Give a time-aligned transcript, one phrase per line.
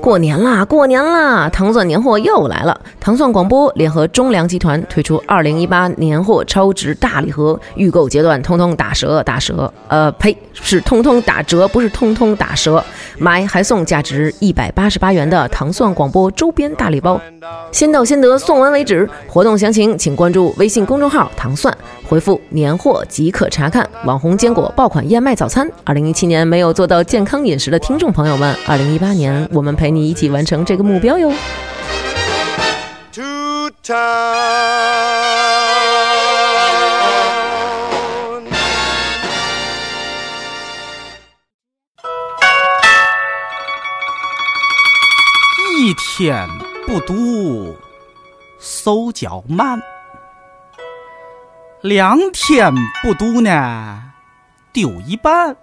[0.00, 1.48] 过年啦，过年啦！
[1.48, 2.78] 糖蒜年货又来了。
[3.00, 9.72] 糖蒜广播联合中粮集团推出二零一八年货超值大礼盒，预购阶段通通打折，打折。
[9.88, 12.82] 呃，呸，是通通打折，不是通通打折。
[13.18, 17.20] 买还送价值一百八十八元的糖蒜广播周边大礼包，
[17.70, 19.08] 先到先得，送完为止。
[19.28, 21.76] 活动详情请关注微信公众号“糖蒜”，
[22.08, 23.88] 回复“年货”即可查看。
[24.04, 31.32] 网红坚果爆款燕麦早餐，二零一七年没有做到健康饮食的听众朋友们，二零一八年我我们陪你一起完成这个目标哟。
[33.14, 33.94] to town.
[45.78, 46.46] 一天
[46.86, 47.74] 不读，
[48.60, 49.78] 手脚慢；
[51.80, 52.70] 两天
[53.02, 54.12] 不读呢，
[54.74, 55.54] 丢一半；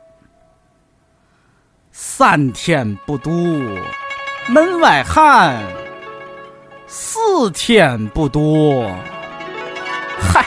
[2.03, 3.29] 三天不读，
[4.49, 5.61] 门外汉；
[6.87, 7.19] 四
[7.51, 8.89] 天不读，
[10.19, 10.43] 嗨，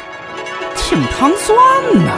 [0.74, 1.56] 挺糖蒜
[2.04, 2.10] 呐。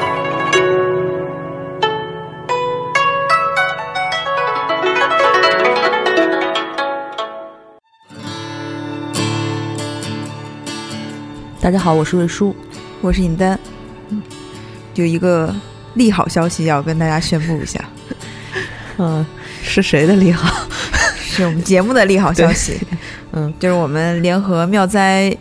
[11.60, 12.56] 大家好，我是瑞叔。
[13.02, 13.58] 我是尹丹，
[14.94, 15.54] 有一个
[15.92, 17.84] 利好消息要跟大家宣布一下，
[18.98, 19.24] 嗯，
[19.62, 20.66] 是谁的利好？
[21.18, 22.80] 是我们节目的利好消息。
[23.32, 25.36] 嗯，就是我们联合妙哉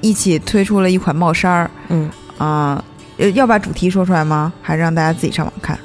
[0.00, 2.82] 一起推出了一款帽衫儿嗯，啊、
[3.16, 4.52] 呃要把主题说出来吗？
[4.60, 5.78] 还是让大家自己上网看？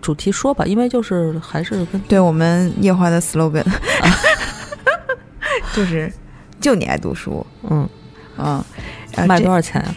[0.00, 3.64] 主题说吧，因为就是还是跟对我们夜话的 slogan，
[5.74, 6.12] 就是
[6.60, 7.88] 就你爱读书，嗯
[8.38, 8.64] 嗯，
[9.16, 9.94] 呃卖多少钱呀、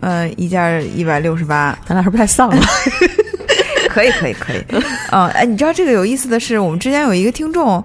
[0.00, 2.62] 呃，一件一百六十八，咱俩是不是太丧了？
[3.90, 4.64] 可以，可以，可以。
[5.12, 7.82] 嗯，哎，你知道这个有意思的是，我们之前有一个听众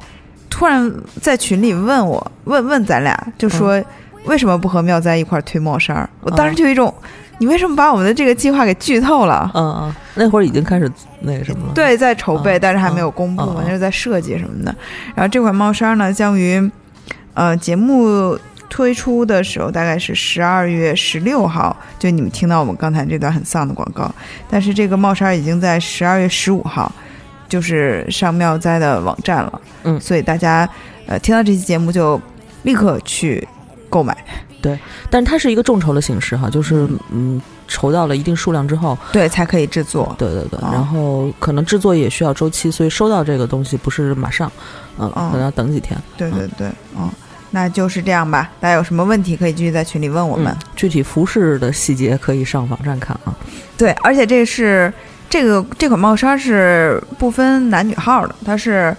[0.50, 3.84] 突然在群里问我，问问咱俩，就说
[4.26, 6.10] 为什么不和妙哉一块儿推帽衫儿？
[6.22, 6.94] 我当时就有一种，
[7.40, 9.52] 你为什么把我们的这个计划给剧透了？
[9.54, 10.90] 嗯嗯，那会儿已经开始
[11.20, 14.74] 那个什么了。，对，在筹备，嗯但是还没有公布嘛，嗯嗯那是在设计什么的。
[15.14, 16.72] 然后这款帽衫呢，将于
[17.34, 18.38] 呃节目
[18.70, 24.14] 推出的时候，大概是十二月十六号，就你们听到我们刚才这段很丧的广告。
[24.50, 26.92] 但是这个帽衫已经在十二月十五号，
[27.48, 29.62] 就是上妙哉的网站了。
[29.84, 30.68] 嗯所以大家
[31.08, 32.20] 呃听到这期节目就
[32.64, 33.48] 立刻去
[33.90, 34.18] 购买。
[34.62, 34.80] 对
[35.12, 40.16] 但是它是一个众筹的形式哈，就是嗯，筹到了一定数量之后，对，才可以制作。
[40.18, 44.52] 对对对，哦然后可能制作也需要周期，所以收到这个东西不是马上，
[44.98, 45.96] 嗯，哦可能要等几天。
[46.18, 46.68] 对对对，
[46.98, 47.08] 嗯，
[47.56, 48.52] 那就是这样吧。
[48.60, 50.52] 大家有什么问题可以继续在群里问我们。
[50.52, 53.34] 嗯具体服饰的细节可以上网站看啊。
[53.78, 54.92] 对，而且这是
[55.30, 58.96] 这个这款帽衫是不分男女号的，它是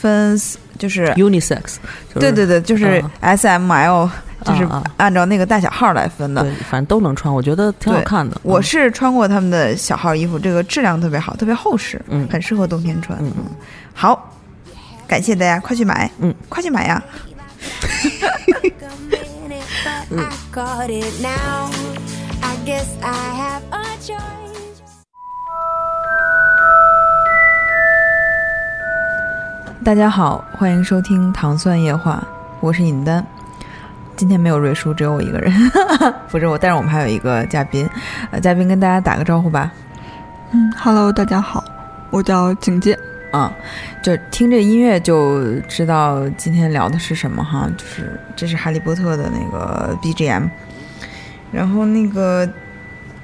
[0.00, 0.40] 分
[0.78, 1.76] 就是 Unisex，
[2.08, 4.10] 就是对对对，就是嗯 S M L，
[4.42, 6.42] 就是按照那个大小号来分的。
[6.42, 8.40] 对，反正都能穿，我觉得挺好看的。
[8.42, 13.18] 我嗯是穿过他们的小号衣服，这个质量特别好，特别厚实，嗯很适合冬天穿。
[13.20, 13.44] 嗯嗯
[13.92, 14.34] 好，
[15.06, 17.02] 感谢大家，快去买，嗯，快去买呀！
[29.84, 32.22] 大家好，欢迎收听糖蒜夜话，
[32.60, 33.24] 我是尹丹。
[34.16, 35.50] 今天没有瑞叔，只有我一个人，
[36.28, 37.88] 不是我，但是我们还有一个嘉宾，
[38.30, 39.72] 呃，嘉宾跟大家打个招呼吧。
[40.50, 41.64] 嗯，Hello，大家好，
[42.10, 42.98] 我叫景介。
[43.30, 43.54] 啊、
[44.02, 50.48] 就听这音乐就知道今天聊的是什么哈，就是这是《哈利波特》的那个 BGM。
[51.52, 52.48] 然后那个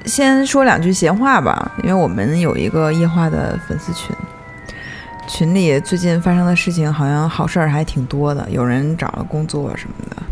[0.04, 4.15] 先说两句闲话吧，因为我们有一个夜话的粉丝群，
[5.26, 10.22] 群里最近发生的事情好像好事儿还挺多的，有人找了工作什么的，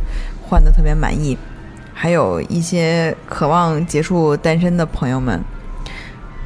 [0.49, 1.37] 换的特别满意，
[1.95, 5.41] 还有一些渴望结束单身的朋友们。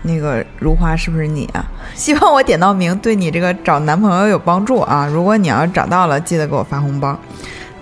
[0.03, 1.65] 那个如花是不是你啊？
[1.95, 5.07] 希望我点到名，对你这个找男朋友有帮助啊！
[5.07, 7.19] 如果你要找到了，记得给我发红包。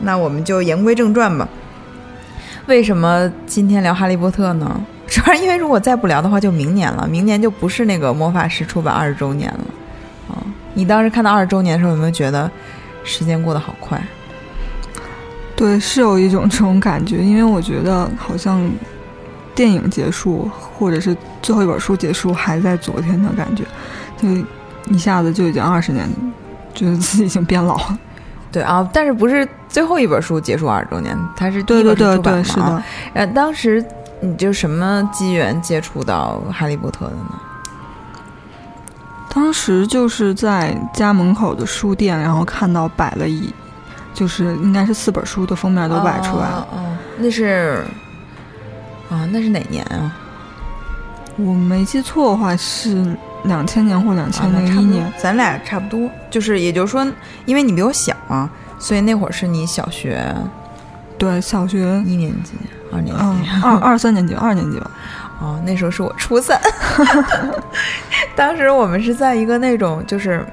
[0.00, 1.48] 那我们就言归正传吧。
[2.66, 4.80] 为什么今天聊《哈利波特》呢？
[5.06, 9.64] 主要是因为如果再不聊的话，就明年了，明年就不是那个魔法师出版二十周年了。
[10.28, 12.50] 啊、你当时看到二十周年的时候，有没有觉得
[13.04, 14.02] 时间过得好快？
[15.54, 18.68] 对，是有一种这种感觉，因为我觉得好像
[19.54, 23.64] 电影结束，或者是最后一本书结束，还在昨天的感觉，
[24.16, 24.28] 就
[24.92, 26.08] 一下子就已经二十年，
[26.74, 27.98] 觉得自己已经变老了。
[28.50, 32.82] 对啊，但是不是最后一本书结束二十周年，它是第对对对对，是的。
[33.14, 33.84] 呃，当时
[34.20, 37.40] 你就什么机缘接触到《哈利波特》的呢？
[39.34, 43.52] 当时就是在家门口的书店，然后看到摆了一，
[44.14, 46.68] 就是应该是四本书的封面都摆出来了。
[46.70, 47.84] 哦，哦那是
[49.10, 50.12] 啊，那是哪年啊？
[51.36, 53.04] 我没记错的话是
[53.44, 55.12] 两千年或两啊千那差不多零一年。
[55.18, 57.06] 咱俩差不多，就是也就是说，
[57.44, 58.48] 因为你比我小啊，
[58.78, 60.34] 所以那会儿是你小学
[61.18, 62.52] 对，小学一年级、
[62.92, 63.22] 二年级。
[63.22, 64.90] 嗯二 二三年级，二年级吧。
[65.40, 66.58] 哦，那时候是我初三，
[68.36, 70.44] 当时我们是在一个那种就是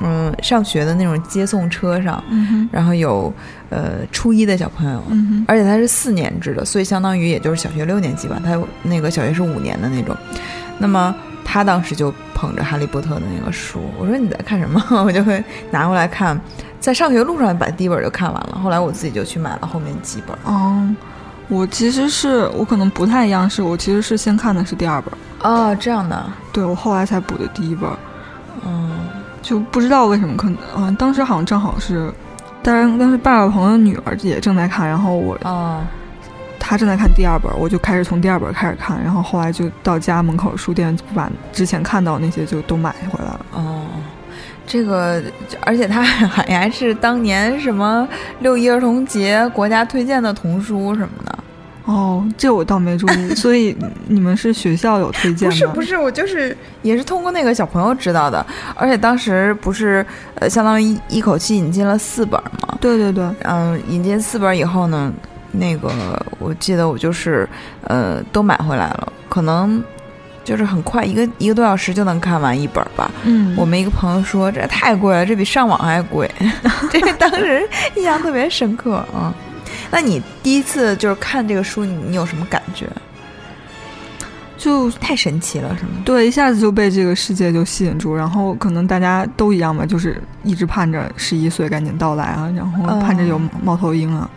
[0.00, 3.32] 嗯上学的那种接送车上，嗯，然后有
[3.70, 10.16] 呃初一的小朋友，嗯，而且他是四年制的，所以相当于也就是小学六年级吧，他那个小学是五年的那种。
[10.78, 14.82] 那么他当时就捧着《哈利波特》的那个书，我说你在看什么？
[15.04, 16.40] 我就会拿过来看，
[16.78, 20.36] 在上学路上把第一本就看完了，后来我自己就去买了后面几本。
[20.44, 20.88] 哦，
[21.48, 25.12] 我其实是我可能不太一样，是我其实是先看的是第二本，
[25.50, 27.90] 哦，这样的，对我后来才补的第一本，
[28.64, 28.92] 嗯，
[29.42, 32.12] 就不知道为什么可能，嗯、当时好像正好是，
[32.62, 35.86] 当然当时爸爸朋友的女儿也正在看，然后我啊，
[36.58, 43.46] 他正在看第二本，我就开始从第二本开始看，然后后来就到家门口书店把之前看到那些就都买回来了。
[43.52, 43.86] 哦，
[44.66, 45.22] 这个，
[45.64, 48.06] 而且它好像还是当年什么
[48.40, 51.38] 六一儿童节国家推荐的童书什么的。
[51.88, 53.74] 哦，这我倒没注意， 所以
[54.08, 55.54] 你们是学校有推荐吗？
[55.54, 58.44] 不是不是，我就是也是通过那个小朋友知道的，
[58.74, 60.04] 而且当时不是
[60.34, 62.76] 呃，相当于一一口气引进了四本嘛。
[62.78, 65.10] 对对对，嗯，引进四本以后呢，
[65.50, 65.90] 那个
[66.38, 67.48] 我记得我就是
[67.84, 69.82] 呃都买回来了，可能
[70.44, 73.10] 就是很快一个一个多小时就能看完一本吧。
[73.24, 76.30] 嗯，我们一个朋友说这太贵了，这比上网还贵，
[76.92, 79.34] 这个当时印象特别深刻啊。
[79.90, 82.86] 那你第一次就是看这个书，你你有什么感觉？
[84.56, 85.90] 就太神奇了，是吗？
[86.04, 94.28] 对，一下子就被这个世界就吸引住，然后可能大家都一样吧，就是一直盼着十一岁赶紧到来啊，然后盼着有猫头鹰啊。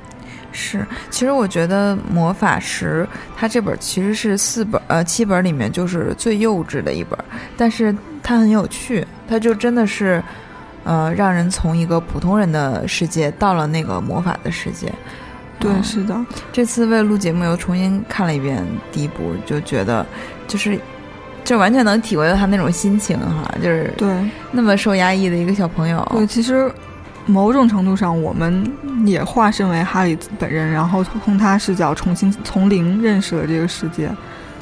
[0.51, 7.17] 是，其实我觉得《魔法石》它这本其实是四本呃七本里面就是最幼稚的一本，
[7.57, 10.21] 但是它很有趣，它就真的是
[10.83, 14.93] 呃让人从一个普通人的世界到了那个魔法的世界。
[15.61, 16.19] 对，嗯是的，
[16.51, 20.05] 这次为了录节目又重新看了一遍第一部，就觉得
[20.47, 20.77] 就是
[21.43, 24.13] 就完全能体会到他那种心情哈，就是对
[24.51, 26.05] 那么受压抑的一个小朋友。
[26.11, 26.69] 对，其实
[27.25, 28.63] 某种程度上，我们
[29.05, 34.09] 也化身为哈利本人，然后从他视角重新从零认识了这个世界。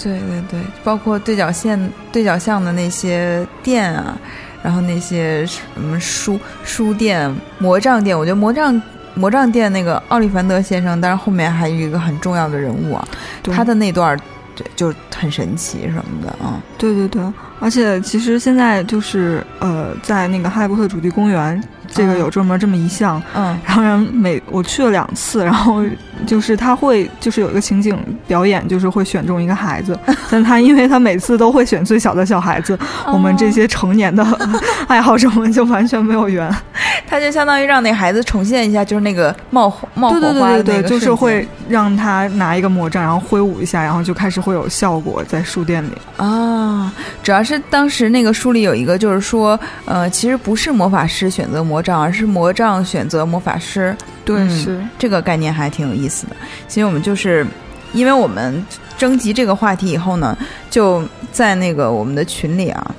[0.02, 1.78] 对对对，包括对角线、
[2.12, 4.18] 对角巷的那些店啊，
[4.64, 8.82] 然后那些什么书书店、魔杖店，我觉得魔杖
[9.16, 13.08] 魔杖店那个奥利凡德先生，但是后面还有一个很重要的人物啊，
[13.44, 14.18] 他的那段
[14.56, 16.62] 对就很神奇什么的啊。
[16.78, 17.22] 对对对，
[17.60, 21.62] 而且其实现在就是呃，在那个哈利波特主题公园，
[21.92, 25.84] 这个嗯有专门这么一项，嗯然后让每我去了两次，然后
[26.26, 27.98] 就是他会就是有一个情景
[28.28, 29.98] 表演，就是会选中一个孩子，
[30.30, 32.78] 但他因为他每次都会选最小的小孩子，
[33.08, 34.26] 我们这些成年的
[34.88, 36.50] 爱好者们就完全没有缘。
[37.08, 45.92] 他就相当于让那孩子重现一下，就是那个冒冒火花的对对对，就是那个瞬间会让他拿一个魔杖，然后挥舞一下，然后就开始会有效果在书店里。
[46.18, 46.94] 啊，
[47.24, 53.96] 主要是当时那个书里有一个，就是说，呃，其实不是魔法师选择魔杖，而是魔杖选择魔法师。
[54.26, 56.36] 对，嗯是，这个概念还挺有意思的。
[56.68, 57.46] 其实我们就是，
[57.94, 58.64] 因为我们
[58.98, 60.38] 征集这个话题以后呢，
[60.70, 62.96] 就在那个我们的群里啊，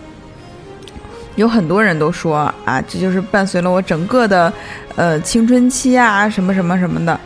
[1.36, 4.52] 有很多人都说啊，这就是伴随了我整个的
[4.96, 7.18] 呃青春期啊，什么什么什么的。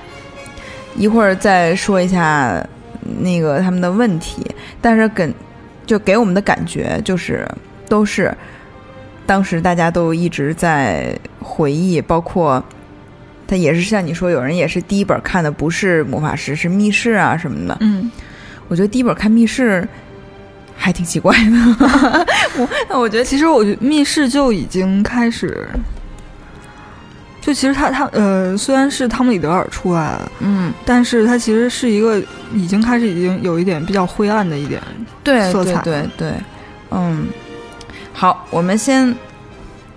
[0.96, 2.64] 一会儿再说一下
[3.18, 4.46] 那个他们的问题，
[4.80, 5.32] 但是跟
[5.86, 7.48] 就给我们的感觉就是
[7.88, 8.32] 都是
[9.26, 12.62] 当时大家都一直在回忆，包括
[13.46, 17.76] 他也是像你说，有人也是第一本看的不是魔法师，是密室啊什么的。
[17.80, 18.10] 嗯，
[18.68, 19.86] 我觉得第一本看密室
[20.76, 21.86] 还挺奇怪的。
[22.58, 25.68] 我 那我觉得其实我觉得密室就已经开始，
[27.40, 32.22] 就其实他他呃，虽然是汤姆里德尔出来了，嗯，但是他其实是一个
[32.54, 34.80] 已经开始已经有一点比较灰暗的一点。
[35.22, 36.32] 对色彩对对对，
[36.90, 37.26] 嗯，
[38.16, 39.12] 好，我们先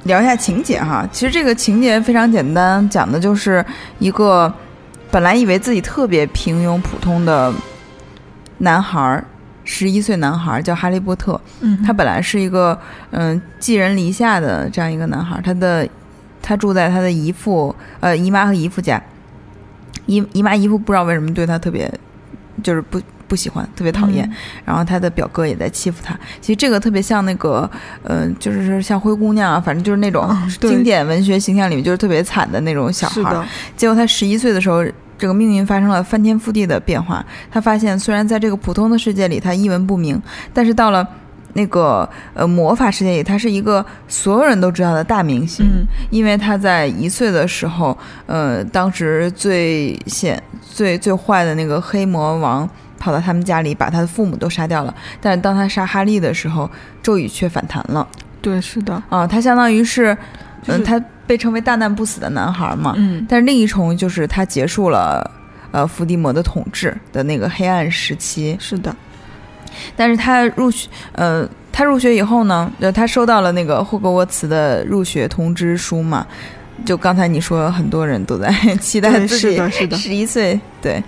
[0.04, 1.08] 聊一下情节哈。
[1.12, 3.64] 其实这个情节非常简单，讲的就是
[4.00, 4.52] 一个
[5.12, 7.54] 本来以为自己特别平庸普通的
[8.58, 9.24] 男孩儿，
[9.64, 11.40] 十一岁男孩儿叫哈利波特。
[11.62, 12.78] 嗯他本来是一个
[13.12, 15.88] 嗯寄人篱下的这样一个男孩儿，他的
[16.42, 19.00] 他住在他的姨父呃姨妈和姨父家，
[20.08, 21.94] 姨姨妈姨父不知道为什么对他特别
[22.64, 24.26] 就是不不喜欢，特别讨厌。
[24.28, 24.34] 嗯
[24.66, 26.18] 然后他的表哥也在欺负他。
[26.42, 27.70] 其实这个特别像那个，
[28.04, 30.30] 呃，就是像灰姑娘啊，反正就是那种
[30.60, 33.46] 经典文学形象里面就是特别惨的那种小孩儿。
[33.76, 34.84] 结果他十一岁的时候，
[35.18, 37.26] 这个命运发生了翻天覆地的变化。
[37.50, 40.22] 他发现，虽然在这个普通的世界里他一文不名，
[40.54, 41.08] 但是到了
[41.54, 45.66] 那个呃魔法世界里，他是一个所有人都知道的大明星。
[45.66, 54.94] 嗯因为他在一岁的时候，呃，当时最显、最最坏的那个黑魔王跑到他们家里，把他的父母都杀掉了。
[55.22, 56.70] 但是当他杀哈利的时候，
[57.02, 58.08] 咒语却反弹了
[58.42, 59.26] 对，是的，啊！
[59.26, 62.94] 他相当于是，嗯、就是他被称为大难不死的男孩嘛。
[62.98, 65.32] 嗯但是另一重就是他结束了。
[65.72, 68.96] 呃，伏地魔的统治的那个黑暗时期，是的，
[69.98, 76.26] 但是他入学，呃，他入学以后呢，呃，他收到了那个霍格沃茨的入学通知书嘛。
[76.86, 81.04] 就刚才你说，很多人都在 期待自己十一岁，对，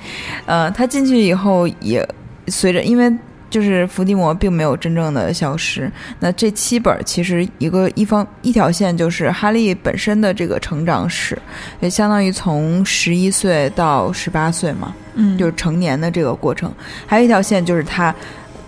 [0.45, 2.07] 呃，他进去以后也
[2.47, 3.11] 随着，因为
[3.49, 5.91] 就是伏地魔并没有真正的消失。
[6.19, 11.37] 那这七本儿其实一个一方一条线就是哈利本身的这个成长史，
[11.79, 16.71] 也相当于从十一岁到十八岁嘛，嗯，就是成年的这个过程。
[17.07, 18.13] 还有一条线就是他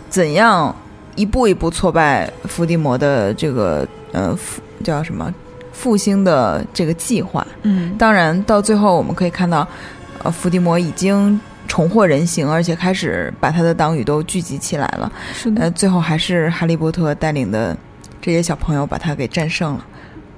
[0.09, 0.75] 怎样
[1.15, 4.37] 一步一步挫败伏地魔的这个呃
[4.83, 5.31] 叫什么
[5.71, 7.45] 复兴的这个计划。
[7.63, 9.67] 嗯，当然，到最后我们可以看到，
[10.23, 15.11] 呃，伏地魔已经重获人形，而且开始把他的党羽都聚集起来了。
[15.33, 17.75] 是的，呃，最后还是哈利波特带领的
[18.21, 19.85] 这些小朋友把他给战胜了。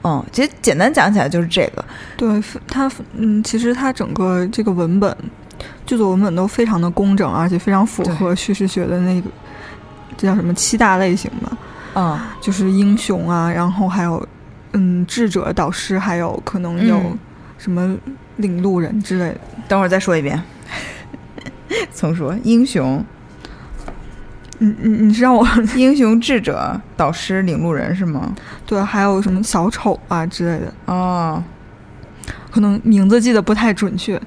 [0.05, 1.83] 嗯，其实简单讲起来就是这个。
[2.17, 5.15] 对他，嗯，其实他整个这个文本，
[5.85, 9.29] 剧作文本都非常的工整，而且非常符合叙事学的那个，
[10.17, 11.57] 这叫什么七大类型吧，
[11.95, 14.27] 嗯，就是英雄啊，然后还有
[14.73, 17.19] 嗯智者、导师，还有可能有嗯
[17.57, 17.97] 什么
[18.37, 19.37] 领路人之类的。
[19.67, 20.41] 等会儿再说一遍。
[21.95, 23.03] 重说：英雄、
[24.59, 28.35] 你你你是让我英雄、智者、导师、领路人是吗？
[28.65, 31.43] 对，还有什么小丑啊之类的，哦，
[32.51, 34.21] 可能名字记得不太准确。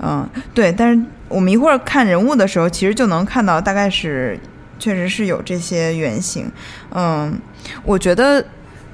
[0.00, 4.38] 嗯，对，但是我们一会儿看人物的时候，其实就能看到，大概是
[4.78, 6.48] 确实是有这些原型。
[6.90, 7.36] 嗯，
[7.82, 8.44] 我觉得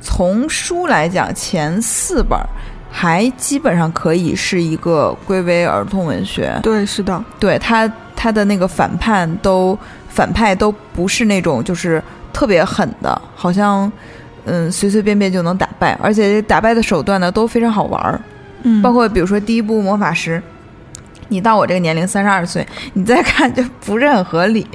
[0.04, 2.46] 从书来讲，前四本儿
[2.90, 6.56] 还基本上可以是一个归为儿童文学。
[6.62, 9.76] 对，是的，对他他的那个反叛都
[10.11, 12.00] 反派都不是那种就是
[12.34, 13.90] 特别狠的，好像
[14.44, 18.20] 嗯随随便便就能打败，而且打败的手段呢都非常好玩儿。
[18.62, 20.40] 嗯，包括比如说第一部魔法师，
[21.28, 24.66] 你到我这个年龄三十二岁，你再看就不是很合理，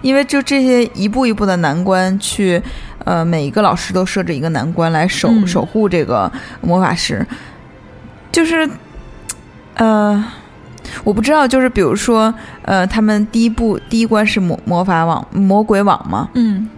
[0.00, 2.62] 因为就这些一步一步的难关去，
[3.08, 7.26] 呃，每一个老师都设置一个难关来守、嗯守护这个魔法师，
[8.30, 8.68] 就是，
[9.76, 10.22] 呃。
[11.04, 16.68] 我不知道，就是比如说，呃，他们第一步第一关是魔魔法网、魔鬼网嘛，嗯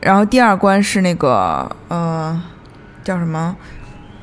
[0.00, 2.40] 然后第二关是那个呃，
[3.02, 3.56] 叫什么？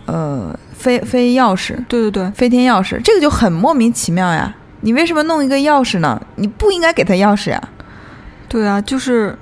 [0.05, 4.55] 呃，飞飞钥匙，对对对，飞天钥匙，这个就很莫名其妙呀！
[4.81, 6.21] 你为什么弄一个钥匙呢？
[6.35, 7.61] 你不应该给他钥匙呀，
[8.47, 9.37] 对啊，就是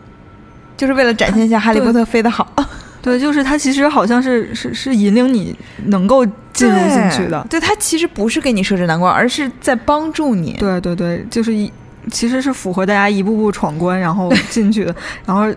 [0.77, 2.47] 就是为了展现一下哈利波特飞得好，
[3.01, 5.55] 对，就是它其实好像是是是引领你
[5.85, 7.45] 能够进入进去的。
[7.49, 10.53] 对，他其实不是给你设置难关，而是在帮助你。
[10.59, 11.71] 对对对，就是一
[12.11, 15.47] 其实是符合大家一步步闯关然后进去的， 然后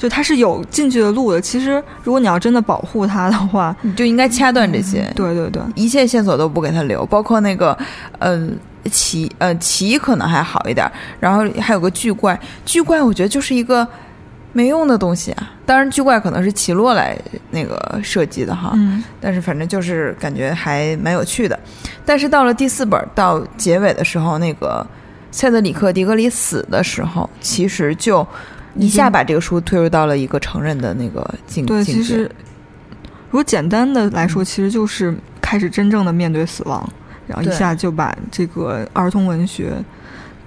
[0.00, 1.38] 就它是有进去的路的。
[1.38, 7.76] 其实如果你要真的保护它的话，你就应该掐断这些，对对对，一切线索都不给他留，包括那个，
[8.18, 8.48] 呃，
[8.90, 10.90] 奇呃奇可能还好一点，
[11.20, 13.86] 然后还有个巨怪，巨怪我觉得就是一个
[14.54, 15.50] 没用的东西啊。
[15.66, 17.14] 当然，巨怪可能是奇洛来
[17.50, 21.60] 那个设计的哈，嗯但是反正就是感觉还蛮有趣的。
[22.06, 24.84] 但是到了第四本到结尾的时候，那个
[25.30, 28.26] 塞德里克·迪格里死的时候，其实就
[28.76, 31.84] 一下把这个书推入到了一个成人的那个境对。
[31.84, 32.30] 其实
[33.30, 36.88] 如果简单的来说，其实就是开始真正的面对死亡，
[37.26, 39.72] 然后一下就把这个儿童文学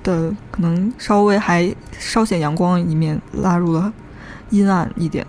[0.04, 3.92] 的可能稍微还稍显阳光一面拉入了
[4.50, 5.26] 阴暗一点。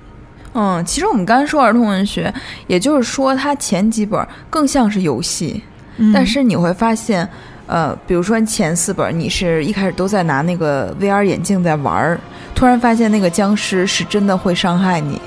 [0.53, 2.33] 嗯，其实我们刚才说儿童文学，
[2.69, 5.63] 也就是说它前几本更像是游戏，
[5.97, 7.29] 嗯但是你会发现，
[7.67, 12.21] 呃，比如说前四本，你是一开始都在拿那个 VR 眼镜在玩儿，
[12.55, 15.21] 突然发现那个僵尸是真的会伤害你，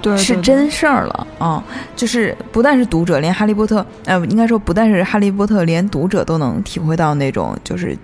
[0.00, 1.62] 对是对真事儿了啊、
[1.96, 7.96] 就是不但是读者，连哈利波特，呃，应该说不但是哈利波特，连读者都能体会到那种就是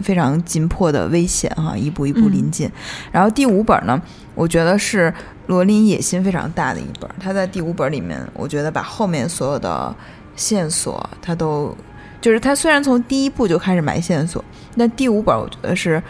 [0.00, 2.70] 非常紧迫的危险哈、一步一步临近。
[3.12, 4.00] 然后第五本呢，
[4.34, 5.12] 我觉得是
[5.46, 9.94] 罗琳野心非常大的一本，他在第五本里面，我觉得把后面所有的
[10.34, 11.76] 线索他都
[12.24, 14.42] 就是他虽然从第一部就开始埋线索，
[14.78, 16.02] 但第五本我觉得是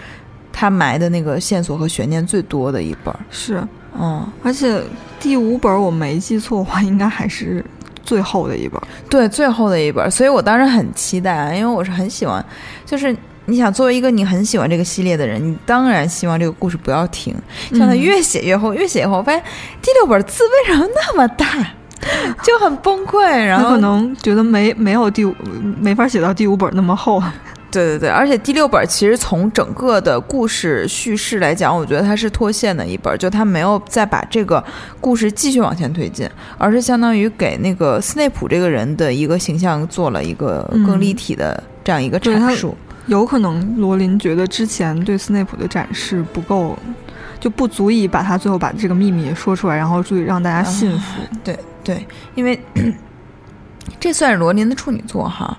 [0.53, 3.13] 他埋的那个线索和悬念最多的一本。
[3.31, 3.61] 是，
[3.99, 4.81] 嗯，而且
[5.19, 7.65] 第五本我没记错的话，应该还是
[8.05, 8.81] 最后的一本。
[9.11, 12.47] 对，最后的一本，所以我当时很期待啊，因为我是很喜欢，
[12.87, 13.17] 就是
[13.47, 17.35] 你想作为一个你很喜欢这个系列的人，你当然希望这个故事不要停，
[17.71, 19.43] 像他嗯越写越厚，越写越厚，我发现
[19.83, 21.75] 第六本字为什么那么大，
[22.43, 25.35] 就很崩溃，然后可能觉得没没有第五
[25.81, 27.23] 没法写到第五本那么厚。
[27.71, 34.63] 对对对，而且第六本其实从整个的故事叙事来讲，我觉得它是脱线的一本，就它没有再把这个
[35.01, 42.77] 故事继续往前推进，而是相当于给那个斯内普这个人的一个形象做了一个更立体的这样一个阐述。
[43.07, 46.79] 有可能罗琳觉得之前对斯内普的展示不够，
[47.41, 51.21] 就不足以把他最后把这个秘密说出来，然后注意让大家信服。
[51.43, 52.59] 对对，因为
[54.01, 55.57] 这算是罗琳的处女作哈，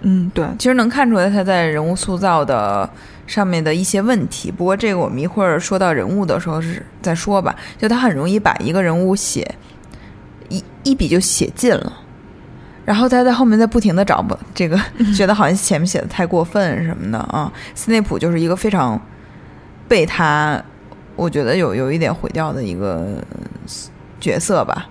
[0.00, 2.88] 嗯，对，其实能看出来他在人物塑造的
[3.26, 4.50] 上面的一些问题。
[4.50, 7.54] 不过这个我们一会儿说到人物的时候是再说吧。
[7.76, 9.54] 就他很容易把一个人物写
[10.48, 11.92] 一一笔就写尽了，
[12.84, 14.80] 然后他在后面再不停的找不，这个
[15.14, 17.52] 觉得好像前面写的太过分什么的啊。
[17.74, 19.00] 斯内普就是一个非常
[19.86, 20.62] 被他，
[21.14, 23.22] 我觉得有有一点毁掉的一个
[24.18, 24.88] 角色吧。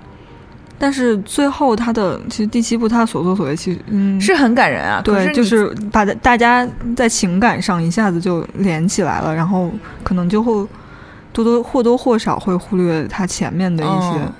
[0.78, 5.02] 但是最后他的其实第七部他的所作所为，其实嗯是很感人啊。
[5.04, 9.72] 对，是就是把大家在情感上一下子就连起来了，然后
[10.04, 10.52] 可能就会
[11.32, 14.18] 多多或多或少会忽略他前面的一些。
[14.18, 14.34] 嗯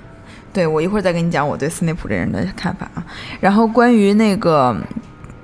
[0.52, 3.04] 对我一会儿再跟你讲我对斯内普这人的看法啊。
[3.40, 4.74] 然后关于那个，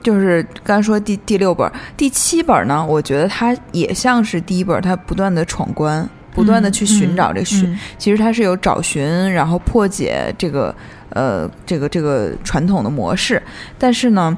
[0.02, 10.74] 就是刚才说第第六本、第七本呢，我觉得它也像是第一本，它不断的闯关，不断的去寻找这个寻，嗯其实它是有找寻，然后破解这个
[11.10, 13.42] 呃这个这个传统的模式。
[13.78, 14.36] 但是呢，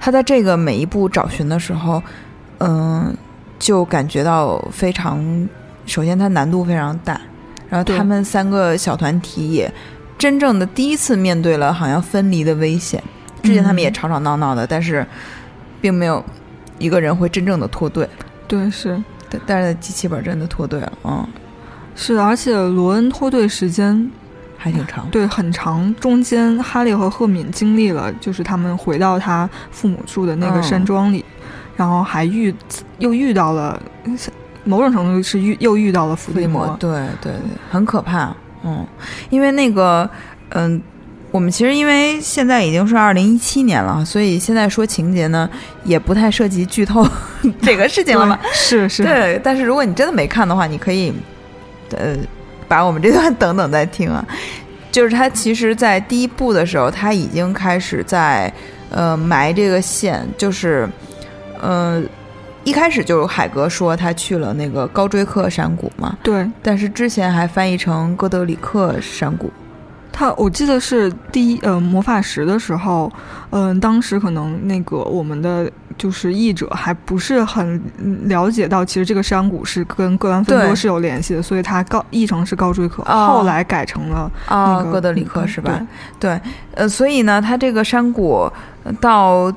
[0.00, 2.02] 他在这个每一步找寻的时候，
[2.58, 3.14] 嗯、
[3.58, 5.48] 就感觉到非常，
[5.84, 7.20] 首先它难度非常大，
[7.68, 9.70] 然后他们三个小团体也
[10.16, 13.02] 真正的第一次面对了好像分离的危险。
[13.42, 15.06] 之前他们也嗯吵吵闹闹的，但是
[15.80, 16.24] 并没有
[16.78, 18.08] 一个人会真正的脱队。
[18.48, 21.26] 对，是但但是机器本真的脱队了，嗯，
[21.94, 24.10] 是的，而且罗恩脱队时间
[24.56, 25.08] 还挺长。
[25.10, 31.24] 对很长，中间哈利和赫敏经历了，就是他们回到他父母住的那个嗯山庄里，
[31.76, 32.54] 然后还遇
[32.98, 33.80] 又遇到了，
[34.64, 37.32] 某种程度是遇又遇到了伏地魔，对对对，
[37.70, 38.34] 很可怕。
[38.64, 38.84] 嗯，
[39.30, 40.08] 因为那个，
[40.48, 40.80] 嗯，
[41.36, 45.46] 我们其实因为现在已经是二零一七年了，所以现在说情节呢，
[45.84, 47.06] 也不太涉及剧透
[47.60, 48.38] 这个事情了嘛。
[48.54, 51.12] 是是，对，但是如果你真的没看的话，你可以，
[51.90, 52.16] 呃，
[52.66, 54.26] 把我们这段等等再听啊。
[54.90, 58.50] 就是他其实，在第一部的时候，他已经开始在
[58.88, 60.88] 呃埋这个线，就是，
[61.60, 62.02] 呃，
[62.64, 69.52] 一开始就是海格说他去了那个高追克山谷嘛，对但是之前还翻译成哥德里克山谷。
[70.18, 73.12] 他，我记得是第一呃魔法石的时候，
[73.50, 85.86] 嗯、当时可能那个我们的就是译者还不是很嗯了解到，其实这个山谷是跟格兰芬多是有联系的，所以他告译成是高追克，哦后来改成了啊，那个哥德里克是吧？
[86.18, 86.40] 对对，
[86.72, 88.50] 呃，所以呢，他这个山谷
[88.84, 89.52] 呃到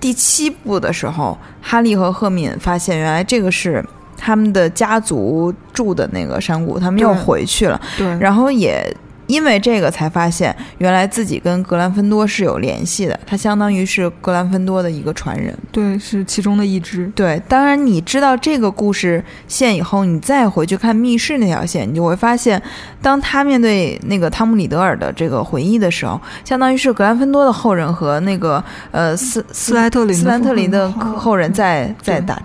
[0.00, 3.84] 第七部的时候，哈利和赫敏发现原来这个是
[4.16, 8.90] 他们的家族住的那个山谷，他们又回去了，对，然后也。
[9.30, 15.56] 因为这个才发现，原来自己跟格兰芬多是有联系的，他相当于是格兰芬多的一个传人。
[15.70, 17.10] 对是其中的一支。
[17.14, 22.60] 对，当然你知道这个故事线以后，你再回去看密室那条线，你就会发现，
[23.00, 32.40] 当他面对那个汤姆里德尔的这个回忆的时候，相当于是格兰芬多的后人和那个呃斯斯莱特林斯莱特林的后 后人在在打，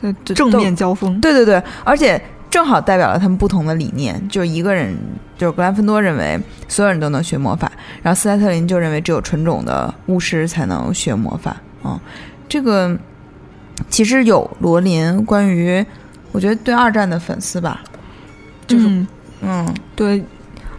[0.00, 1.18] 对正面交锋。
[1.20, 4.96] 对对对，而且正好代表了他们不同的理念，就是一个人
[5.36, 7.70] 就是格兰芬多认为所有人都能学魔法，
[8.02, 11.56] 然后斯莱特林就认为只有纯种的巫师才能学魔法。
[11.84, 11.98] 嗯，
[12.48, 12.96] 这个
[13.90, 15.84] 其实有罗琳关于
[16.32, 17.82] 我觉得对二战的粉丝吧，
[18.66, 19.06] 就是嗯
[19.42, 20.24] 嗯对，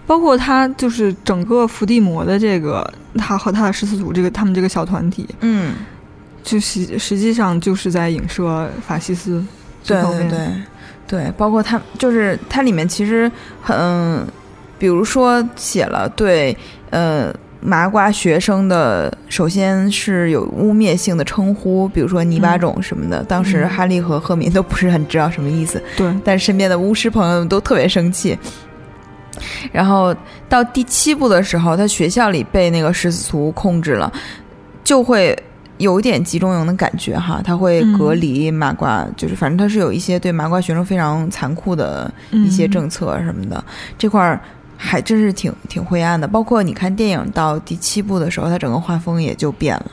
[0.08, 5.76] 包括他就是整个伏地魔的这个，他和他的十四组这个他们这个小团体，嗯，
[6.44, 9.46] 就实实际上就是在影射法西斯
[9.84, 10.20] 这对。
[10.20, 10.48] 对对
[11.08, 14.28] 对，包括他就是它里面其实很，
[14.78, 16.56] 比如说写了对
[16.90, 23.24] 呃麻瓜学生的，首先是有污蔑性的称呼，比如说泥巴种什么的。
[23.24, 28.38] 当时嗯哈利和赫敏都不是很知道什么意思，对但是身边的巫师朋友们都特别生气。
[29.72, 30.16] 然后
[30.50, 34.12] 到第七部的时候，他学校里被那个食死徒控制了，
[34.84, 35.38] 就会
[35.78, 43.64] 有点集中营的感觉哈，他会隔离麻瓜，就是反正他是有一些对麻瓜学生非常残酷的一些政策什么的，
[43.98, 44.40] 这块儿
[44.76, 46.28] 还真是挺挺灰暗的。
[46.28, 49.92] 包括你看电影到第七部的时候，它整个画风也就变了。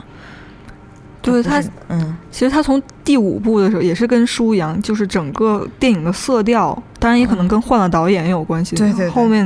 [1.21, 8.75] 对他，嗯其实他从第五部的时候也是跟书一样，就是整个电影的色调，当然也可能跟换了导演也有关系。
[8.75, 9.43] 对对对后面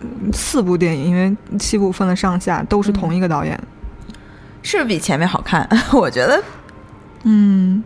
[0.00, 3.60] 嗯四部电影，因为七部分了上下，都是同一个导演。
[4.76, 5.66] 是比前面好看？
[5.92, 6.42] 我觉得，
[7.22, 7.82] 嗯，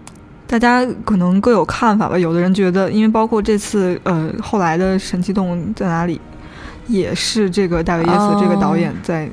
[0.48, 2.18] 大家可能各有看法吧。
[2.18, 6.16] 有的人觉得，因为包括这次呃后来的《神奇动物在哪里》，
[6.88, 9.28] 也是这个大卫·耶斯这个导演在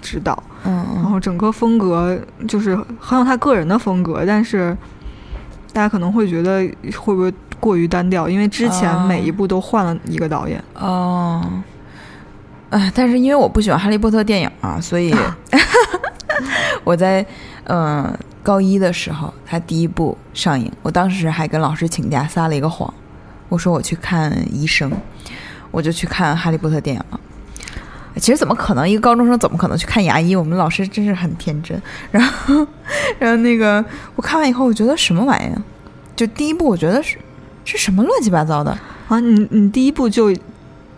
[0.00, 0.42] 指导。
[0.64, 4.76] 嗯然后整个风格就是很有他个人的风格，但是
[5.72, 6.60] 大家可能会觉得
[6.98, 8.28] 会不会过于单调？
[8.28, 10.60] 因为之前哦每一部都换了一个导演。
[10.74, 11.44] 哦，
[12.70, 15.14] 哎，但是因为我不喜欢哈利波特电影啊，所以
[16.86, 17.26] 我在
[17.64, 22.94] 嗯、高一的时候，他第一部上映，我当时还跟老师请假撒了一个谎，
[23.48, 24.88] 我说我去看医生，
[25.72, 27.18] 我就去看哈利波特电影了。
[28.20, 28.88] 其实怎么可能？
[28.88, 30.36] 一个高中生怎么可能去看牙医？
[30.36, 31.82] 我们老师真是很天真。
[32.12, 32.54] 然后，
[33.18, 35.60] 然后那个我看完以后，我觉得什么玩意儿？
[36.14, 37.18] 就第一部，我觉得是
[37.64, 38.70] 是什么乱七八糟的。
[39.08, 40.32] 啊，你你第一部就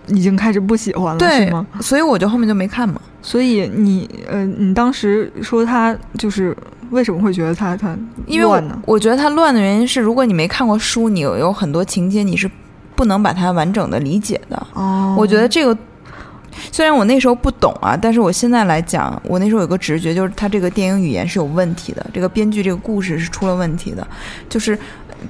[0.09, 1.67] 已经开始不喜欢了，对是吗？
[1.81, 3.01] 所以我就后面就没看嘛。
[3.21, 6.57] 所以你呃，你当时说他就是
[6.91, 8.63] 为什么会觉得他他因为我？
[8.87, 12.51] 我觉得他乱的原因是，如果你没看过书，你有有很多情节你是
[12.95, 14.67] 不能把它完整的理解的。
[14.75, 15.77] 哦，我觉得这个
[16.73, 24.07] 虽然我那时候不懂啊，但是我现在来讲，我那时候有个直觉，就是他这个电影语言是有问题的，这个编剧这个故事是出了问题的。
[24.49, 24.79] 就是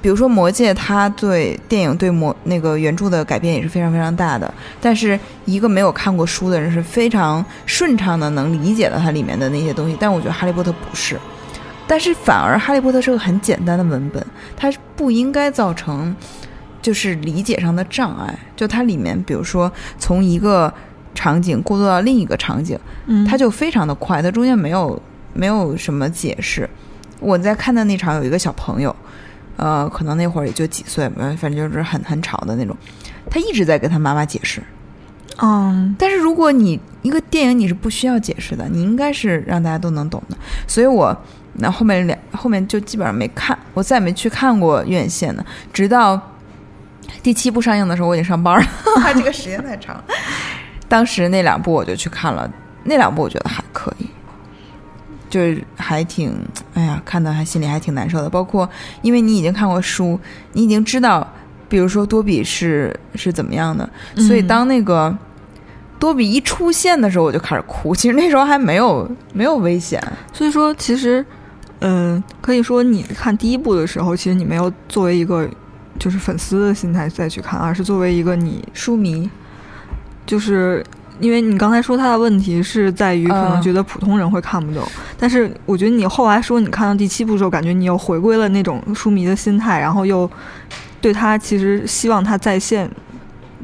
[0.01, 11.19] 比如说《魔戒》，它对电影对魔那个原著的改编也是非常非常大的，但是一个没有看过书的人是非常顺畅的能理解到它里面的那些东西，但我觉得《哈利波特》不是。
[11.87, 14.23] 但是反而《哈利波特》是个很简单的文本，
[14.55, 16.15] 它不应该造成
[16.81, 18.37] 就是理解上的障碍。
[18.55, 20.71] 就它里面，比如说从一个
[21.15, 25.01] 场景过渡到另一个场景，嗯，它就非常的快，它中间没有
[25.33, 26.69] 没有什么解释。
[27.19, 28.95] 我在看的那场有一个小朋友，
[29.59, 32.75] 呃，可能那会儿也就几岁吧，反正就是很很吵的那种，
[33.29, 34.63] 他一直在跟他妈妈解释。
[35.41, 40.37] 嗯但是如果你一个电影你是不需要解释的，你应该是让大家都能懂的。
[40.67, 41.15] 所以我
[41.53, 46.19] 那后面两后面就基本上没看，我再也没去看过院线的，直到
[47.23, 48.67] 第七部上映的时候，我已经上班了，
[49.13, 50.03] 这个时间太长了。
[50.89, 52.49] 当时那两部我就去看了，
[52.83, 54.09] 那两部我觉得还可以，
[55.29, 56.35] 就是还挺，
[56.73, 58.29] 哎呀，看的还心里还挺难受的。
[58.29, 58.67] 包括
[59.01, 60.19] 因为你已经看过书，
[60.53, 61.25] 你已经知道，
[61.69, 65.15] 比如说多比是是怎么样的，所以嗯当那个
[65.99, 67.93] 多比一出现的时候，我就开始哭。
[67.95, 70.01] 其实那时候还没有没有危险，
[70.33, 71.23] 所以说其实，
[71.79, 75.47] 嗯、可以说你看第一部的时候，其实你没有作为一个
[75.99, 79.29] 就是粉丝的心态再去看，而是作为一个你书迷
[80.25, 80.83] 就是
[81.19, 84.85] 因为你刚才说他的问题是在于可能嗯觉得普通人会看不懂，
[85.17, 90.29] 但是我觉得你后来说你看到第七部的时候，感觉你又回归了那种书迷的心态，然后又
[91.01, 92.89] 对他其实希望他再现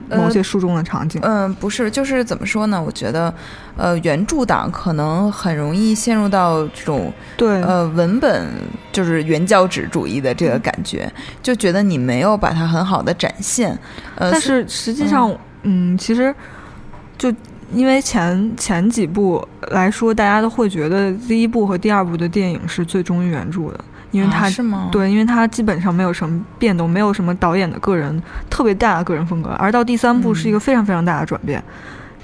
[0.10, 1.20] 某些书中的场景。
[1.24, 2.82] 嗯，不是，就是怎么说呢？
[2.82, 3.34] 我觉得，
[3.76, 8.48] 呃，原著党可能很容易陷入到这种对，呃文本
[8.92, 13.78] 就是原教旨主义的这个感觉，就觉得你没有把它很好的展现。
[14.16, 16.34] 呃，但是实际上，嗯，其实
[17.18, 17.34] 就
[17.74, 31.64] 因为前前几部来说，大家都会觉得第一部和第二部的电影是最忠于原著的，因为啊它、是吗？，对，因为它基本上没有什么变动，没有什么导演的个人特别大的个人风格，而到第三部是一个非常非常大的转变。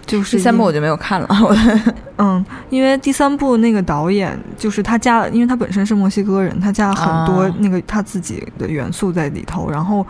[0.06, 1.28] 就是第三部我就没有看了。
[1.42, 1.56] 我
[2.18, 10.06] 嗯，因为第三部那个导演就是他加了，因为他本身是墨西哥人，他加了很多啊那个他自己的元素在里头，然后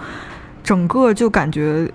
[0.63, 1.91] 整个就感觉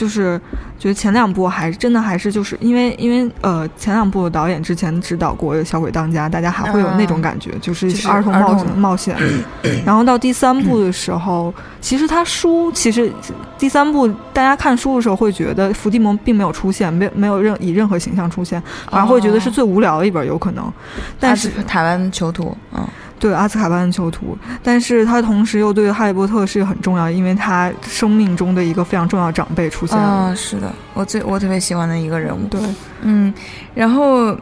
[0.00, 0.40] 就是
[0.78, 9.14] 觉得前两部还真的还是就是因为因为呃前两部导演之前指导过《小鬼当家》，大家还会有那种感觉，就是就是儿童冒险童冒险。
[9.84, 13.12] 然后到第三部的时候，其实他书其实
[13.58, 20.72] 第三部大家看书的时候会觉得伏地魔并没有出现，没没有任以任何形象出现，反而会觉得是最无聊的一本，有可能。
[21.18, 22.82] 但是啊台湾囚徒，嗯，
[23.20, 30.02] 对阿兹卡班的囚徒，但是他同时又对哈利波特是很重要，因为他生命中的一个非常重要长辈出现了。
[30.02, 32.40] 啊，是的，我最我特别喜欢的一个人物。
[32.48, 32.58] 对，
[33.02, 33.32] 嗯，
[33.74, 34.34] 然后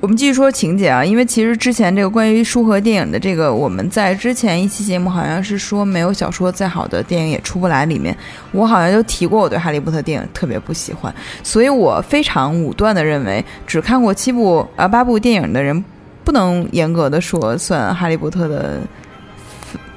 [0.00, 8.16] 我们继续说情节啊，因为其实之前这个关于书和电影的这个，我们在之前一期节目好像是说没有小说再好的电影也出不来，里面
[8.52, 15.84] 我好像就提过我对哈利波特电影特别不喜欢，所以我非常武断的认为，只看过七部啊八部电影的人
[16.24, 18.80] 不能严格的说算哈利波特的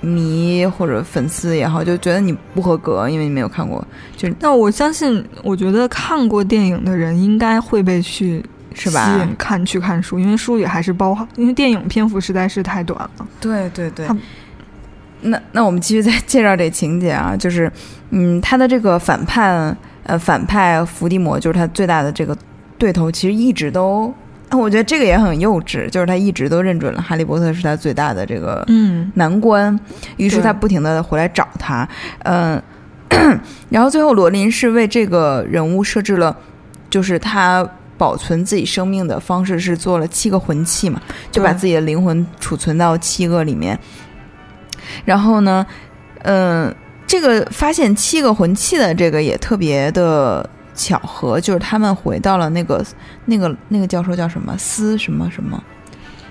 [0.02, 3.86] 迷或者粉丝也好，就觉得你不合格，因为你没有看过，
[4.18, 8.44] 就那我相信，我觉得看过电影的人应该会被去
[8.76, 9.18] 吸是吧？
[9.22, 13.28] 引看去看书，因为书里还是包含，因为电影篇幅实在是太短了。
[13.40, 14.08] 对对对。
[15.26, 17.72] 那那我们继续再介绍这情节啊，就是，
[18.10, 22.38] 嗯，他的这个反叛，呃，反派伏地魔就是他最大的这个
[22.78, 24.14] 对头，其实一直都，
[24.60, 29.78] 我觉得这个也很幼稚，就是他一直都认准了哈利波特是他最大的这个嗯，难关，
[30.18, 31.88] 于是他不停的回来找他，
[32.24, 32.62] 嗯、
[33.70, 36.36] 然后最后罗琳是为这个人物设置了，
[36.90, 43.78] 就是他保存自己生命的方式是做了七个魂器嘛，就把自己的灵魂储存到七个里面，
[45.06, 45.66] 然后呢，
[46.24, 46.74] 嗯、
[47.08, 50.50] 这个发现七个魂器的这个也特别的。
[50.74, 52.84] 巧合就是他们回到了那个
[53.26, 55.62] 那个那个教授叫什么斯什么什么，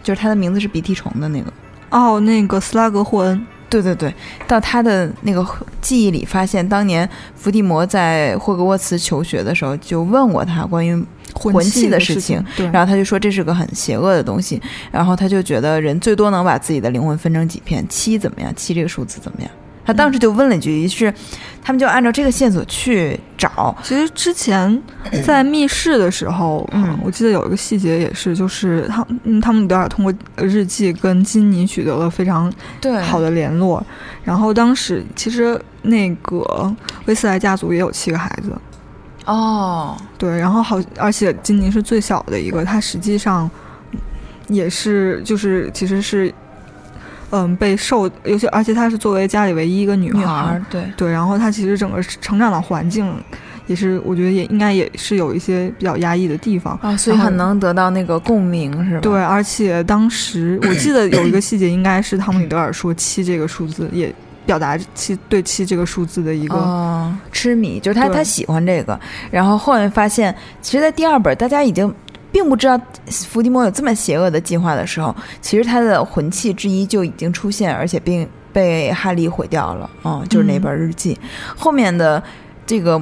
[0.02, 1.52] 就是他的名字是鼻涕虫的那个，
[1.90, 4.14] 哦，那个斯拉格霍恩，对对对，
[4.46, 5.46] 到他的那个
[5.80, 10.92] 记忆里，发现当年伏地魔在霍格沃茨求学的时候，就问过他关于，
[11.34, 18.52] 魂魂器的的事情情，然后他就说这是个很邪恶的东西，然后他就觉得人最多能把自己的灵魂分成几片，七怎么样？
[18.54, 19.50] 七这个数字怎么样？
[19.84, 21.12] 他当时就问了一句，于是
[21.62, 24.82] 他们就按照这个线索去找，其实之前
[25.24, 26.98] 在密室的时候，嗯。
[27.04, 32.52] 我记得有一个细节也是，就是他嗯，他们德尔通过日记跟金妮取得了非常
[33.02, 33.84] 好的联络。
[34.22, 36.72] 然后当时其实那个
[37.06, 38.52] 威斯莱家族也有七个孩子，
[39.24, 43.50] 哦，对，然后好，而且金妮是最小的一个，她实际上
[44.46, 46.32] 也是就是其实是
[47.32, 53.12] 嗯被受，尤其而且她是作为家里唯一一个女女孩对，对，然后她其实整个成长的环境
[53.66, 56.78] 也是，我觉得也应该也是有一些比较压抑的地方。
[56.82, 59.00] 啊，所以很能得到那个共鸣，是吧？
[59.00, 64.12] 对，而且当时我记得有一个细节，应该是汤姆里德尔说七这个数字，也
[64.44, 68.98] 表达七对七这个数字的一个、哦，痴迷，就是他他喜欢这个，
[69.30, 71.94] 然后后面发现，其实，在第二本大家已经
[72.32, 79.88] 并不知道伏地魔有这么邪恶的计划的时候，其实他的魂器之一就已经出现，而且并被哈利毁掉了。
[80.02, 81.16] 嗯，就是那本日记、
[81.54, 82.20] 后面的
[82.66, 83.00] 这个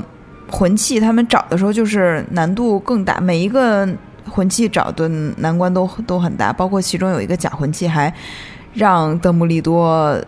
[0.50, 3.88] 魂器，他们找的时候就是难度更大，每一个
[4.28, 8.12] 魂器找的难关都都很大，包括其中有一个假魂器还
[8.74, 10.20] 让邓布利多。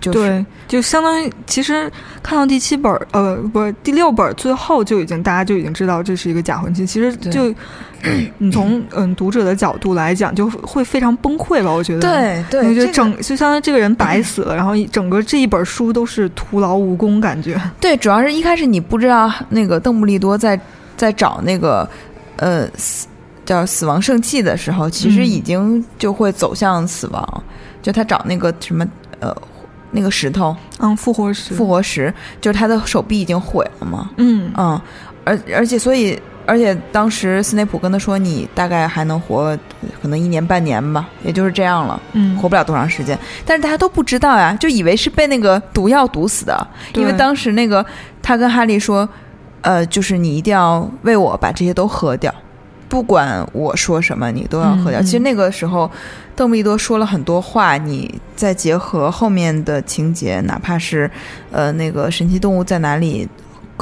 [0.00, 1.90] 就是对，就相当于其实
[2.22, 6.86] 看到第七本儿，呃，不是第六本儿，最后就已经大家就已经知道这是一个假婚期。
[6.86, 7.52] 其实就
[8.38, 11.70] 你从嗯读者的角度来讲，就会非常崩溃吧？
[11.70, 12.00] 我觉得。。
[12.00, 17.60] 对对，我觉得这个整就相当于这个人白 死了，然后整个这一本书都是徒劳无功，感觉。
[17.78, 20.58] 对，主要是一开始你不知道那个邓布利多在
[20.96, 21.88] 在找那个
[22.36, 23.06] 呃死
[23.44, 27.42] 叫死亡圣器的时候，其实嗯已经就会走向死亡。
[27.82, 28.86] 就他找那个什么
[29.20, 29.34] 呃
[29.90, 31.54] 那个石头嗯，复活石。
[31.54, 34.10] 复活石，就是他的手臂已经毁了嘛。
[34.16, 34.80] 嗯嗯，
[35.24, 36.20] 而而且所以。
[36.46, 39.56] 而且当时斯内普跟他说：“你大概还能活
[40.02, 46.66] 可能一年半年吧，也就是这样了，嗯，活不了多长时间。”但是大家都不知道呀，就以为是被那个毒药毒死的。
[46.94, 47.84] 因为当时那个
[48.20, 49.08] 他跟哈利说，
[49.60, 52.34] 呃，就是你一定要为我把这些都喝掉，
[52.90, 55.00] 不管我说什么，你都要喝掉。
[55.00, 55.90] 其实那个时候，
[56.36, 61.10] 邓布利多说了很多话，你再结合后面的情节，哪怕是
[61.50, 63.26] 呃那个神奇动物在哪里。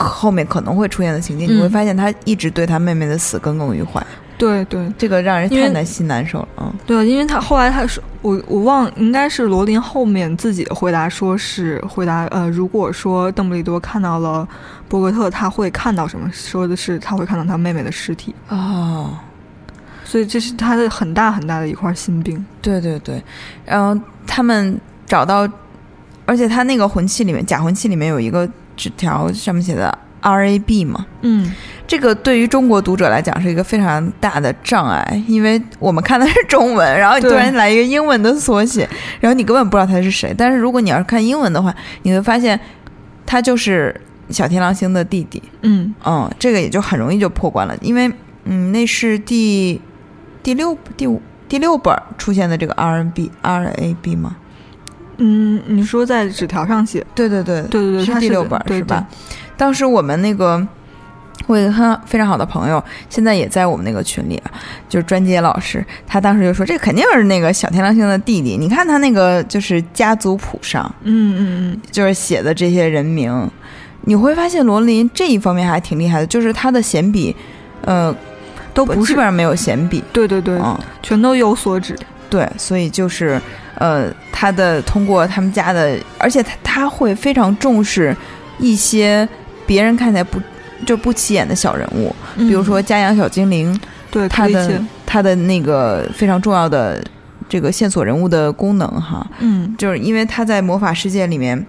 [0.01, 4.01] 后面可能会出现的情节，你会嗯发现他一直对他妹妹的死耿耿于怀，
[4.39, 6.49] 对对这个让人太难心难受了。
[6.59, 14.49] 嗯，对，因为他后来他说我我忘应该是罗琳后面自己回答说是回答呃，如果说邓布利多看到了
[14.89, 16.31] 博格特，他会看到什么？
[16.33, 19.11] 说的是他会看到他妹妹的尸体，哦，
[20.05, 22.45] 所以这是他的很大很大的一块心病。
[22.63, 23.23] 对对对，
[23.67, 25.49] 然后他们找到，
[26.25, 31.55] 而且他那个魂器里面，假魂器里面有一个纸条，上面写的 R A B 嘛，嗯，
[31.87, 38.89] 这个对于中国读者来讲是一个非常大的障碍，因为我们看的是中文，然后你突然来一个英文的缩写，
[39.21, 40.35] 然后你根本不知道他是谁。
[40.37, 42.59] 但是如果你要是看英文的话，你会发现
[43.25, 43.95] 他就是
[44.31, 45.43] 小天狼星的弟弟。
[45.63, 48.11] 嗯嗯，这个也就很容易就破关了，因为
[48.45, 49.81] 嗯，那是第
[50.43, 54.37] 第六第五第六本出现的这个 R N B R A B 吗？
[55.19, 59.05] 嗯，你说在纸条上写，对对对对对对，是第六本是吧？？
[59.59, 60.67] 当时我们那个。
[61.47, 64.51] 我有一个很非常好的朋友，现在也在我们那个群里啊，
[64.89, 65.83] 就是专接老师。
[66.05, 68.57] 他当时就说：“这肯定是那个小天狼星的弟弟。
[68.57, 73.49] 你看他那个就是家族谱上，嗯嗯嗯，就是写的这些人名，
[74.03, 77.35] 你会发现罗琳这一方面还挺厉害的，就是他的闲笔，
[77.83, 78.15] 呃，
[78.75, 81.97] 都不是基本上没有闲笔，对对对，嗯，全都有所指。
[82.29, 83.41] 对，所以就是
[83.77, 88.15] 呃，他的通过他们家的，而且他他会非常重视
[88.59, 89.27] 一些
[89.69, 90.41] 别人看起来不
[90.87, 97.05] 就不起眼的小人物，比如说家养小精灵，嗯对他的他的那个非常重要的
[97.49, 101.67] 这个线索人物的功能哈，嗯就是因为他在魔法世界里面，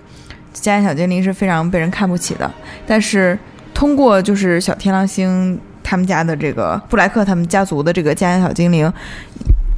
[0.54, 2.50] 家养小精灵是非常被人看不起的，
[2.88, 3.38] 但是
[3.74, 8.92] 通过就是小天狼星他们家的这个布莱克他们家族的这个家养小精灵。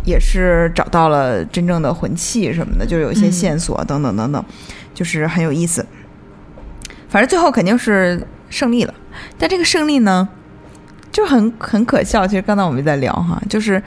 [0.04, 4.44] 也是找到了真正的魂器什么的，就是有一些嗯线索等等等等，
[4.96, 5.86] 就是很有意思。
[7.12, 8.94] 反正最后肯定是胜利了，
[9.38, 10.28] 但这个胜利呢，
[11.12, 12.26] 就很很可笑。
[12.26, 13.84] 其实刚才我们在聊哈，就是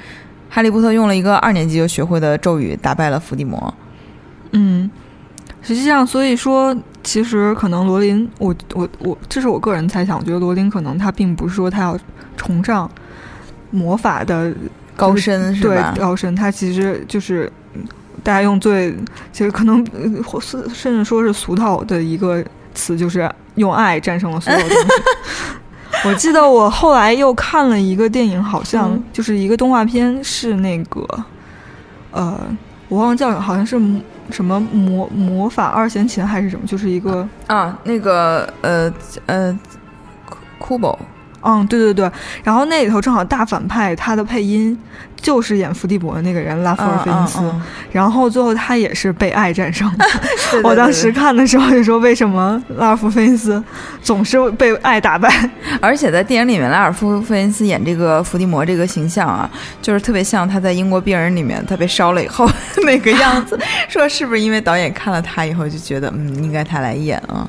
[0.51, 3.75] 哈利波特用了一个二年级就学会的咒语打败了伏地魔。
[4.53, 4.91] 嗯，
[5.63, 11.99] 实际上，所以说，其实可能罗琳，我我我，这是我个人猜想，我觉得罗琳可能他并不是说他要
[12.37, 12.89] 崇尚
[13.71, 14.55] 魔法的
[14.95, 15.95] 高深是对吧？
[15.99, 17.83] 高深，他其实就是嗯
[18.23, 18.95] 大家用最
[19.33, 19.83] 其实可能
[20.73, 24.77] 甚至说是俗套的一个词，就是用爱战胜了所有东西。
[26.05, 31.07] 我记得我后来又看了一个电影，好像嗯就是一个动画片，是那个
[32.11, 32.39] 呃，
[32.89, 38.93] 我忘了叫好像是魔什么魔魔法二弦琴还是什么，就是一个啊，那个呃
[39.27, 39.59] 呃，
[40.59, 40.99] 库宝
[41.45, 42.11] 嗯，对对对，
[42.43, 44.77] 然后那里头正好大反派他的配音
[45.21, 50.05] 就是演伏地魔的那个人拉夫尔菲尼斯，嗯嗯然后最后他也是被爱战胜的。
[50.51, 53.63] 对对我当时看的时候就说，为什么拉尔夫菲尼斯
[54.03, 55.51] 总是被爱打败？
[55.81, 59.51] 而且在电影里面，拉尔夫·费恩斯演这个伏地魔这个形象啊，
[59.83, 62.49] 就是特别像他在《英国病人》里面他被烧了以后
[62.85, 63.59] 那个样子。
[63.89, 67.49] 说是不是因为导演看了他以后就觉得，嗯，应该他来演啊？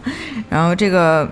[0.50, 1.30] 然后这个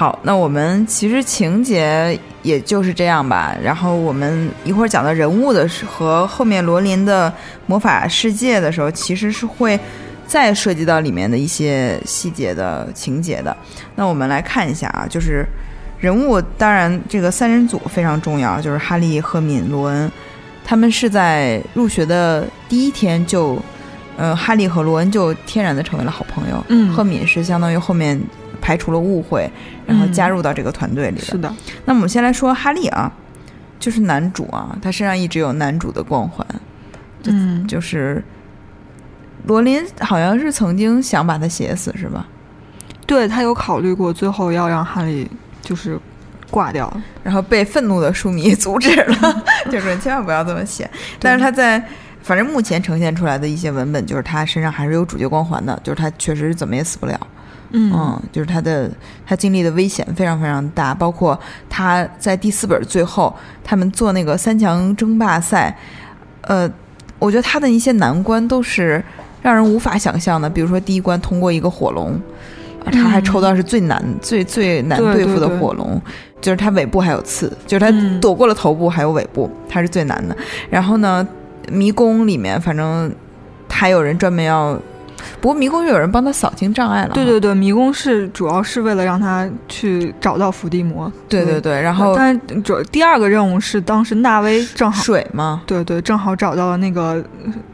[0.00, 3.54] 好，那我们其实情节也就是这样吧。
[3.62, 7.30] 然后我们一会儿讲到人物的时和后面罗琳的
[7.66, 9.78] 魔法世界的时候，其实是会
[10.26, 13.54] 再涉及到里面的一些细节的情节的。
[13.94, 15.44] 那我们来看一下啊，就是
[15.98, 20.10] 人物，当然这个三人组非常重要，就是哈利、赫敏、罗恩，
[20.64, 23.62] 他们是在入学的第一天就，
[24.16, 26.64] 呃，哈利和罗恩就天然的成为了好朋友。
[26.68, 28.18] 嗯赫敏是相当于后面
[28.60, 29.50] 排除了误会，
[29.86, 31.24] 然后嗯加入到这个团队里的。
[31.24, 31.52] 是的，
[31.84, 33.10] 那我们先来说哈利啊，
[33.78, 36.46] 就是男主啊，他身上一直有男主的光环，
[37.24, 38.22] 嗯，就是
[39.46, 42.26] 罗琳好像是曾经想把他写死，是吧？
[43.06, 45.28] 对他有考虑过，最后要让哈利
[45.62, 45.98] 就是
[46.48, 46.88] 挂掉。
[47.24, 50.88] 然后被愤怒的书迷阻止了， 就是千万不要这么写。
[51.18, 51.82] 但是他在，
[52.22, 57.18] 反正目前呈现出来的一些文本，就是他身上还是有主角光环的，就是他确实怎么也死不了。
[57.72, 58.90] 嗯嗯，就是他的
[59.26, 65.76] 他经历的危险非常非常大，包括他在第四本最后他们做那个三强争霸赛，
[66.42, 66.70] 呃，
[67.18, 69.02] 我觉得他的一些难关都是
[69.42, 72.20] 让人无法想象的，比如说第一关通过一个火龙。
[72.82, 76.00] 啊他还抽到是最难、最最难对对付的对对火龙，
[76.40, 80.34] 就是它尾部还有刺，就是它嗯躲过了头部还有尾部，它是最难的。
[80.70, 81.28] 然后呢，
[81.70, 83.12] 迷宫里面反正
[83.68, 84.80] 还有人专门要，
[85.40, 87.10] 不过迷宫又有人帮他扫清障碍了。
[87.14, 91.10] 对对对，迷宫是主要是为了让他去找到伏地魔。
[91.28, 97.24] 对对对，然后但主第二个任务是当时纳威正好水嘛，对对正好找到了那个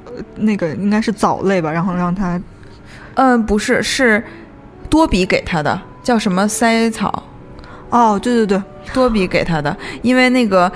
[0.05, 2.41] 呃那个应该是藻类吧，然后让他
[3.15, 4.23] 嗯，不是，是
[4.89, 7.23] 多比给他的，叫什么塞草，
[7.91, 10.71] 哦对对对多比给他的，因为那个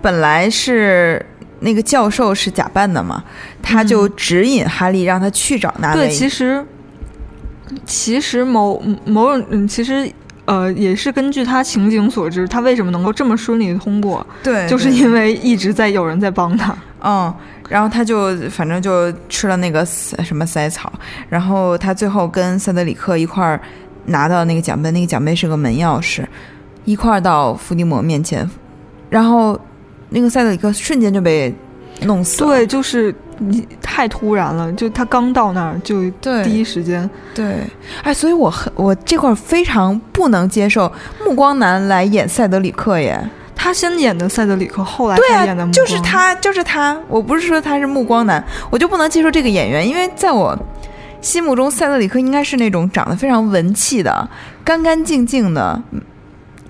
[0.00, 1.24] 本来是。
[1.60, 3.22] 那个教授是假扮的嘛，
[3.62, 6.06] 他就指引哈利让他去找纳威。
[6.06, 6.64] 对，其实
[7.84, 10.10] 其实某某种嗯，其实
[10.46, 16.74] 呃也是根据他情景所知，他为什么能够这么顺利的通过，对，就是因为一直在有人在帮他。
[17.02, 17.32] 嗯，
[17.68, 20.92] 然后他就反正就吃了那个什么塞草，
[21.28, 23.58] 然后他最后跟塞德里克一块儿
[24.06, 26.24] 拿到那个奖杯，那个奖杯是个门钥匙，
[26.84, 28.48] 一块儿到伏地魔面前，
[29.08, 29.58] 然后
[30.10, 31.52] 那个塞德里克瞬间就被
[32.02, 32.50] 弄死了。
[32.50, 37.64] 对，就是你太突然了，就他刚到那儿就对第一时间，对，
[38.02, 40.90] 哎，所以我很我这块儿非常不能接受
[41.24, 43.20] 目光男来演塞德里克耶。
[43.62, 46.98] 他先演的塞德里克，后来才演的，就是他，就是他。
[47.08, 50.58] 我不是说他是目光男，我就不能接受这个演员，因为在我
[51.20, 54.26] 心目中，塞德里克应该是那种长得非常文气的、
[54.64, 56.00] 干干净净的，嗯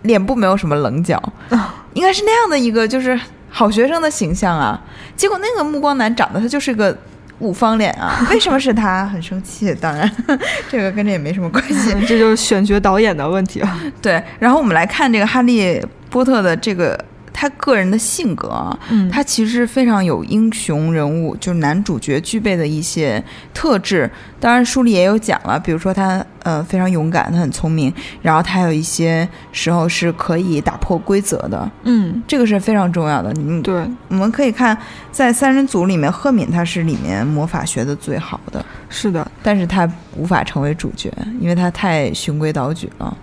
[0.03, 1.23] 脸部没有什么棱角，
[1.95, 3.19] 应该是那样的一个就是
[3.51, 4.81] 好学生的形象啊。
[5.17, 6.97] 结果那个目光男长得他就是个
[7.41, 9.07] 五方脸啊， 为什么是他？
[9.07, 9.75] 很生气。
[9.75, 10.11] 当然，
[10.71, 11.93] 这个跟这也没什么关系。
[12.07, 13.81] 这就是选角导演的问题啊。
[14.01, 16.99] 对，然后我们来看这个哈利波特的这个
[17.33, 23.23] 他个人的性格啊，嗯，他其实非常有英雄人物，就是男主角具备的一些
[23.55, 24.11] 特质。
[24.39, 33.33] 当然，书里也有讲了，比如说他呃非常勇敢，他很聪明，然后他有一些时候是可以打破规则的，嗯，这个是非常重要的。
[33.39, 34.77] 嗯对，我们可以看，
[35.13, 39.31] 在三人组里面，赫敏他是里面魔法学的最好的，是的。
[39.43, 43.17] 但是他无法成为主角，因为他太循规蹈矩了。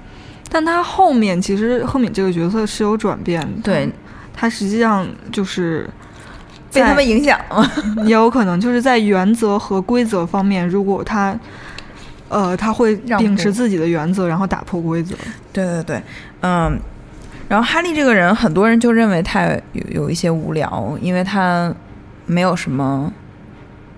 [0.49, 3.89] 但他后面其实赫敏这个角色是有转变的，对，
[4.33, 5.89] 他实际上就是
[6.73, 7.69] 被他们影响了。
[8.05, 11.37] 也有可能就是在原则和规则方面，如果他，
[12.29, 15.15] 呃，他会秉持自己的原则，然后打破规则。
[15.51, 16.01] 对对对，
[16.41, 16.79] 嗯，
[17.49, 21.73] 然后哈利这个人，很多人就认为他有有一些无聊，因为他
[22.25, 23.11] 没有什么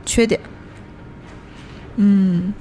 [0.05, 0.39] 缺点。
[1.97, 2.53] 嗯，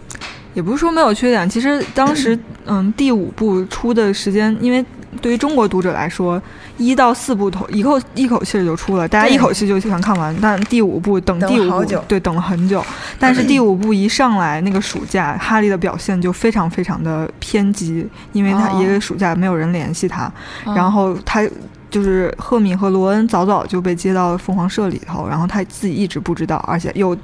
[0.59, 2.37] 也不是说没有缺点，其实当时
[2.67, 4.85] 嗯第五部出的时间，因为
[5.23, 6.43] 对于中国读者来说，
[6.79, 10.37] 一到四部头一口一口气儿就出了，大家一口气就想看完。
[10.43, 12.85] 但第五部等等第五部对等了很久，
[13.21, 20.25] 但是第五部一上来那个暑假，哈利的表现就非常非常的偏激，因为他哦一个暑假没有人联系他，
[20.65, 21.49] 哦然后他。
[21.91, 27.17] 就是赫敏和罗恩早早就被接到了凤凰社里头，然后他自己一直不知道，而且又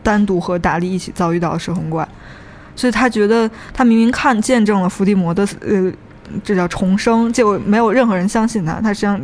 [0.00, 2.06] 单独和达利一起遭遇到了摄魂怪，
[2.74, 5.92] 所以他觉得他明明看见证了伏地魔的呃，
[6.42, 9.20] 这叫重生，结果没有任何人相信他，他实际上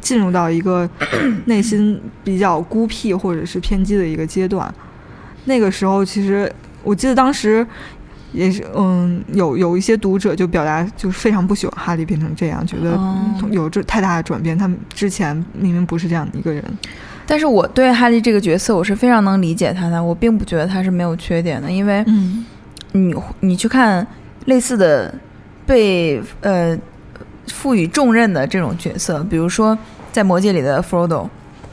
[0.00, 0.88] 进入到一个
[1.46, 4.72] 内心比较孤僻或者是偏激的一个阶段。
[5.46, 6.52] 那个时候，其实
[6.82, 7.66] 我记得当时
[8.32, 16.62] 也是，嗯，有有一些读者就表达就是非常不喜欢哈利变成这样，觉得哦有这太大的转变，他们之前明明不是这样的一个人。
[17.28, 22.44] 但是我对哈利这个角色，我是非常能理解他的，我并不觉得他是没有缺点的，因为嗯
[22.96, 24.06] 你你去看
[24.46, 25.12] 类似的
[25.64, 26.76] 被呃
[27.52, 29.76] 赋予重任的这种角色，比如说
[30.12, 31.28] 在《魔戒》里的 Frodo，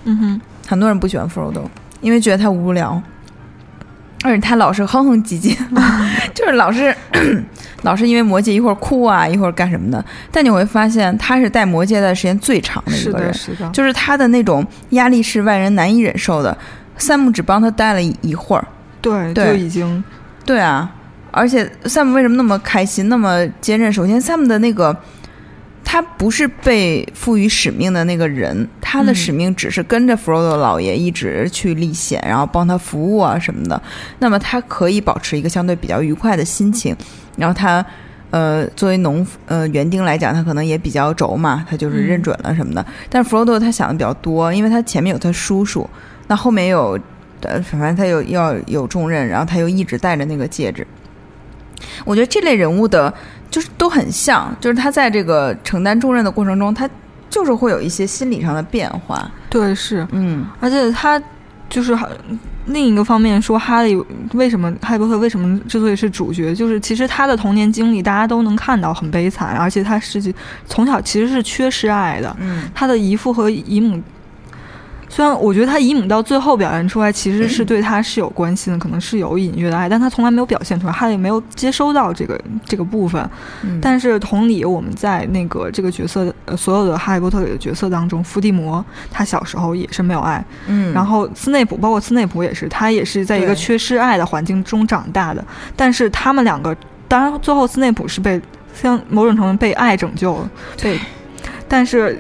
[0.06, 1.64] 嗯哼，很多人不喜欢 Frodo，
[2.02, 3.02] 因为觉得他无聊，
[4.24, 5.58] 而且他老是哼哼唧唧，
[6.34, 6.96] 就是老是
[7.84, 10.04] 老是因为魔戒一会儿哭啊，一会儿干什么的。
[10.32, 16.58] 但你会发现，他是带魔戒的时间最长的一是的，个人，是的，就是他的那种压力是外人难以忍受的。
[16.98, 18.66] 三木只帮他待了一一会儿，
[19.02, 19.48] 对，对。
[19.48, 20.02] 就已经
[20.46, 20.90] 对啊，
[21.34, 23.92] 而且 Sam 为什么那么开心，那么坚韧？
[23.92, 24.96] 首先，Sam 的那个
[25.84, 33.82] 他不是被赋予使命的那个人，他的嗯使命只是跟着 Frodo 老爷一直去历险，然后帮他服务啊什么的。
[34.20, 36.96] 那么他可以保持一个相对比较愉快的心情，
[37.36, 37.86] 然后他。
[38.34, 42.84] 呃，作为农呃园丁来讲，他可能也比较轴嘛，他就是认准了什么的。
[43.08, 45.88] 但是 Frodo 他想的比较多，因为他前面有他叔叔，
[46.26, 47.00] 那后面有
[47.42, 50.88] 呃，反正他有要有重任，然后他又一直戴着那个戒指。
[52.06, 53.14] 我觉得这类人物的，
[53.50, 56.90] 就是都很像，就是他在这个承担重任的过程中，他
[57.30, 59.30] 就是会有一些心理上的变化。
[59.50, 61.22] 对是，嗯而且他
[61.70, 62.08] 就是还
[62.66, 63.96] 另一个方面说，哈利
[64.34, 70.34] 为什么哈利波特为什么之所以是主角，就是其实他的童年经历大家都能看到很悲惨，而且他是
[70.68, 74.02] 从小其实是缺失爱的，嗯他的姨父和姨母。
[75.14, 83.30] 虽然我觉得他姨母到最后表现出来，其实是 对他是有关心的，可能是有隐约的爱，但他从来没有表现出来，哈利没有接收到这个这个部分。
[83.62, 95.46] 嗯，但是同理，我们在那个这个角色呃所有的哈利波特里的角色当中，伏地魔他小时候也是没有爱，嗯，然后斯内普，包括斯内普也是，他也是在一个缺失爱的环境中长大的。
[95.76, 96.76] 但是他们两个，
[97.08, 98.42] 当然最后斯内普是被
[98.74, 101.00] 像某种程度被爱拯救了，对，
[101.68, 102.20] 但是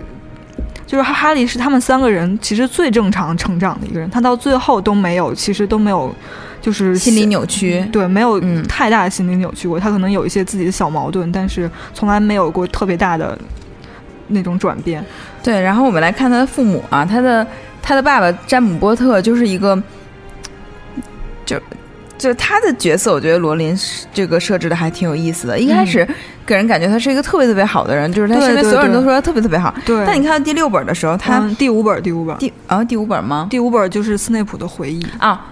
[0.94, 6.14] 就是哈哈利是他们三个人其实最正常成长的一个人，他到最后都没有，其实都没有
[6.62, 7.84] 就是心理扭曲。
[7.92, 9.80] 对，没有嗯太大的心理扭曲过。
[9.80, 13.36] 他可能有一些自己的小矛盾，但是从来没有过特别大的
[14.28, 15.04] 那种转变。
[15.42, 17.48] 对，然后我们来看他的父母啊，他的
[17.82, 19.76] 他的爸爸詹姆波特就是一个，
[21.44, 21.60] 就
[22.24, 25.60] 就他的角色，我觉得罗琳是这个设置的还挺有意思的。
[25.60, 26.08] 一开始
[26.46, 29.76] 给人感觉他是一个特别特别好的人，就是他身边所有人都说他特别特别好。
[29.86, 33.48] 对，但你看到第六本的时候，他、嗯第五本，第五本，第啊第五本吗？
[33.50, 35.06] 第五本就是斯内普的回忆。
[35.18, 35.48] 啊，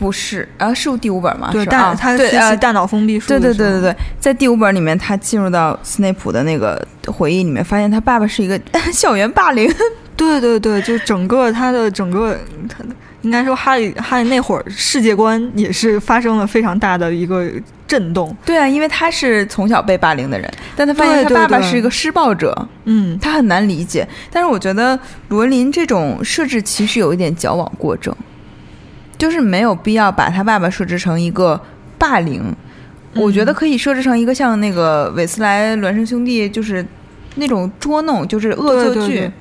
[0.00, 1.50] 不是啊，是第五本吗？
[1.52, 3.38] 对，大他对呃学习大脑封闭术对。
[3.38, 8.60] 对对对对，在第五本里面，他进入到斯内普的那个回忆里面，发现他爸爸是一个
[8.92, 9.72] 校园霸凌。
[10.16, 12.36] 对对对，就整个他的整个
[12.68, 12.90] 他的，
[13.22, 17.50] 应该说哈利哈利那会儿世界观也是发生了非常大的一个
[17.86, 18.34] 震动。
[18.44, 22.54] 对啊，因为他是从小被霸凌的人，但他发现他爸爸是一个施暴者，
[22.84, 24.06] 嗯，他很难理解。
[24.30, 24.98] 但是我觉得
[25.28, 28.14] 罗琳这种设置其实有一点矫枉过正，
[29.16, 31.60] 就是没有必要把他爸爸设置成一个
[31.98, 32.54] 霸凌。
[33.14, 36.86] 我觉得可以设置成一个像那个韦斯莱孪生兄弟，就是
[37.34, 39.00] 那种捉弄，就是恶作剧。
[39.00, 39.32] 对对对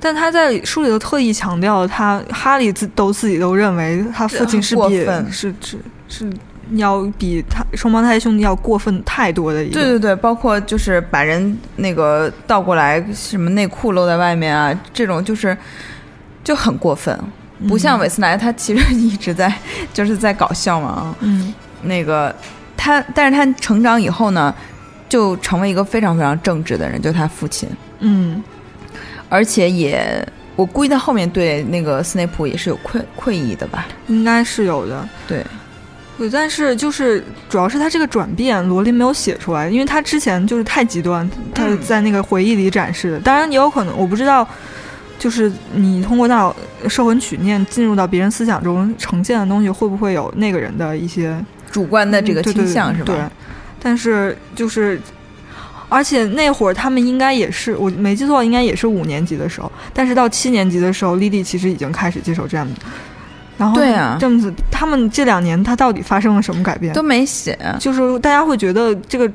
[0.00, 5.78] 但他在书里头特意强调，他哈利自都自己都认为他父亲是比过分是是
[6.08, 6.32] 是
[6.72, 9.74] 要比他双胞胎兄弟要过分太多的一个。
[9.74, 15.56] 对对对，包括就是把人那个倒过来，什么内裤露在外面啊，这种就是
[16.44, 17.18] 就很过分，
[17.66, 19.52] 不像韦斯莱，他其实一直在
[19.92, 21.16] 就是在搞笑嘛啊。
[21.20, 22.34] 嗯那个
[22.76, 24.54] 他，但是他成长以后呢，
[25.08, 27.68] 就成为一个非常非常正直的人，就他父亲，
[28.00, 28.42] 嗯
[29.28, 30.26] 而且也
[30.56, 33.86] 我估计他后面对那个斯内普也是有愧愧意的吧？
[34.08, 35.08] 应该是有的。
[35.26, 35.44] 对，
[36.16, 43.20] 对，但是就是主要是他这个转变，罗琳没有写出来，因为他之前就是太极端，他嗯在那个回忆里展示的。
[43.20, 44.48] 当然也有可能，我不知道，
[45.18, 46.56] 就是你通过大脑
[46.88, 51.36] 摄魂曲念进入到别人思想中呈现的东西，会不会有那个人的一些
[51.70, 53.14] 主观的这个嗯对对倾向是吧？
[53.14, 53.20] 对，
[53.80, 55.00] 但是就是。
[55.88, 59.70] 而且那会儿他们应该也是，我没记错，应该也是五年级的时候。
[59.92, 62.74] 但是到七年级的时候，莉莉其实已经开始接受这样的。
[63.56, 66.92] 然后对啊这样子，他们这两年他到底发生了什么改变？
[66.94, 67.58] 都没写。
[67.80, 69.30] 就是大家会觉得这个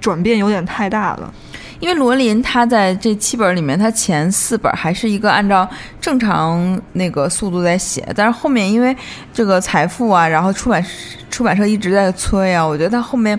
[0.00, 1.32] 转变有点太大了。
[1.80, 5.68] 因为罗琳他在这七本里面，他前四本还是一个按照
[6.00, 8.96] 正常那个速度在写，但是后面因为
[9.32, 10.84] 这个财富啊，然后出版
[11.30, 13.38] 出版社一直在催啊，我觉得他后面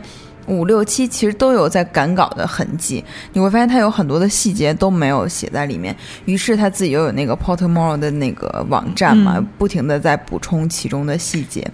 [0.49, 3.03] 五六七其实都有在赶稿的痕迹。
[3.31, 5.95] 你会发现他有很多的细节都没有写在里面，
[6.25, 11.65] 于是他自己又有那个 Pottermore 的那个网站嘛，嗯不停的在补充其中的细节。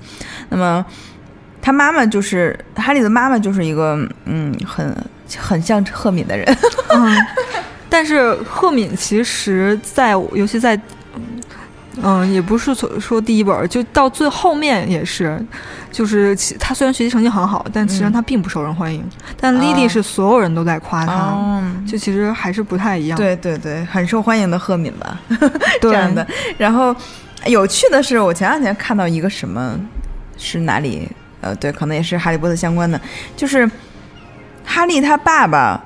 [0.49, 0.85] 那么
[1.61, 4.95] 他妈妈就是哈利的妈妈，就是一个嗯很
[5.35, 6.45] 很像赫敏的人。
[6.89, 7.17] 嗯，
[7.89, 10.79] 但是赫敏其实在，尤其在，
[12.01, 15.39] 嗯，也不是说说第一本，就到最后面也是，
[15.91, 19.03] 就是其他虽然学习成绩很好，但其实他并不受人欢迎。
[19.39, 23.17] 但莉莉哦是所有人都在夸他，哦，就其实还是不太一样。
[23.17, 25.19] 对对对，很受欢迎的赫敏吧，
[25.79, 26.25] 对 这样的。
[26.57, 26.95] 然后
[27.45, 29.79] 有趣的是，我前两天看到一个什么，
[30.37, 31.09] 是哪里？
[31.41, 32.99] 呃，对，可能也是哈利波特相关的，
[33.37, 33.69] 就是
[34.65, 35.79] 哈利他爸爸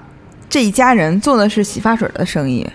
[0.50, 2.66] 这一家人做的是洗发水的生意。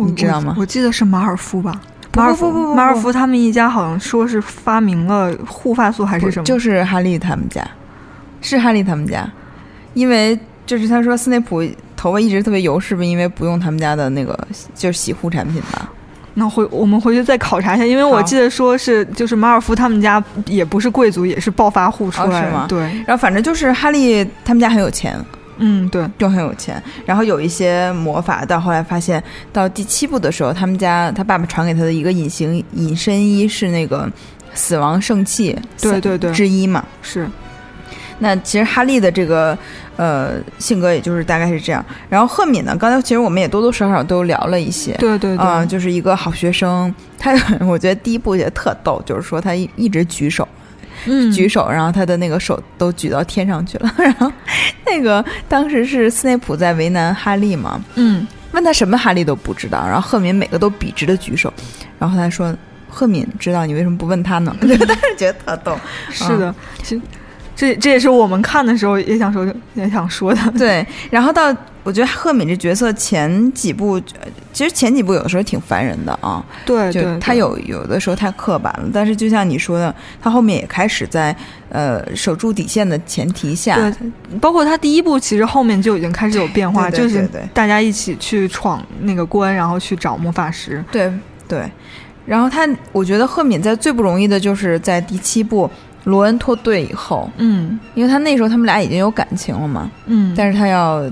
[0.00, 0.62] 我你知道吗我？
[0.62, 1.80] 我记得是马尔夫吧。
[2.14, 6.44] 马尔夫，不不不不马尔夫他们一家好像说是发明了护发素还是什么？
[6.44, 7.64] 就是哈利他们家，
[8.40, 9.28] 是哈利他们家，
[9.94, 11.62] 因为就是他说斯内普
[11.96, 14.36] 头发一直特别油，是不是因为不用他们家的那个
[14.74, 15.88] 就是洗护产品吧？
[16.34, 22.48] 那回我们回去再考察一下，因为我记得说是就是马尔夫他们家也不是贵族，也是暴发户出来的。
[22.48, 25.16] 哦吗对，然后反正就是哈利他们家很有钱，
[25.60, 34.10] 嗯，对，就很有钱，然后有一些魔法，到后来发现到第七部的时候，他们家他爸爸传给他的一个隐形隐身衣是那个
[34.54, 36.84] 死亡圣器对对对之一嘛。
[37.02, 37.28] 是，
[38.18, 39.56] 那其实哈利的这个
[39.96, 41.84] 呃性格也就是大概是这样。
[42.08, 44.92] 然后赫敏呢，刚才其实我们也多多少少都聊了一些。
[44.94, 47.32] 对对对，啊、就是一个好学生，他
[47.66, 50.59] 我觉得第一部也特逗，就是说他一一直举手，嗯，
[51.32, 53.92] 举手，然后他的那个手都举到天上去了。
[53.98, 54.32] 然后
[54.86, 61.52] 那个当时是斯内普在为难哈利嘛，嗯，问他什么哈利都不知道，然后赫敏每个都笔直的举手，
[61.98, 62.54] 然后他说。
[62.92, 64.52] 赫敏知道你为什么不问他呢？
[64.60, 65.78] 我当时觉得特逗。
[66.10, 67.00] 是的，其实
[67.54, 70.40] 这这也是我们看的时候也想说也想说的。
[70.58, 78.88] 对，然后到我觉得赫敏这角色前几部，呃其实前几部有的时候挺烦人的啊，就对就，他有有的时候太刻板了。
[78.92, 81.34] 但是就像你说的，他后面也开始在
[81.70, 83.92] 呃守住底线的前提下，对，
[84.40, 90.84] 包括他第一部其实后面就已经开始有变化，对对就是大家一起去闯那个关，然后去找魔法石。
[90.92, 91.10] 对
[91.48, 91.64] 对，
[92.26, 95.70] 然后他，我觉得赫敏在最不容易的就是在第七部
[96.04, 101.10] 罗恩脱队以后，嗯因为他那时候他们俩已经有感情了嘛，嗯，但是他要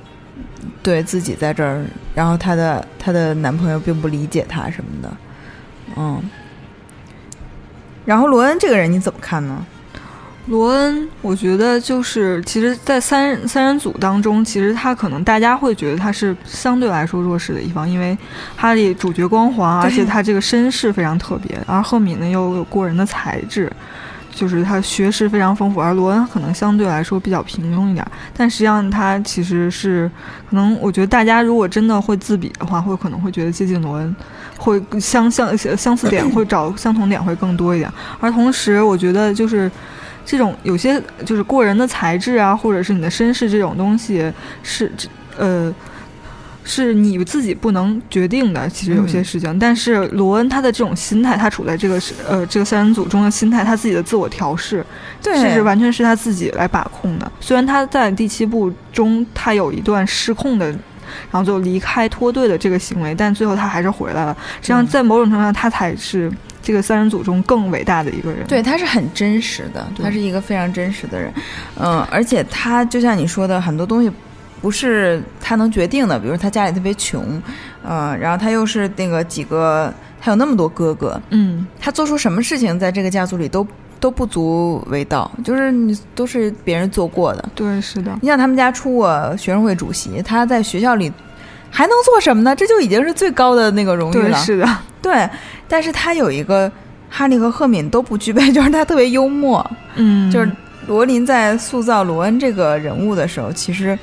[0.89, 1.85] 对自己在这儿，
[2.15, 5.17] 然后她的她的男朋友并不理解她什么的，
[5.97, 6.23] 嗯。
[8.07, 9.67] 然后罗恩这个人你怎么看呢？
[10.47, 18.17] 罗恩，我觉得就是，其实，在三三人组当中，其实他可能大家会觉得他是相对来说弱势的一方，因为
[18.57, 23.71] 哈利主角光环，而且他这个身世非常特别，而赫敏呢又有过人的才智，
[24.39, 30.09] 就是他学识非常丰富，而罗恩可能相对来说比较平庸一点，但实际上他其实是
[30.49, 34.17] 可能，我觉得大家如果真的会自比的话，会可能会觉得接近罗恩，
[34.57, 39.69] 会相相相似点会找相同点会更多一点，而同时我觉得就是。
[40.31, 44.31] 这种有些就是过人的才智啊，或者是你的身世这种东西，
[44.63, 44.93] 是
[45.39, 45.75] 呃，
[46.69, 48.69] 是你自己不能决定的。
[48.69, 54.85] 其实有些事情，但是罗恩他的这种心态，他处在这个是呃这个三人组中的心态，他自己的自我调试，
[55.23, 57.33] 对，这是完全是他自己来把控的。
[57.41, 60.79] 虽然他在第七部中他有一段失控的，然
[61.33, 64.37] 后就离开脱队的这个行为，但最后他还是回来了。
[64.61, 66.31] 实际上，在某种程度上，他才是
[66.63, 68.47] 这个三人组中更伟大的一个人。
[68.47, 71.33] 对，他是很真实的，他是一个非常真实的人，
[71.81, 74.11] 嗯，而且他就像你说的，很多东西
[74.61, 77.41] 不是他能决定的，比如他家里特别穷，
[77.85, 83.67] 嗯，然后他又是那个几个，他有那么多哥哥，嗯，他做出什么事情在这个家族里都
[84.01, 87.49] 都不足为道，就是你都是别人做过的。
[87.55, 91.13] 对，是的，你想他们家出过学生会主席，他在学校里
[91.71, 92.55] 还能做什么呢？
[92.55, 94.39] 这就已经是最高的那个荣誉对，了。
[94.39, 95.29] 是的，对，
[95.69, 96.71] 但是他有一个
[97.09, 99.65] 哈利和赫敏都不具备， 就是他特别幽默。
[99.97, 100.51] 嗯，就是
[100.87, 103.99] 罗琳在塑造罗恩这个人物的时候，其实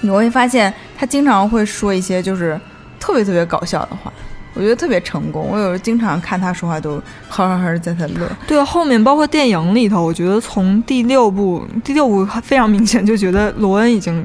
[0.00, 2.58] 你会发现他经常会说一些就是
[3.00, 4.12] 特别特别搞笑的话，
[4.54, 5.46] 我觉得特别成功。
[5.50, 8.28] 我有时候经常看他说话都呵呵呵在他乐。
[8.46, 14.24] 对，后面包括电影里头，我觉得从第六部，第六部非常明显就觉得罗恩已经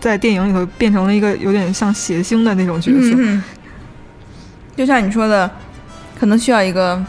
[0.00, 3.42] 在电影里头变成了一个有点像谐星的那种角色，嗯，
[4.76, 5.50] 就像你说的，
[6.18, 7.02] 可能需要一个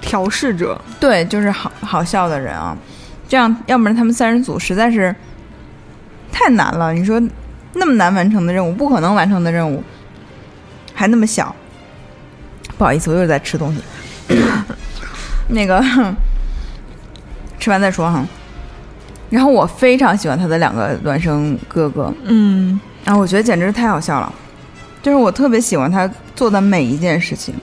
[0.00, 0.80] 调试者。
[0.98, 2.76] 对，就是好好笑的人啊，
[3.28, 5.14] 这样要不然他们三人组实在是
[6.36, 6.92] 太难了。
[6.92, 7.18] 你说
[7.72, 9.82] 那么难完成的任务，不可能完成的任务，
[10.92, 11.54] 还那么小。
[12.76, 13.80] 不好意思，我又是在吃东西。
[15.48, 15.82] 那个
[17.58, 18.22] 吃完再说哈。
[19.30, 24.30] 然后我非常喜欢他的两个孪生哥哥，嗯，然后我觉得简直是太好笑了，
[25.02, 27.54] 就是我特别喜欢他做的每一件事情，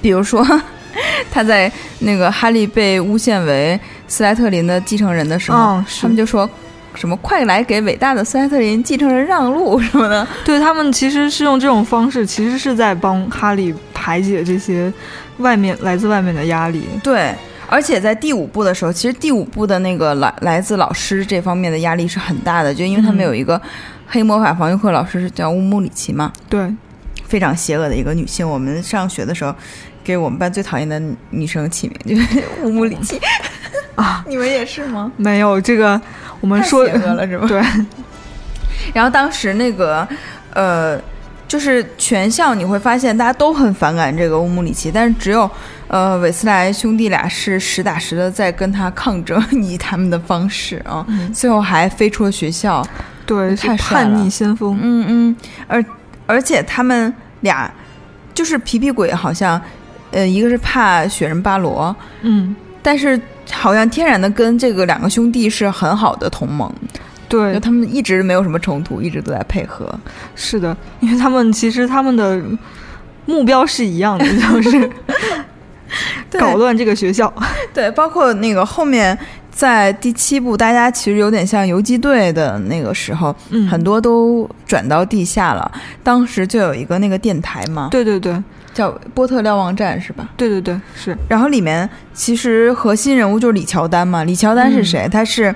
[0.00, 0.46] 比如说
[1.32, 6.48] 他在那个哈利被诬陷为斯莱特林的继承人的时候，哦他们就说
[6.94, 14.92] 什么“快来给伟大的斯莱特林继承人让路”什么的， 对他们其实是用这种方式，其实是在帮哈利排解这些
[15.38, 16.84] 外面来自外面的压力。
[17.02, 17.34] 对。
[17.66, 23.60] 而且在第五部的时候，其实第五部的那个来来自老师这方面的压力是很大的，就因为他们嗯有一个
[24.06, 26.72] 黑魔法防御课老师是叫乌姆里奇嘛，对，
[27.26, 28.48] 非常邪恶的一个女性。
[28.48, 29.52] 我们上学的时候，
[30.04, 33.18] 给我们班最讨厌的女生起名就是乌姆里奇
[33.96, 35.10] 啊， 你们也是吗？
[35.16, 36.00] 没有这个，
[36.44, 37.46] 我们说了是吧？
[37.48, 37.62] 对，
[38.92, 40.06] 然后当时那个
[40.52, 41.00] 呃，
[41.48, 45.50] 就是全校你会发现大家都很反感这个乌姆里奇，但是只有
[45.88, 52.86] 呃韦斯莱兄弟俩是实打实的在跟他抗争，以他们的方式啊，最后还飞出了学校。
[53.24, 54.78] 对，太叛逆先锋。
[54.82, 55.36] 嗯嗯，
[55.66, 55.82] 而
[56.26, 57.72] 而且他们俩
[58.34, 59.58] 就是皮皮鬼，好像
[60.10, 63.18] 呃一个是怕雪人巴罗，嗯，但是
[63.50, 66.72] 好像天然的跟这个两个兄弟是很好的同盟，
[67.28, 69.92] 就对，他们一直没有什么冲突，一直都在配合。
[70.34, 72.40] 是的，因为他们其实他们的
[73.26, 74.90] 目标是一样的， 就是
[76.38, 77.32] 搞乱这个学校。
[77.74, 79.16] 对，包括那个后面
[79.50, 85.70] 在第七部，大家其实有点像游击队的那个时候，嗯，很多都转到地下了。
[86.02, 88.40] 当时就有一个那个电台嘛，对对对
[88.74, 90.28] 叫波特瞭望站是吧？
[90.36, 94.24] 对对对，是然后里面其实核心人物就是李乔丹嘛。
[94.24, 95.08] 李乔丹是谁？
[95.08, 95.54] 他是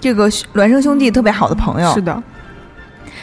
[0.00, 1.92] 这个孪生兄弟特别好的朋友。
[1.94, 2.22] 是的，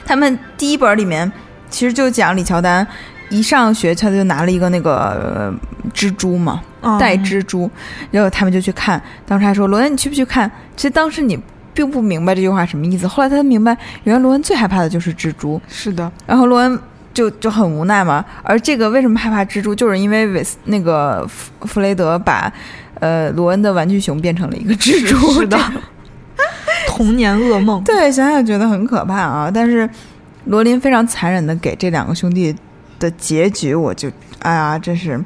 [0.05, 1.31] 他们第一本里面
[1.69, 2.85] 其实就讲李乔丹
[3.29, 5.53] 一上学他就拿了一个那个、呃
[5.93, 7.69] 蜘蛛嘛，嗯带蜘蛛，
[8.09, 9.01] 然后他们就去看。
[9.25, 10.49] 当时还说罗恩，你去不去看？
[10.75, 11.39] 其实当时你
[11.73, 15.61] 并不明白这句话什么意思，后来他明白，原来罗恩最害怕的就是蜘蛛。
[15.67, 16.77] 是的，然后罗恩
[17.15, 18.23] 就就很无奈嘛。
[18.43, 22.51] 而这个为什么害怕蜘蛛，就是因为韦斯那个弗弗雷德把
[22.99, 25.31] 呃罗恩的玩具熊变成了一个蜘蛛。
[25.33, 25.57] 是的，
[26.87, 27.83] 童年噩梦。
[27.83, 29.49] 对，想想觉得很可怕啊。
[29.51, 29.89] 但是
[30.43, 32.55] 罗琳非常残忍的给这两个兄弟
[32.99, 35.19] 的结局，我就哎呀，真是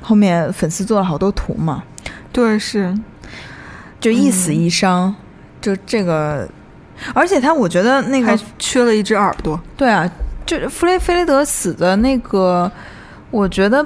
[0.00, 1.84] 后面粉丝做了好多图嘛，
[2.32, 2.92] 对，是
[4.00, 5.14] 就一死一伤，
[5.60, 6.48] 就这个。
[7.12, 9.60] 而且他，我觉得那还个缺了一只耳朵。
[9.76, 10.08] 对啊，
[10.46, 12.70] 就是弗雷弗雷德死的那个，
[13.30, 13.84] 我觉得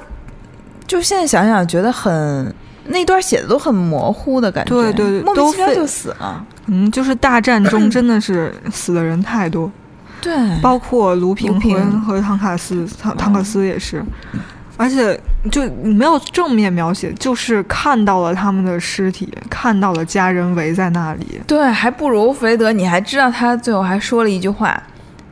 [0.85, 2.53] 就现在想想，觉得很
[2.85, 6.45] 那段写的都很模糊的感觉，对对对莫名其妙就死了。
[6.67, 9.71] 嗯，就是大战中真的是死的人太多，
[10.21, 14.03] 对，包括卢平和和唐卡斯，唐唐卡斯也是，
[14.77, 15.19] 而且
[15.51, 21.41] 就没有正面描写，就是看到了他们的尸体，看到了家人围在那里。
[21.47, 24.81] 对，还不如弗雷德，你还知道他最后还说了一句话，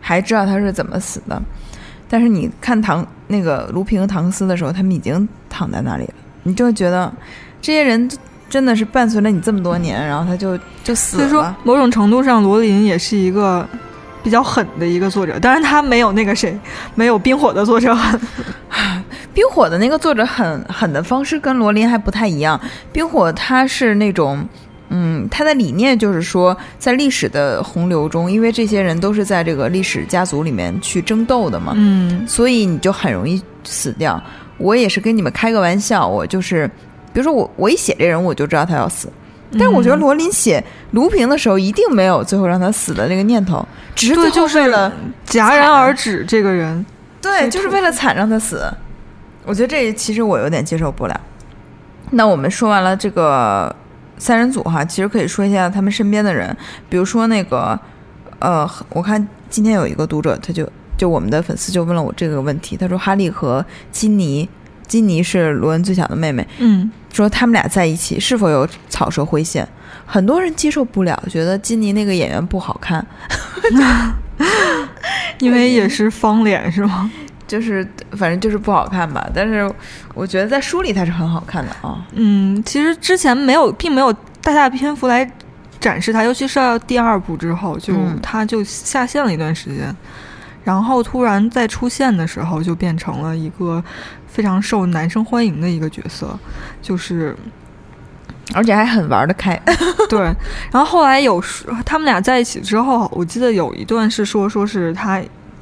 [0.08, 1.42] 还知道他是怎么死的。
[2.08, 7.12] 但是你看唐那个卢平和唐克斯的时候，他们已经躺在那里了，你就会觉得
[7.62, 8.10] 这些人
[8.50, 13.68] 真的是伴随了你这么多年，然后他就就死了所以说了。，某种程度上，罗琳也是一个
[14.24, 16.58] 比较狠的一个作者，当然他没有那个谁，
[16.96, 18.18] 没有冰火的作者狠。
[19.34, 22.60] 冰火的那个作者很狠的方式跟罗琳还不太一样。
[22.92, 24.48] 冰火他是那种，
[24.90, 34.22] 嗯，他的理念就是说，在历史的洪流中，因为这些人都是在这个历史家族里面去争斗的嘛，嗯所以你就很容易死掉。
[34.58, 36.68] 我也是跟你们开个玩笑，我就是，
[37.14, 39.08] 比如说我我一写这人，我就知道他要死。
[39.54, 40.62] 但是我觉得罗琳写
[40.92, 43.66] 卢平的时候，一定没有最后让他死的那个念头，
[43.96, 44.92] 只是就是为了
[45.26, 46.86] 戛然而止这个人。
[47.22, 48.70] 对，就是为了惨让他死。
[49.46, 51.22] 我觉得这其实我有点接受不了。
[52.12, 53.74] 那我们说完了这个
[54.18, 56.56] 三人组哈，其实可以说一下他们身边的人，
[56.90, 57.80] 比如说那个
[58.40, 64.48] 呃，我看今天有一个读者，他就就我们的粉丝就问了我这个问题，他说哈利和金妮，
[64.88, 69.68] 金妮是罗恩最小的妹妹，嗯，说他们俩在一起是否有草蛇灰线？
[70.06, 73.06] 很多人接受不了，觉得金妮那个演员不好看，
[75.40, 77.12] 因为也是方脸是吗？
[77.48, 79.28] 就是反正就是不好看吧。
[79.34, 79.72] 但是
[80.14, 82.06] 我觉得在书里它是很好看的啊。
[82.12, 85.30] 嗯，其实之前没有，并没有大大篇幅来
[85.80, 89.96] 展示它，尤其是到第二部之后，就、嗯他就下线了一段时间，
[90.64, 93.84] 然后突然再出现的时候，就变成了一个
[94.28, 96.38] 非常受男生欢迎的一个角色，
[96.82, 97.36] 就是
[98.54, 99.60] 而且还很玩得开。
[100.10, 100.20] 对。
[100.72, 101.42] 然后后来有
[101.86, 105.22] 他们俩在一起之后，我记得有一段是说说是他。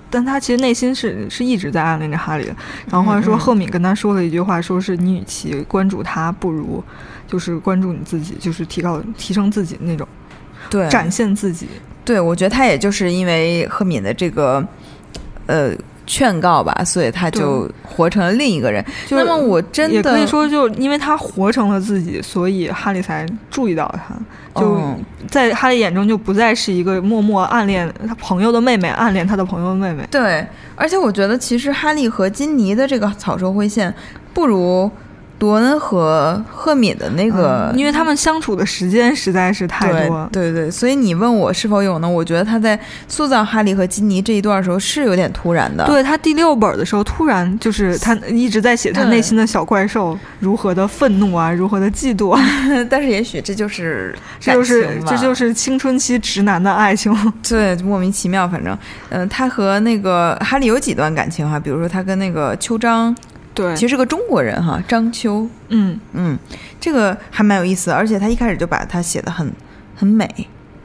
[0.10, 2.56] 但他其实内心是是一直在暗恋着哈利的，
[2.90, 6.84] 然后后来说赫敏跟他说了一句话，说是你与其关注他，不如
[7.28, 10.08] 就是关注你自己，就是提高提升自己那种
[10.70, 10.88] 对。
[10.90, 11.68] 展现自己。
[12.06, 14.66] 对，我觉得他也就是因为赫敏的这个
[15.48, 15.72] 呃
[16.06, 18.84] 劝告吧，所以他就活成了另一个人。
[19.08, 24.16] 就那么我真的也可以说，就因为他活成了自己，所以哈利才注意到他。
[24.60, 30.08] 就嗯在哈利眼中，就不再是一个默默暗恋他朋友的妹妹，暗恋他的朋友的妹妹。
[30.10, 30.46] 对，
[30.76, 33.94] 而且我觉得其实哈利和金妮的这个草兽灰线
[34.34, 34.90] 不如
[35.40, 40.28] 罗恩和赫敏的那个，嗯因为他们相处的时间实在是太多。
[40.32, 42.10] 对对对，所以你问我是否有呢？
[42.10, 45.86] 我觉得他在塑造哈利和金妮这一段的时候是有点突然的。
[45.86, 52.42] 对他第六本的时候，突然就是他一直在写他内心的小怪兽如何的愤怒啊，如何的嫉妒啊，
[52.90, 57.14] 但是也许这就是 这就是这就是青春期直男的爱情。
[57.48, 58.76] 对，莫名其妙，反正，
[59.10, 63.16] 嗯、他和那个哈利有几段感情哈，比如说他跟那个秋张，
[63.56, 63.74] 对。
[63.74, 66.00] 其实是个中国人哈，章丘，嗯。
[66.14, 66.38] 嗯，
[66.80, 69.52] 这个还蛮有意思，而且他一开始就把它写的很
[69.96, 70.30] 很美，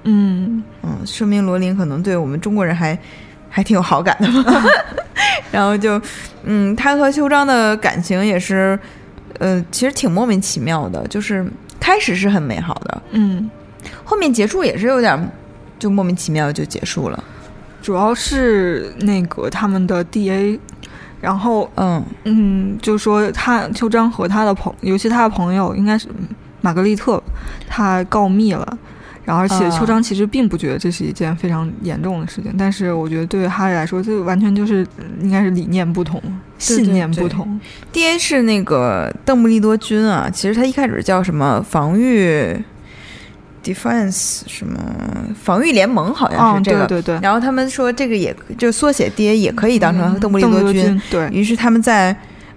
[0.04, 2.98] 嗯，嗯，说明罗琳可能对我们中国人还
[3.50, 4.62] 还挺有好感的吧。
[5.52, 6.00] 然后就，
[6.44, 8.78] 嗯，他和秋章的感情也是，
[9.38, 11.44] 呃，其实挺莫名其妙的，就是
[11.80, 13.50] 开始是很美好的，嗯，
[14.04, 15.30] 后面结束也是有点
[15.78, 17.24] 就莫名其妙就结束了。
[17.82, 20.58] 主要是那个他们的 DA，
[21.20, 26.08] 然后嗯，嗯，就说他秋张和他的朋，尤其他的朋友应该是
[26.60, 27.22] 玛格丽特，
[27.68, 28.78] 他告密了。
[29.22, 37.60] 然后，而且啊秋张其实并不觉得这是一件非常严重的事情，但是我觉得对于哈利来说，这完全就是呃应该是理念不同，对对信念不同。
[37.92, 42.56] D A 是那个邓布利多军啊，其实他一开始叫什么防御
[43.72, 44.78] Defense 什么
[45.40, 46.86] 防御联盟，好像嗯，是这个。
[46.86, 52.14] 对对对，然后他们说这个也就缩写 D A 也可以当成邓布利多军，军，对于是他们在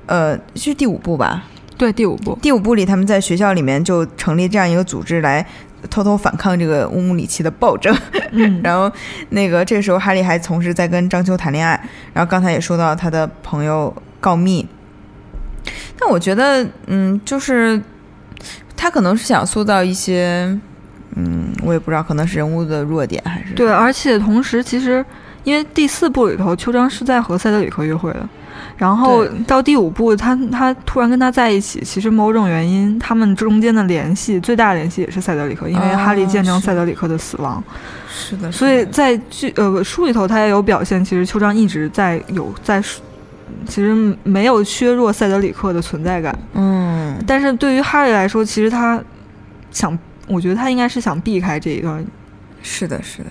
[0.07, 1.43] 呃是第五部吧，
[1.77, 5.45] 对，第五部，第五部里他们在学校里面就成立这样一个组织来
[5.89, 7.95] 偷偷反抗这个乌姆里奇的暴政。
[8.31, 8.91] 嗯， 然后
[9.29, 11.79] 那个这个时候哈利还同时在跟张秋谈恋爱，
[12.13, 14.67] 然后刚才也说到他的朋友告密，
[15.99, 17.79] 但我觉得嗯，就是
[18.75, 20.59] 他可能是想塑造一些。
[21.15, 25.03] 嗯，我也不知道，可能是人物的弱点还是对，而且同时其实
[25.43, 28.27] 因为第四部里头，秋张是在和塞德里克约会的，
[28.77, 37.63] 然后到第五部，他他突然跟他在一起，其实某种原因，他们中间的联系最大的联系也是塞德里克，因为哦哈利见证是塞德里克的死亡，
[38.09, 42.83] 是的，所以在剧呃书里头他也有表现，其实秋张一直在有在。
[43.67, 48.99] 其实没有削弱塞德里克的存在感，嗯，但是对于哈利来说，其实他
[49.69, 49.97] 想，
[50.27, 52.05] 我觉得他应该是想避开这一段，
[52.61, 53.25] 是的，是的。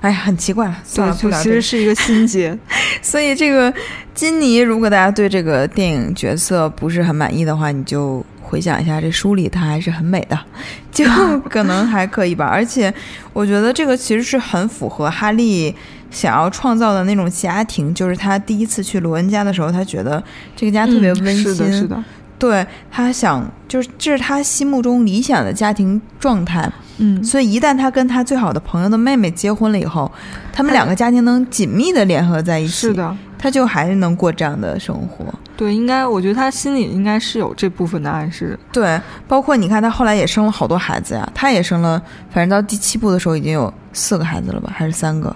[0.00, 2.56] 哎呀，很奇怪了，算对，了，其实是一个心结。
[3.00, 3.72] 所以这个
[4.14, 10.38] 金妮，如果大家对这个电影角色不是很满意的话，你就回想一下这书里她还是很美的，
[10.92, 11.04] 就
[11.48, 12.44] 可能还可以吧。
[12.44, 12.92] 而且
[13.32, 15.74] 我觉得这个其实是很符合哈利
[16.10, 20.22] 想要创造的那种家庭，就是他第一次去罗恩家的时候，他觉得
[20.54, 22.04] 这个家特别温馨，嗯是的，是的，
[22.46, 26.70] 对他想就是这是他心目中理想的家庭状态。
[26.98, 30.10] 嗯，所以一旦他跟他最好的朋友的妹妹结婚了以后，
[30.52, 35.24] 他们两个家庭能紧密的联合在一起，是，的，他就还是能过这样的生活。
[35.56, 38.56] 对，应该我觉得他心里应该是有这部分的暗示。
[38.70, 45.34] 对，包括你看他后来也生了好多孩子呀，他也生了，反正到第七部的时候已经有四个孩子了吧，还是三个？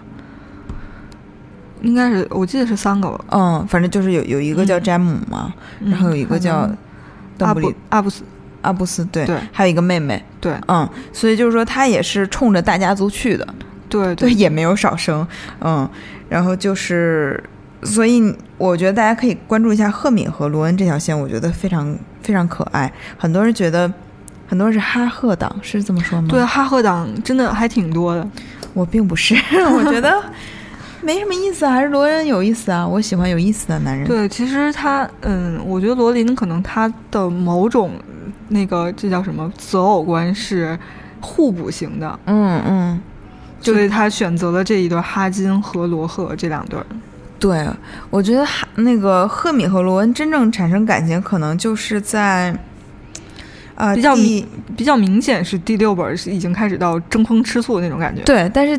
[1.82, 6.76] 应该是我记得是三个吧，嗯，反正就是有有一个叫嗯詹姆嘛，然后有一个叫能
[7.46, 8.22] 阿布阿布斯，
[8.62, 13.46] 阿布斯，对，对还有一个妹妹，对嗯，所以就是说他也是冲着大家族去的，
[13.88, 15.26] 对对，也没有少生，
[15.60, 15.88] 嗯，
[16.28, 17.42] 然后就是，
[17.82, 22.92] 所以我觉得大家可以关注一下赫敏和罗恩这条线，我觉得非常非常可爱。
[23.16, 23.90] 很多人觉得，
[24.46, 26.28] 很多人是哈赫党，是这么说吗？
[26.28, 28.28] 对，哈赫党真的还挺多的。
[28.74, 29.34] 我并不是，
[29.74, 30.22] 我觉得
[31.02, 34.06] 没什么意思，还是罗恩有意思啊，我喜欢有意思的男人。
[34.06, 37.92] 对，其实他，嗯，我觉得罗琳可能他的某种
[38.48, 40.78] 那个这叫什么择偶观是
[41.20, 43.00] 互补型的，嗯嗯，
[43.60, 46.86] 就所以他选择了这一对哈金和罗赫这两对儿。
[47.38, 47.68] 对，
[48.10, 52.56] 我觉得哈那个赫敏和罗恩真正产生感情，可能就是在。
[53.74, 54.44] 啊、比较明
[54.76, 58.20] 比较明显是第六本是已经开始到争风吃醋的那种感觉。
[58.24, 58.76] 对，但是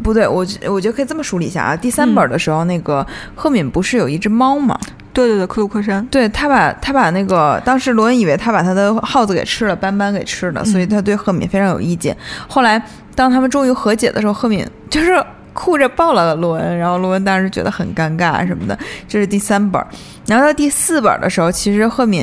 [0.00, 1.76] 不对，我觉我觉得可以这么梳理一下啊。
[1.76, 4.78] 第三本的时候，那个赫敏不是有一只猫吗？
[5.12, 6.06] 对对对，克鲁克山。
[6.10, 12.16] 对他把他把那个当时罗恩以为他把他的耗子给吃了，斑斑给吃了，所以他对赫敏非常有意见。
[12.46, 12.80] 后来
[13.14, 15.22] 当他们终于和解的时候，赫敏就是
[15.54, 18.78] 哭着抱了罗恩，然后罗恩当时觉得很尴尬什么的。
[19.08, 19.82] 这是第三本，
[20.26, 22.22] 然后到第四本的时候，其实赫敏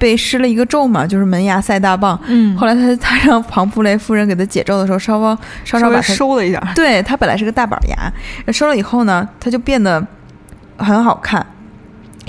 [0.00, 2.18] 被施了一个咒嘛，就是门牙塞大棒。
[2.26, 6.60] 嗯后来他 他让庞福雷夫人给他解咒的时候，稍稍稍稍把他收了一下。
[6.74, 8.12] 对他本来是个大板牙，
[8.52, 10.04] 收了以后呢，他就变得
[10.78, 11.44] 很好看。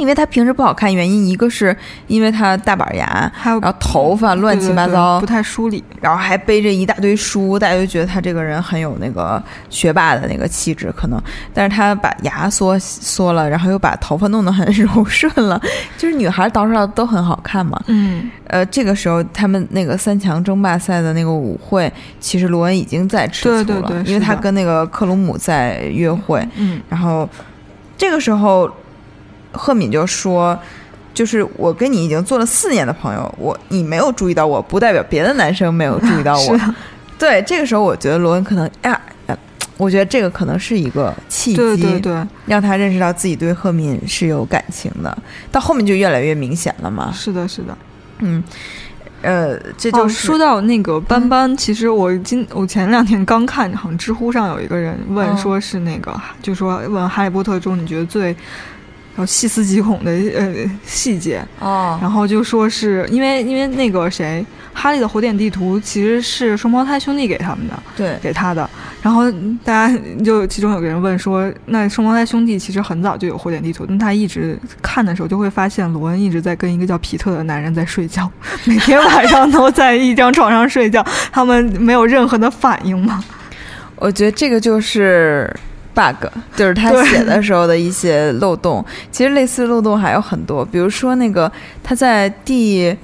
[0.02, 1.76] 因为他平时不好看，原因一个是
[2.08, 5.84] 因为他大板牙，还有然后头发乱七八糟，对对对不太梳理。
[6.02, 11.22] 然后还背着一大堆书，大家就觉得他这个人很有那个学霸的那个气质，可能。
[11.54, 15.62] 但是他把牙缩缩了，然后又把头发弄得很 柔顺了，
[16.00, 17.80] 就是女孩捯饬的都很好看嘛。
[17.86, 27.30] 嗯，呃，这个时候他们那个三强争霸赛的那个舞会，其实罗恩已经在吃醋了，对对对因为他跟那个克鲁姆在约会，嗯，然后
[27.96, 28.68] 这个时候
[29.52, 30.58] 赫敏就说。
[31.14, 36.58] 就是我跟你已经做了四年的朋友，我你没有注意到我，不代表别的男生没有注意到我。
[37.20, 39.38] 对，这个时候我觉得罗恩可能呀，呃
[39.76, 45.16] 我觉得这个可能是一个契机，对对对，让他认识到自己对赫敏是有感情的。
[45.52, 47.12] 到后面就越来越明显了嘛。
[47.12, 47.78] 是的，是的。
[48.20, 48.42] 嗯，
[49.22, 58.34] 呃，这哦，就是、说到那个斑斑，其实我今我前两天刚看，好像知乎上有一个人问，嗯说是那个，就说问《哈利波特》中你觉得最。
[59.18, 60.54] 要细思极恐的呃
[60.86, 68.70] 细节，哦，然后就说是因为因为那个谁，哈利的火点地图其实是双胞胎兄弟给他们的，对，给他的。
[69.02, 69.30] 然后
[69.64, 78.30] 大家就其中有个人问说，那双胞胎兄弟其实很早就有火点地图，但他一直看的时候就会发现罗恩一直在跟一个叫皮特的男人在睡觉，
[78.64, 83.24] 每天晚上都在一张床上睡觉，他们没有任何的反应吗？
[83.96, 85.52] 我觉得这个就是
[85.94, 88.84] bug，就是他写的时候的一些漏洞。
[89.12, 91.52] 其实类似漏洞还有很多，比如说那个
[91.84, 92.96] 他在第，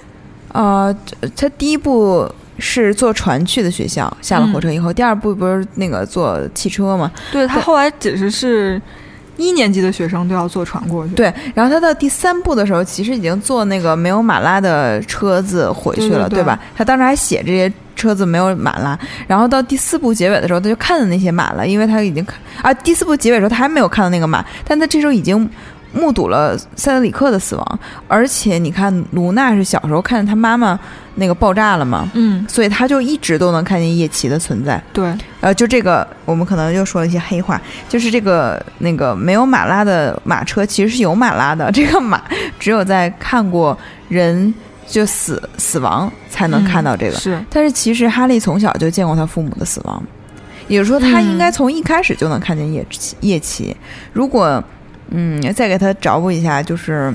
[0.53, 0.95] 呃，
[1.35, 2.29] 他第一部。
[2.59, 7.11] 是坐船去的学校，下了火车以后，第二部不是那个坐汽车吗？
[7.31, 8.81] 对他后来解释是。
[9.37, 16.59] 一年级的学生都要坐船过去，对，然后他到第三部的时候，其实已经坐那个没有马拉的车子回去了，对吧？
[16.75, 25.49] 他当时还写这些车子没有马拉，然后到第四部结尾的时候，他就看到那些马了，因为他已经看啊，第四部结尾的时候他还没有看到那个马，但他这时候已经
[25.93, 30.79] 目睹了塞德里克的死亡，而且你看卢娜是小时候看见他妈妈
[31.19, 34.81] 那个爆炸了嘛，嗯，所以他就一直都能看见叶奇的存在。
[34.93, 35.11] 对，
[35.41, 37.59] 呃，就这个，我们可能又说了一些黑话，
[37.89, 42.21] 就是这个那个没有马拉的马车其实是有马拉的， 这个马
[42.59, 44.53] 只有在看过人
[44.85, 47.17] 就死死亡才能看到这个。
[47.17, 50.01] 是但是其实哈利从小就见过他父母的死亡，
[50.67, 53.75] 也就是说他应该从一开始就能看见叶奇叶奇。
[54.13, 54.63] 如果
[55.09, 57.11] 嗯再给他找补一下，就是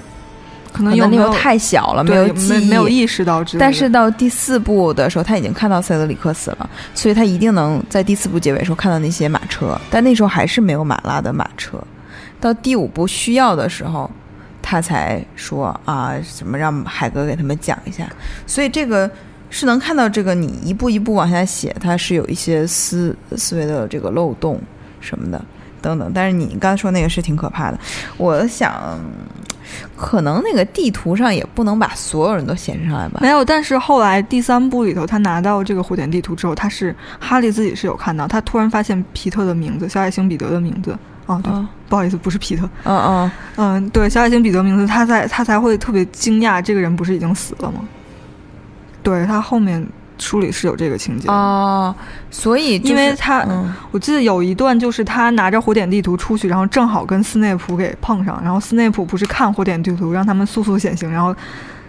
[0.73, 11.79] 可能有没有可能那时候太小了，没有对记忆，没有意识到但是到第四部的时候，他已经看到塞德里克死了，所以他一定能在第四部结尾的时候看到那些马车，但那时候还是没有马拉的马车。
[12.41, 14.11] 到第五部需要的时候，
[14.61, 18.09] 他才说啊，什么让海哥给他们讲一下。
[18.47, 19.09] 所以这个
[19.49, 24.61] 是能看到这个你一步一步往下写，它是有一些思思维的这个漏洞
[25.01, 25.41] 什么的
[25.81, 26.11] 等等。
[26.13, 27.79] 但是你刚才说那个是挺可怕的，
[28.17, 28.99] 我想
[29.97, 33.29] 可能那个地图上也不能把所有人都显示上来吧没？
[33.29, 40.97] 有，但是后来第三部里头，他拿到这个火点地图之后，他是哈利自己是有看到，他突然发现皮特的名字，小矮星彼得的名字。
[41.27, 42.69] 哦，对，嗯不好意思，不是皮特。
[42.85, 47.81] 嗯嗯，嗯，对，小矮星彼得名字，他在他才会特别惊讶，这个人不是已经死了吗？
[49.03, 49.85] 对他后面
[50.19, 51.95] 书里是有这个情节的，哦，
[52.31, 61.35] 所以就是因为他、嗯我记得有一段就是他拿着火点地图出去，然后正好跟斯内普给碰上，然后斯内普不是看火点地图让他们速速显形，然后。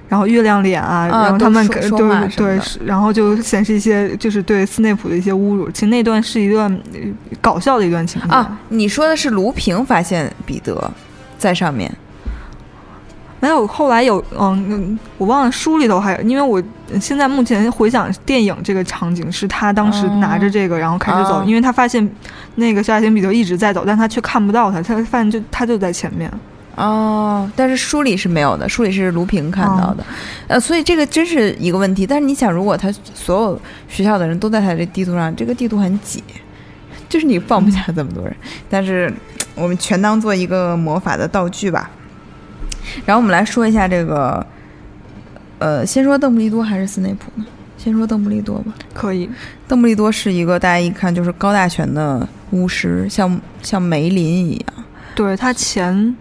[0.09, 5.71] 然后月亮脸啊，啊然后他们对对，然后就显示一些就是对斯内普的一些侮辱。
[5.71, 6.99] 其实那段是一段呃
[7.41, 10.91] 搞笑的一段情节啊，你说的是卢平发现彼得
[11.39, 11.91] 在上面，
[13.43, 16.63] 没有，后来有，嗯嗯，我忘了书里头还有，因为我
[16.97, 22.09] 现在目前回想电影这个场景是他当时拿着这个，然后开始走，哦因为他发现
[22.55, 26.31] 那个小矮星彼得一直在走，但他却看不到他，他发现就他就在前面。
[26.75, 30.05] 哦，但是书里是没有的，书里是卢平看到的，
[30.47, 32.07] 呃，所以这个真是一个问题。
[32.07, 36.23] 但是你想，如果他所有学校的人都在他这地图上，这个地图很挤，
[37.09, 38.33] 就是你放不下这么多人。
[38.69, 39.13] 但是
[39.53, 41.91] 我们全当做一个魔法的道具吧。
[43.05, 44.45] 然后我们来说一下这个，
[45.59, 47.45] 呃，先说邓布利多还是斯内普呢？
[47.77, 48.73] 先说邓布利多吧。
[48.93, 49.29] 可以，
[49.67, 54.85] 邓布利多是一个大家一看就是高大全的巫师，像像梅林一样。
[55.15, 56.15] 对他前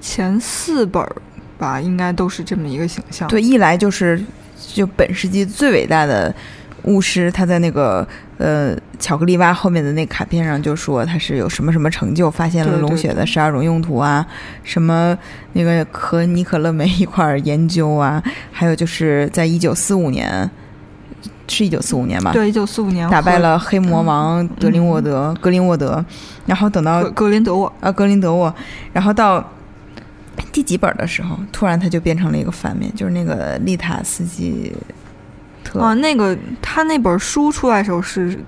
[0.00, 1.16] 前四本儿
[1.58, 3.28] 吧，应该都是这么一个形象。
[3.28, 4.22] 对，一来就是
[4.56, 6.34] 就本世纪最伟大的
[6.84, 8.06] 巫师，他在那个
[8.38, 14.26] 呃巧克力蛙后面的那卡片上就说他是有什么什么成就，发现了龙血的十二种用途啊，
[14.62, 15.16] 什么
[15.52, 20.50] 那个和尼可勒梅一块儿研究啊，还有就是在一九四五年，
[21.46, 22.32] 是一九四五年吧？。
[22.32, 26.04] 对，一九四五年打败了黑魔王德林沃德，格林沃德，
[26.46, 27.72] 然后等到格格林德沃。
[27.80, 28.52] 啊，格林德沃，
[28.92, 29.44] 然后到
[30.50, 34.72] 第几本的时候，突然他就变成了一个反面，就是那个丽塔斯基
[35.64, 35.80] 特。
[35.80, 38.38] 啊，那个他那本书出来的时候是，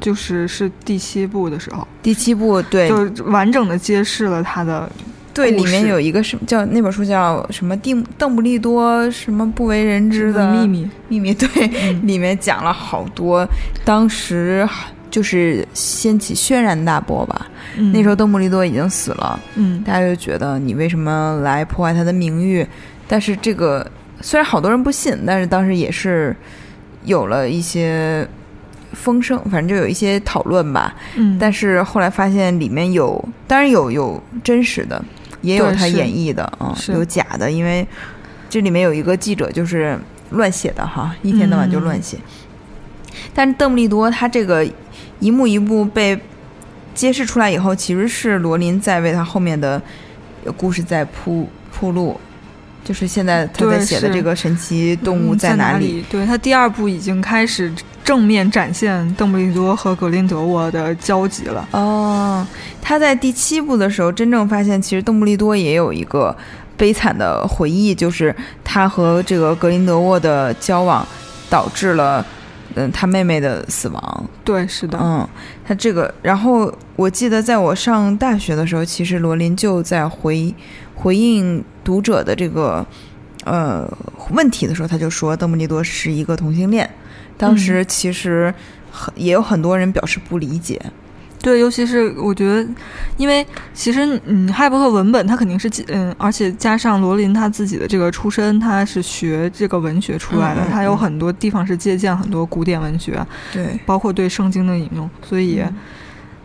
[0.00, 4.90] 就是是第七部的时候，第七部，对就完整的揭示了他的
[5.34, 10.88] 对，里面有一个什么叫那本书叫什么邓邓布利多什么不为人知的秘密。
[11.08, 11.48] 秘密，对，
[11.82, 13.46] 嗯里面讲了好多，
[13.84, 14.68] 当时
[15.10, 17.46] 就是掀起轩然大波吧。
[17.78, 22.66] 嗯那时候邓布利多已经死了，嗯，大家就觉得你为什么来破坏他的名誉？
[23.08, 23.90] 但是这个
[24.22, 26.34] 虽然好多人不信，但是当时也是
[27.04, 28.26] 有了一些
[28.92, 30.94] 风声，反正就有一些讨论吧。
[31.16, 35.04] 嗯，但是后来发现里面有，当然有有真实的，
[35.40, 37.86] 也有他演绎的啊、是有假的，因为
[38.48, 39.98] 这里面有一个记者就是
[40.30, 42.16] 乱写的哈，一天到晚就乱写。
[43.34, 44.66] 但是邓布利多他这个
[45.18, 46.18] 一幕一幕被
[46.94, 49.82] 揭示出来以后，其实是罗琳在为他后面的
[50.56, 52.20] 故事在铺铺路。
[52.84, 56.04] 就是现在他在写的这个神奇动物嗯在哪里？
[56.10, 57.72] 对他第二部已经开始
[58.02, 61.68] 正面展现邓布利多和格林德沃的交集了。
[61.70, 62.46] 哦，
[62.80, 66.36] 他在第七部的时候，真正发现其实邓布利多也有一个
[66.76, 71.06] 悲惨的回忆，就是他和这个格林德沃的交往
[71.48, 72.26] 导致了，
[72.74, 74.24] 嗯，他妹妹的死亡。
[74.42, 75.28] 对，是的，嗯，
[75.64, 80.52] 他这个，然后我记得在我上大学的时候，其实罗琳就在回
[81.02, 82.86] 回应读者的这个
[83.44, 83.90] 呃
[84.30, 86.88] 问题的时候，他就说邓布利多是一个同性恋。
[87.36, 88.54] 当时其实
[88.92, 90.80] 很也有很多人表示不理解。
[91.40, 92.64] 对，尤其是我觉得，
[93.16, 93.44] 因为
[93.74, 103.20] 其实嗯，《哈利波特》文本它肯定是嗯，而且加上罗琳他自己的这个出身，他是学这个文学出来的，他有嗯很多地方是借鉴很多古典文学，
[103.52, 105.60] 对，包括对圣经的引用，所以。
[105.60, 105.74] 嗯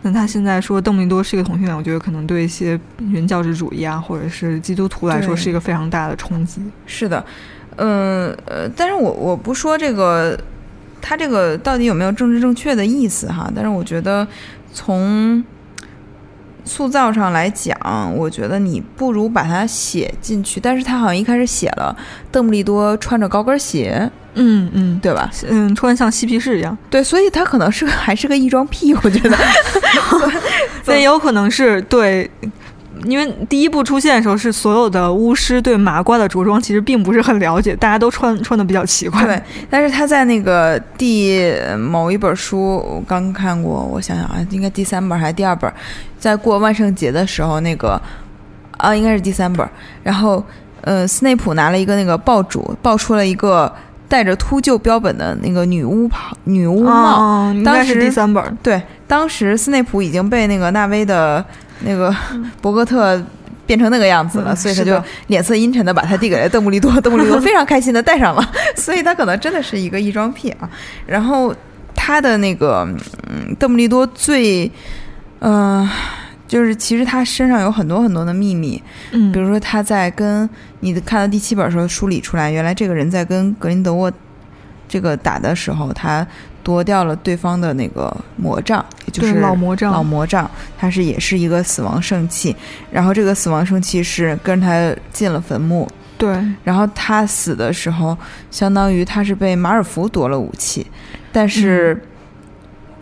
[0.02, 2.78] 那他现在说邓布利多是一个同性恋，我觉得可能对一些
[3.10, 6.62] 原教旨主义啊，或者是基督徒来说是一个非常大的冲击。
[6.86, 7.24] 是的，
[7.76, 10.38] 嗯呃，但是我我不说这个，
[11.00, 13.50] 他这个到底有没有政治正确的意思哈？
[13.54, 14.26] 但是我觉得
[14.72, 15.42] 从
[16.68, 17.76] 塑造上来讲，
[18.14, 20.60] 我觉得你不如把它写进去。
[20.60, 21.96] 但是他好像一开始写了
[22.30, 25.30] 邓布利多穿着高跟鞋，嗯嗯，对吧？
[25.48, 29.36] 嗯，穿像嬉皮士一样，对，所以他可能是个还是个异装癖，我觉得。
[30.84, 32.30] 那也有可能是对。
[33.04, 39.24] 因为第一部出现的时候，是所有的巫师对麻瓜的着装其实并不是很了解，大家都穿穿的比较奇怪。
[39.24, 45.72] 对，但是他在那个第某一本书，我刚看过，我想想啊，应该第三本还是第二本，
[46.18, 48.00] 在过万圣节的时候，那个
[48.76, 49.68] 啊，应该是第三本。
[50.02, 50.44] 然后，
[50.80, 53.72] 呃，斯内普拿了一个那个爆竹，爆出了一个
[54.08, 57.54] 带着秃鹫标本的那个女巫袍、女巫帽。
[57.64, 58.58] 当时第三本。
[58.62, 61.44] 对，当时斯内普已经被那个纳威的
[61.80, 62.14] 那个
[62.60, 63.22] 博格特
[63.66, 70.68] 变成那个样子了，嗯所以他就脸色阴沉的把它递给了邓布利多， 邓布利多非常开心的戴上了， 所以他可能真的是一个异装癖啊。
[71.06, 71.54] 然后
[71.94, 72.88] 他的那个，
[73.28, 74.70] 嗯，邓布利多最，
[75.40, 75.86] 嗯、
[76.48, 78.82] 就是其实他身上有很多很多的秘密，
[79.12, 79.30] 嗯。
[79.30, 80.48] 比如说他在跟
[80.80, 84.10] 你看到第七本的时候梳理出来，原来这个人在跟格林德沃
[84.88, 86.26] 这个打的时候，他
[86.64, 89.92] 夺掉了对方的那个魔杖，也就是老魔杖。
[89.92, 92.56] 老魔杖，它是也是一个死亡圣器，
[92.90, 95.86] 然后这个死亡圣器是跟他进了坟墓，
[96.16, 98.16] 对，然后他死的时候，
[98.50, 100.86] 相当于他是被马尔福夺了武器，
[101.30, 102.02] 但是嗯。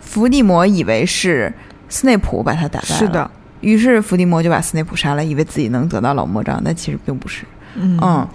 [0.07, 1.53] 伏地魔以为是
[1.89, 3.29] 斯内普把他打败了，是的，
[3.61, 7.43] 于是伏地魔就把斯内普杀了，以为自己能得到老魔杖，但其实并不是。
[7.75, 8.27] 嗯嗯，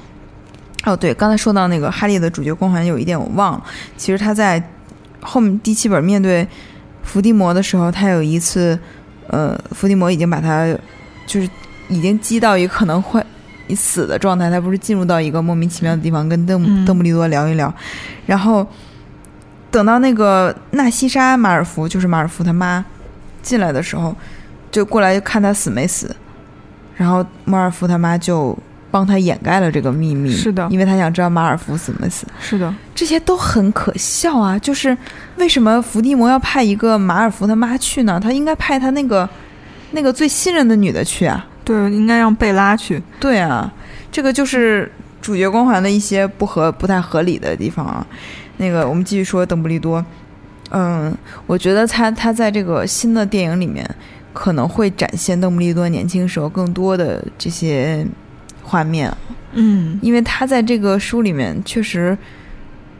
[0.85, 3.65] 哦对，刚才说到那个哈利的主角光环有一点我忘了，
[3.97, 4.63] 其实他在
[5.21, 6.47] 后面第七本面对
[7.03, 8.79] 伏地魔的时候，他有一次，
[9.29, 10.67] 呃，伏地魔已经把他
[11.27, 11.49] 就是
[11.89, 13.25] 已经击到一个可能会
[13.75, 17.73] 死的状态，他不是进入到一个莫名其妙的地方跟邓、嗯邓布利多聊一聊，
[18.27, 18.67] 然后
[19.71, 22.85] 等到那个纳西莎马尔福，就是马尔福他妈
[23.41, 24.15] 进来的时候，
[24.73, 26.13] 就过来看他死没死，
[26.97, 28.59] 然后马尔福他妈就
[28.91, 34.59] 帮他掩盖了这个秘密，是的因为他想知道马尔福死没死，是的，这些都很可笑啊！
[34.59, 34.97] 就是
[35.37, 38.19] 为什么伏地魔要派一个马尔福他妈去呢？
[38.19, 39.29] 他应该派他那个
[39.93, 41.47] 那个最信任的女的去啊！
[41.65, 43.03] 对，应该让贝拉去。
[43.21, 43.73] 对啊，
[44.11, 48.07] 这个就是主角光环的一些不合不太合理的地方啊。
[48.57, 50.05] 那个，我们继续说邓布利多。
[50.71, 51.15] 嗯，
[51.47, 53.89] 我觉得他他在这个新的电影里面
[54.33, 58.07] 可能会展现邓布利多年轻时候更多的这些
[58.63, 59.13] 画面，
[59.53, 59.99] 嗯。
[60.03, 62.17] 因为他在这个书里面确实，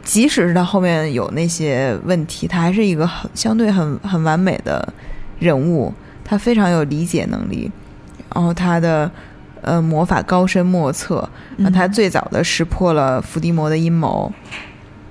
[0.03, 4.93] 即使是他后面有那些问题，他还是一个很相对很很完美的
[5.39, 7.71] 人物，他非常有理解能力，
[8.33, 9.09] 然后他的
[9.61, 11.27] 呃魔法高深莫测，
[11.57, 14.31] 然后他最早的识破了伏地魔的阴谋，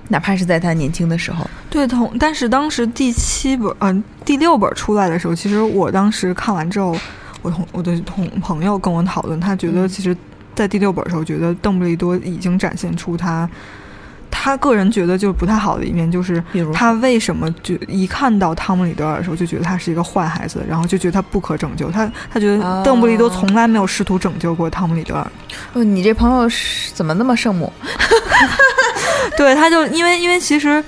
[0.09, 6.95] 哪怕是在他年轻的时候，对同，但是当时第七本，嗯、第六本出来的时候，其实我当时看完之后，
[7.41, 9.87] 我同我的同朋友跟我讨论，他觉得嗯。
[9.87, 10.15] 其实，
[10.55, 13.49] 在第六本的时候，觉得邓布利多已经展现出他，
[14.29, 16.71] 他个人觉得就是不太好的一面，就是比如？
[16.73, 22.59] 他为什么就一看到汤姆里德尔的时候，就觉得他是一个坏孩子，然后就觉得他不可拯救，他他觉哦。
[22.59, 25.31] 得邓布利多从来没有试图拯救过汤姆里德尔。
[25.73, 27.71] 哦，你这朋友是怎么那么圣母？
[29.37, 30.83] 对，他就因为因为其实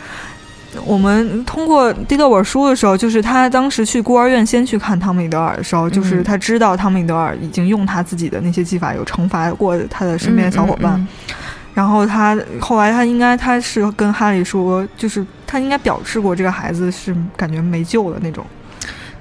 [0.86, 6.22] 我们通过第六本书的时候，就是他当时去孤儿院先去看汤米德尔的时候，就是。
[6.22, 11.36] 嗯他知道汤米德尔已经用他自己的那些技法有惩罚过他的身边的小伙伴，嗯嗯
[11.76, 18.46] 然后他后来他应该他是跟哈利说，就是他应该表示过这个孩子是感觉没救了那种。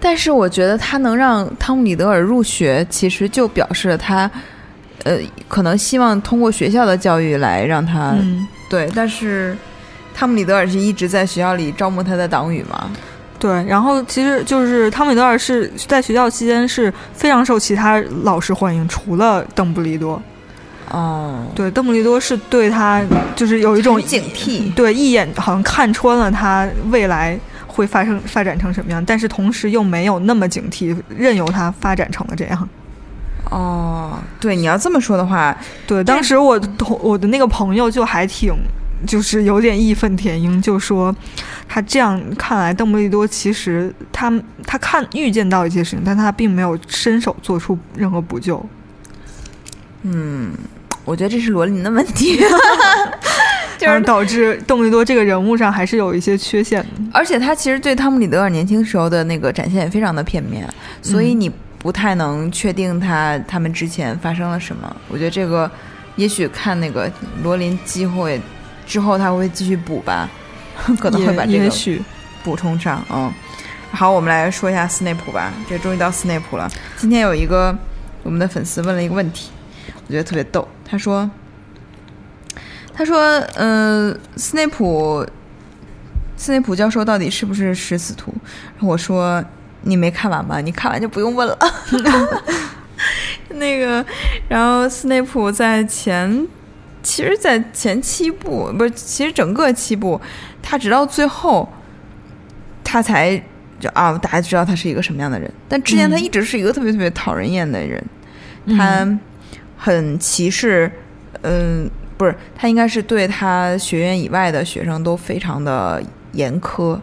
[0.01, 4.31] 但是我觉得他能让汤米德尔入学，其实就表示了他，
[5.03, 8.91] 呃，可能希望通过学校的教育来让他、嗯，对。
[8.95, 9.57] 但是
[10.15, 12.91] 汤姆里德尔是一直在学校里招募他的党羽嘛？
[13.39, 13.51] 对。
[13.67, 20.21] 然后其实就是汤米德尔是在学校期间是非常受其他老师欢迎，除了邓布利多。
[20.91, 23.03] 哦，对，邓布利多是对他
[23.35, 32.69] 就是有一种警惕对，一眼好像看穿了他未来会发生发展成什么样，但是同时又没有那么警惕，任由他发展成了这样。
[33.51, 38.55] 哦，对，你要这么说的话，对，当时我同我的那个朋友就还挺。
[39.07, 41.15] 就是有点义愤填膺，就说
[41.69, 44.33] 他这样看来，邓布利多其实他
[44.67, 48.65] 他看预见到一些事情，但他并没有伸手做出任何补救。
[50.05, 50.53] 嗯，
[51.05, 52.41] 我觉得这是罗琳的问题，
[53.77, 56.89] 就是导致邓布利多这个人物上还是有一些缺陷的。
[57.13, 60.67] 而且他其实对汤姆里德尔年轻时候的那个展现也非常的片面，
[61.03, 61.53] 所以嗯你
[61.85, 64.97] 不太能确定他他们之前发生了什么。
[65.11, 65.71] 我觉得这个
[66.17, 67.13] 也许看那个
[67.43, 68.41] 罗琳机会
[68.87, 70.27] 之后，他会继续补吧，
[70.99, 71.71] 可能会把这个
[72.43, 73.05] 补充上。
[73.11, 73.31] 嗯，
[73.93, 75.53] 好，我们来说一下斯内普吧。
[75.69, 76.67] 这终于到斯内普了。
[76.97, 77.77] 今天有一个
[78.23, 79.51] 我们的粉丝问了一个问题，
[80.07, 80.67] 我觉得特别逗。
[80.87, 81.31] 他说
[82.97, 85.27] ：“他说，嗯、斯内普，
[86.37, 88.33] 斯内普教授到底是不是食死徒？”
[88.73, 89.45] 然后我说
[89.85, 90.61] ：“你没看完吧？
[90.61, 91.57] 你看完就不用问了。
[93.51, 94.05] ”那个，
[94.49, 96.47] 然后斯内普在前，
[97.03, 100.21] 其实，在前七部不是，其实整个七部，
[100.63, 101.69] 他直到最后，
[102.83, 103.41] 他才
[103.79, 105.49] 就啊，大家知道他是一个什么样的人。
[105.69, 108.03] 但之前他嗯一直是一个特别特别讨人厌的人，
[108.77, 109.07] 他
[109.77, 110.91] 很歧视，
[111.43, 116.03] 嗯，不是，他应该是对他学院以外的学生都非常的
[116.33, 116.99] 严苛，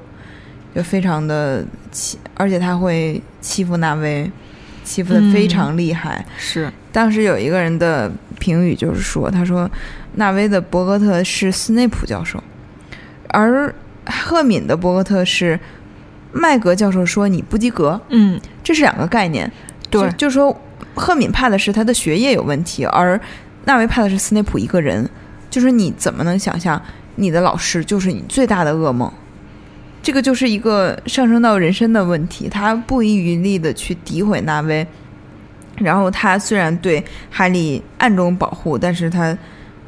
[0.73, 4.29] 就非常的欺，而且他会欺负纳威，
[4.83, 6.25] 欺负的非常厉害。
[6.37, 9.69] 是当时有一个人的评语就是说，他说
[10.15, 12.41] 纳威的博格特是斯内普教授，
[13.29, 13.73] 而
[14.05, 15.59] 赫敏的博格特是
[16.31, 19.51] 麦格教授说你不及格，嗯，这是两个概念。
[19.89, 20.61] 对就，是说
[20.95, 23.19] 赫敏怕的是他的学业有问题，而
[23.65, 25.09] 纳威怕的是斯内普一个人。
[25.49, 26.81] 就是你怎么能想象
[27.15, 29.11] 你的老师就是你最大的噩梦？
[30.03, 32.49] 这个就是一个上升到人身的问题。
[32.49, 34.85] 他不遗余力的去诋毁纳威，
[35.77, 39.37] 然后他虽然对哈利暗中保护，但是他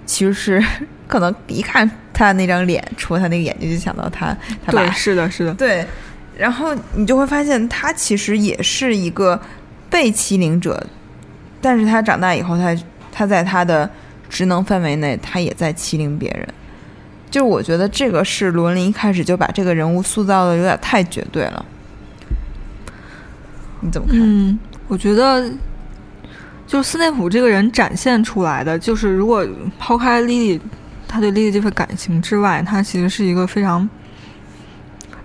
[0.06, 0.64] 其实是
[1.08, 4.36] 可能一看他那张脸，戳他那个眼睛就想到他
[4.66, 5.86] 他爸对，是的，是的，对，
[6.38, 9.40] 然后你就会发现他其实也是一个
[9.90, 10.86] 被欺凌者，
[11.62, 12.76] 但是他长大以后，他
[13.12, 13.90] 他在他的
[14.30, 16.48] 职能范围内，他也在欺凌别人。
[17.34, 21.66] 就是我觉得这个是罗琳一开始就把这个人物塑造的有点太绝对了。
[23.80, 24.20] 你怎么看？
[24.22, 25.52] 嗯，我觉得
[26.68, 29.44] 就是斯内普这个人展现出来的，就是如果
[29.80, 30.62] 抛开莉莉，
[31.08, 33.90] 他对莉莉这份感情之外，他其实是一个非常。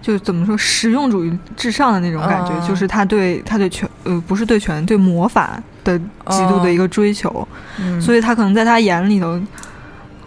[0.00, 7.46] 就是怎么说实用主义至上的那种感觉，啊就是他对他对权呃不是对权对魔法的极度的一个追求，
[7.78, 9.38] 嗯，所以他可能在他眼里头，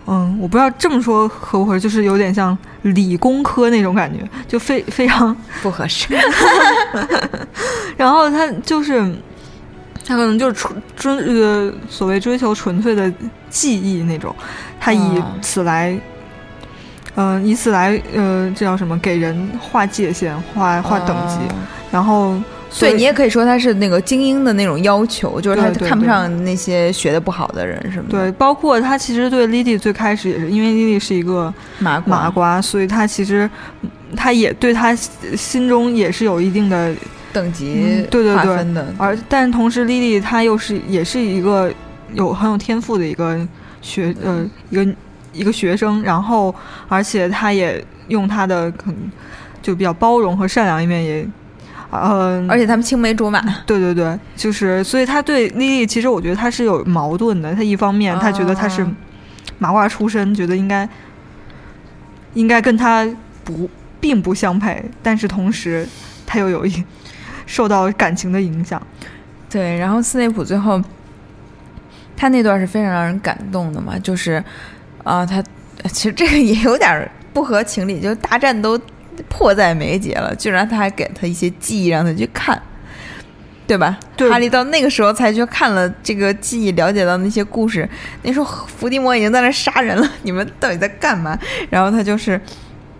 [0.08, 6.08] 嗯，我不知道这么说合不合适，就是有点像理工科那种感觉，就非非常不合适。
[7.96, 9.00] 然后他就是，
[10.06, 13.12] 他可能就是纯追呃所谓追求纯粹的
[13.50, 14.36] 技艺那种，
[14.80, 15.96] 他以啊此来，
[17.16, 18.98] 嗯、以此来呃这叫什么？
[19.00, 21.56] 给人划界限、划划等级，啊
[21.92, 22.36] 然后
[22.80, 28.18] 对你也可以说他是那个精英的那种要求，就是他看不上那些学的不好的人什么的。
[28.18, 33.50] 对，包括他其实对 Lily 最开始也是因为 Lily 是一个麻瓜麻瓜，所以他其实
[34.16, 36.94] 他也对他心中也是有一定的
[37.34, 41.72] 等级嗯对对对的，而但同时，莉莉她又是也是一个
[42.14, 43.40] 有很有天赋的一个
[43.82, 44.96] 学呃一个
[45.34, 46.54] 一个学生，然后
[46.88, 48.98] 而且她也用她的可能
[49.62, 51.26] 就比较包容和善良一面也，
[51.92, 53.42] 呃，而且他们青梅竹马。
[53.66, 58.92] 对对对，就是所以他对莉莉其实我觉得他是有矛盾的，他一方面他觉得他是哦
[59.60, 60.88] 麻瓜出身，觉得应该
[62.34, 63.08] 应该跟他
[63.44, 63.70] 不
[64.00, 65.88] 并不相配，但是同时
[66.26, 66.84] 他又有一
[67.46, 68.82] 受到感情的影响。
[69.50, 70.82] 对，然后斯内普最后，
[72.16, 74.44] 他那段是非常让人感动的嘛，就是
[75.04, 75.44] 啊、他
[75.92, 78.80] 其实这个也有点不合情理，就是大战都
[79.30, 82.62] 迫在眉睫了，居然他还给他一些记忆让他去看。
[83.68, 83.98] 对吧？
[84.18, 87.88] 对哈利到那个时候才去看了这个记忆，了解到那些故事。
[88.22, 91.40] 那时候伏地魔已经在那杀人了，你们到底在干嘛？
[91.70, 92.42] 然后他就是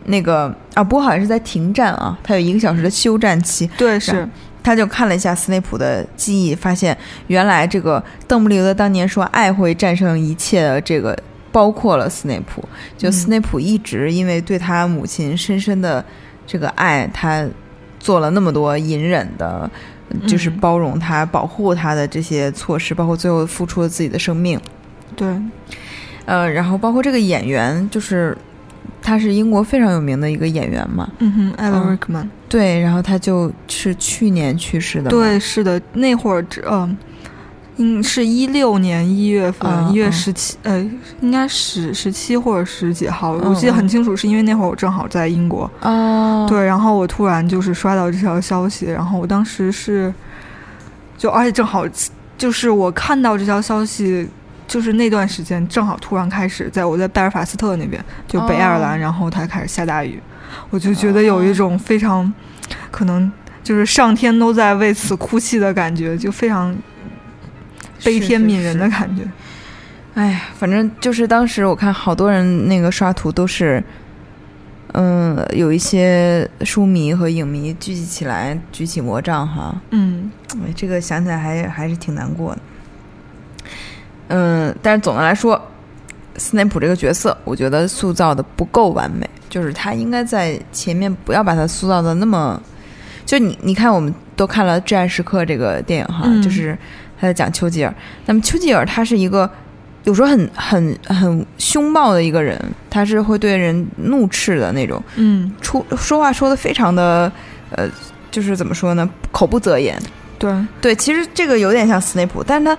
[0.06, 3.70] 那个啊，不过好像是在停战啊，他有一个小时的休战期。
[3.78, 4.26] 对，是
[4.64, 11.18] 他就看了一下斯内普的记忆，发现原来这个邓布利多当年说爱会战胜一切的这个
[11.52, 12.64] 包括了斯内普。
[12.98, 16.04] 就嗯斯内普一直因为对他母亲深深的
[16.48, 17.48] 这个爱，他
[18.00, 19.70] 做了那么多隐忍的，
[20.28, 24.60] 就是嗯包容他、保护他的这些措施，包括最后付出了自己的生命。
[25.16, 25.28] 对，
[26.26, 28.38] 呃，然后包括这个演员，就是
[29.02, 36.98] 他是英国非常有名的一个演员嘛，嗯哼，艾伦嗯·瑞克曼，对，然后他就是去年去世的，对，是的，那会儿只嗯。
[37.84, 40.80] 嗯，是一六年一月份，一、月十七，呃，
[41.20, 43.88] 应该十十七或者十几号，嗯我记得很嗯。
[43.88, 50.14] 清楚，是因为那会儿我正好在英国，哦，对，然后我突然就是刷到这条消息，然后我当时是，
[51.18, 51.84] 就而且正好
[52.38, 54.30] 就是我看到这条消息，
[54.68, 59.02] 就是那段时间正好突然开始，在我在贝尔法斯特那边，就北爱尔兰，哦。
[59.02, 60.22] 然后它开始下大雨，
[60.70, 62.32] 我就觉得有一种非常
[62.92, 63.30] 可能
[63.64, 66.76] 就是上天都在为此哭泣的感觉，就非常
[68.04, 69.24] 悲天悯人的感觉。
[70.14, 73.82] 哎，反正就是当时我看好多人那个刷图都是，
[74.94, 80.30] 嗯，有一些书迷和影迷聚集起来举起魔杖哈，嗯。
[80.56, 82.62] 哎，这个想起来还还是挺难过的。
[84.28, 85.62] 嗯，但是总的来说，
[86.36, 92.62] 斯内普这个角色，我觉得塑造的不够完美，就是他应该在前面不要把他塑造的那么，
[93.26, 96.42] 就你你看，我们都看了《至暗时刻》这个电影哈，嗯。
[96.42, 96.78] 就是
[97.22, 97.94] 他在讲丘吉尔。
[98.26, 99.48] 那么丘吉尔他是一个
[100.04, 107.32] 有时候很很很凶暴的一个人，他是会对人怒斥的那种，嗯，出说话说的非常的
[107.70, 107.88] 呃，
[108.32, 110.02] 就是怎么说呢，口不择言。
[110.40, 112.76] 对，对，其实这个有点像斯内普，但是他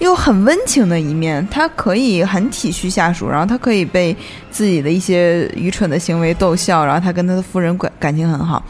[0.00, 4.14] 又很温情的一面，他可以很体恤下属，然后他可以被
[4.50, 8.62] 自己的一些愚蠢的行为逗笑，然后他跟他的夫人感感情很好，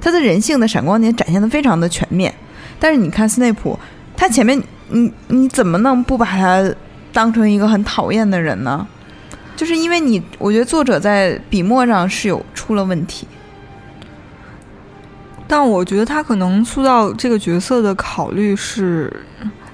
[0.00, 2.34] 他的人性的闪光点展现的非常的全面。
[2.80, 3.78] 但是你看斯内普，
[4.22, 6.72] 他前面你你怎么能不把他
[7.12, 8.86] 当成一个很讨厌的人呢？
[9.56, 13.26] 就是因为你，我觉得作者在笔墨上是有出了问题。
[15.48, 19.12] 但我觉得他可能塑造这个角色的考虑是，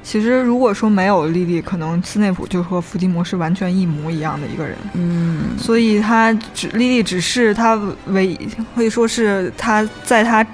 [0.02, 4.78] 其实如果说没有莉莉，可能斯内普就和伏地魔是完全一模一样的一个人。
[4.94, 10.44] 嗯，所以他只莉莉只是他唯一可以说是他在他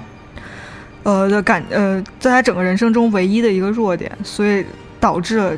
[1.05, 4.65] 呃的感呃在他整个人生中唯一的一个弱点，所以
[4.99, 5.53] 导致了。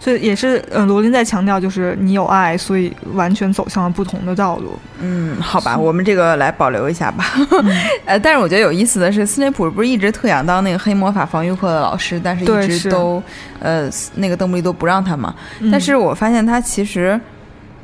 [0.00, 4.76] 所以也是，呃，罗琳在强调，就是你有爱，所以完全走向了不同的道路。
[5.00, 7.24] 嗯，好吧，我们这个来保留一下吧。
[8.04, 13.22] 呃，但是我觉得有意思的是，斯内普不是一直特想当那个黑魔法防御课的老师，但是一直都，
[13.60, 15.32] 呃，那个邓布利多不让他嘛。
[15.70, 17.20] 但是我发现他其实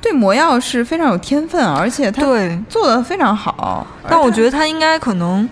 [0.01, 3.87] 对魔药是非常有天分，而且他对做的非常好。
[4.09, 5.49] 但我觉得他应该可能，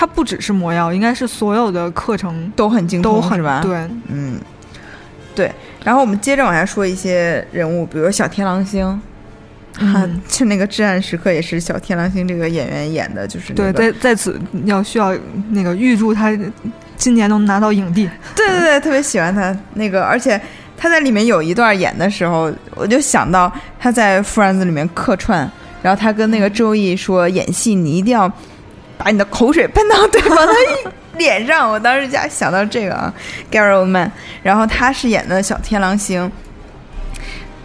[0.00, 3.60] 他不只是魔药，应该是所有的课程都很精通，是吧？
[3.62, 4.40] 对，嗯，
[5.34, 5.52] 对。
[5.84, 8.98] 然后我们接着往下说一些人物，比如小天狼星，
[9.78, 15.14] 嗯，就那个至暗时刻也是小天狼星这个演员演的，就是对，在在此要需要
[15.50, 16.34] 那个预祝他
[16.96, 18.08] 今年能拿到影帝。
[18.34, 20.40] 对对对，特别喜欢他那个，而且
[20.78, 25.40] 他在里面有一段演的时候，我就想到他在《Friends》里面客串，
[25.82, 28.32] 然后他跟那个周易说演戏你一定要
[29.02, 30.52] 把你的口水喷到对方的。
[31.16, 33.12] 脸上，我当时就想到这个啊
[33.50, 34.10] ，Gary Oldman，
[34.42, 36.30] 然后他是演的小天狼星。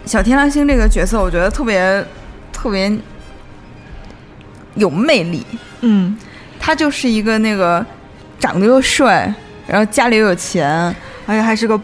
[0.06, 2.04] 小天狼星这个角色，我觉得特别
[2.52, 2.92] 特别
[4.74, 5.46] 有魅力。
[5.82, 6.18] 嗯，
[6.60, 7.86] 他就是一个那个
[8.40, 9.34] 长得又帅，
[9.68, 10.94] 然后家里又有钱，
[11.26, 11.80] 而且还是个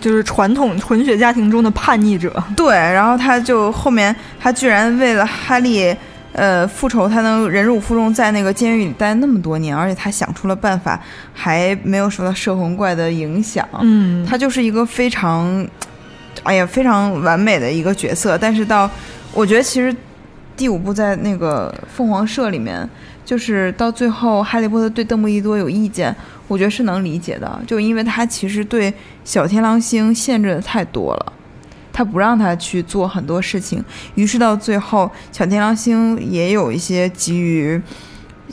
[0.00, 2.32] 就是传统混血家庭中的叛逆者。
[2.54, 5.96] 对，然后他就后面他居然为了哈利。
[6.38, 11.00] 呃，复仇他能忍辱负重，在那个监狱里待那么多年，而且他想出了办法，
[11.34, 13.68] 还没有受到摄魂怪的影响。
[13.80, 15.66] 嗯，他就是一个非常，
[16.44, 18.38] 哎呀，非常完美的一个角色。
[18.38, 18.88] 但是到，
[19.32, 19.92] 我觉得其实
[20.56, 22.88] 第五部在那个凤凰社里面，
[23.24, 26.14] 就是到最后哈利波特对邓布利多有意见，
[26.46, 28.94] 我觉得是能理解的，就因为他其实对
[29.24, 31.32] 小天狼星限制的太多了。
[31.92, 33.84] 他不让他去做很多事情，
[34.14, 37.80] 于是到最后，小天狼星也有一些急于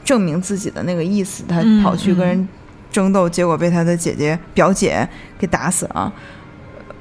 [0.04, 2.48] 证明自己的那个意思，他跑去跟人
[2.92, 5.08] 争斗，结果被他的姐姐表姐
[5.38, 6.12] 给打死了，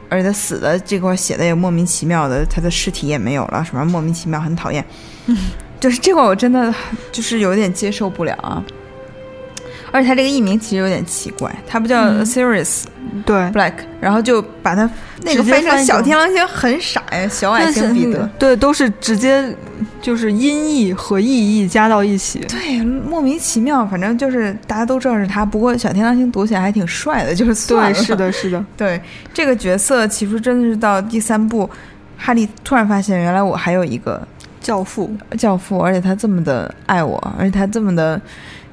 [0.08, 4.84] 而且他死的这块写的也莫名其妙的，他的尸体也没有了，什么莫名其妙，很讨厌，
[5.80, 6.74] 就是这块我真的
[7.12, 8.62] 就是有点接受不了啊。
[9.94, 12.82] 而且他这个艺名其实有点奇怪，他不叫 Sirius，
[13.24, 14.90] 对，Black，然后就把他
[15.22, 19.56] 那个翻译成小天狼星，很傻呀，小矮星彼得，对，都是直接
[20.02, 29.00] 就是音译和意译加到一起，对，莫名其妙，反正就是大家都知道是他，不过小天狼星读起来还挺帅的，就是算了，是的，是的， 对，
[29.32, 31.70] 这个角色其实真的是到第三部，
[32.18, 34.26] 哈利突然发现原来我还有一个
[34.60, 38.20] 教父，教父，而且他这么的爱我，而且他这么的。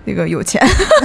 [0.06, 0.61] 那个有钱，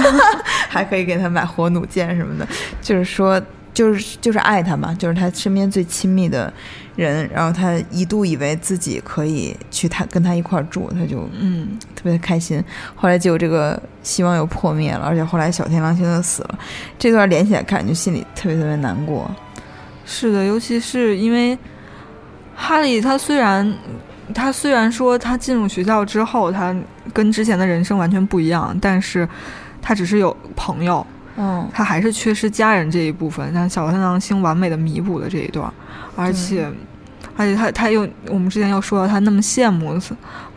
[0.67, 2.47] 还可以给他买火弩箭什么的，
[2.81, 3.41] 就是说，
[3.73, 6.51] 就是就是爱他嘛，就是他身边最亲密的
[6.95, 7.29] 人。
[7.31, 12.63] 然后他一度以为自己可以去他跟他一块儿住，他就嗯特别开心。
[12.95, 16.59] 后来结果这个希望又破灭了，而且后来小天狼星就死了。
[16.97, 19.29] 这段连起来看，就心里特别特别难过。
[20.05, 21.55] 是的，尤其是因为
[22.55, 23.71] 哈利，他虽然。
[24.33, 26.75] 他虽然说他进入学校之后，他
[27.13, 29.27] 跟之前的人生完全不一样，但是
[29.81, 31.05] 他只是有朋友，
[31.37, 33.51] 嗯，他还是缺失家人这一部分。
[33.53, 35.71] 但小三郎星完美的弥补了这一段，
[36.15, 36.69] 而且，
[37.35, 39.99] 而且他他又我们之前又说到他那么羡慕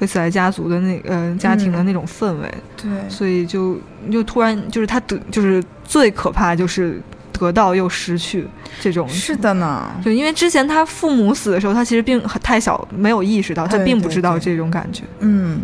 [0.01, 3.79] 维斯莱家族的那呃家庭的那种氛围，对，所以就
[4.11, 7.01] 就突然就是他得就是最可怕就是。
[7.41, 8.47] 得到又失去，
[8.81, 9.91] 这种是的呢。
[10.05, 15.05] 就因为之前他父母死的时候，他其实并太小，没有意识到，他并不知道这种感觉。
[15.21, 15.63] 嗯，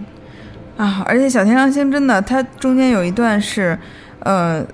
[0.79, 3.79] 啊，而且小天狼星真的，他中间有一段是，
[4.21, 4.65] 呃，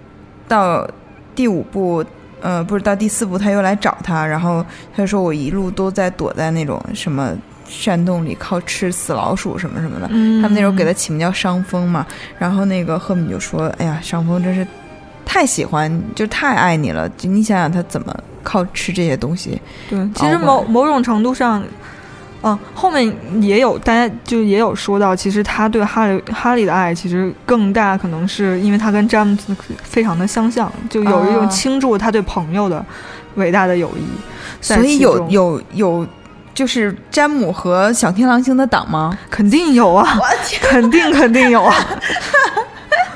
[0.46, 0.88] 到
[1.34, 2.04] 第五部，
[2.40, 4.64] 呃，不是到第四部，他又来找他，然后
[4.94, 7.34] 他说我一路都在躲在那种什么
[7.66, 10.06] 山洞里，靠吃死老鼠什么什么的。
[10.06, 12.06] 他们那时候给他起名叫伤风嘛，
[12.38, 14.64] 然后那个赫敏就说：“哎呀，伤风真是。”
[15.32, 17.08] 太喜欢，就太爱你了。
[17.16, 19.58] 就你想想，他怎么靠吃这些东西？
[19.88, 21.64] 对，其实某某种程度上，
[22.42, 23.10] 嗯，后面
[23.40, 32.84] 也有大家就也有说到，其实他对哈利哈利的爱其实更大，可能是因为他跟詹姆斯非常的相像，就有一种倾注他对朋友的
[33.36, 34.02] 伟大的友谊。
[34.60, 36.06] 所以有有有，
[36.52, 39.16] 就是詹姆和小天狼星的党吗？
[39.30, 40.20] 肯定有啊，
[40.60, 41.74] 肯定肯定有啊。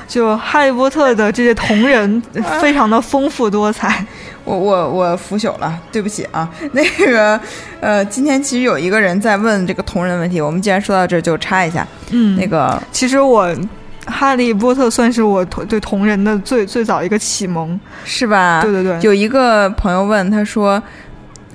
[0.07, 2.21] 就《哈利波特》的这些同人
[2.61, 4.05] 非常的丰富多彩。
[4.43, 6.49] 我我我腐朽了，对不起啊。
[6.71, 7.39] 那个
[7.81, 11.85] 呃，今天其实有一个人在问这个同人问题，我们既然说到这儿，就插一下。
[12.11, 13.47] 嗯，那个其实我
[14.05, 17.77] 《哈利波特》算是我同对同人的最最早一个启蒙。
[18.05, 18.61] 是吧？
[18.63, 20.81] 对对对，有一个朋友问他说。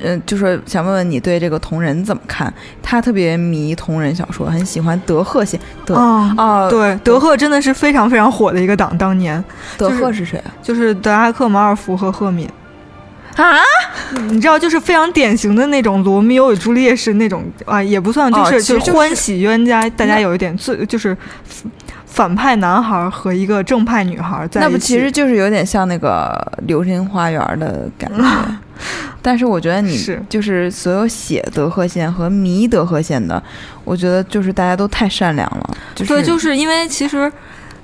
[0.03, 2.53] 嗯，就是想问问你对这个同人怎么看？
[2.83, 5.59] 他特别迷同人小说，很喜欢德赫写。
[5.87, 9.43] 德啊哦，对，德赫真的是非常非常火的一个党，当年
[9.79, 10.51] 德赫是谁啊？
[10.63, 12.49] 就是德拉克、马尔福和赫敏。
[13.37, 13.57] 啊，
[14.29, 21.17] 你知道，就是非常典型的那种罗密欧与朱丽叶式那种啊，也不算，就是、就是欢喜冤家，大家有一点最就是
[22.05, 24.69] 反派男孩和一个正派女孩在一起。
[24.69, 26.31] 那不其实就是有点像那个
[26.67, 28.23] 《流星花园》的感觉。
[29.23, 33.43] 但是我觉得你是就是所有写德赫县和迷德赫县的，
[33.85, 35.77] 我觉得就是大家都太善良了。
[35.95, 37.33] 就是、对，就是因为其实。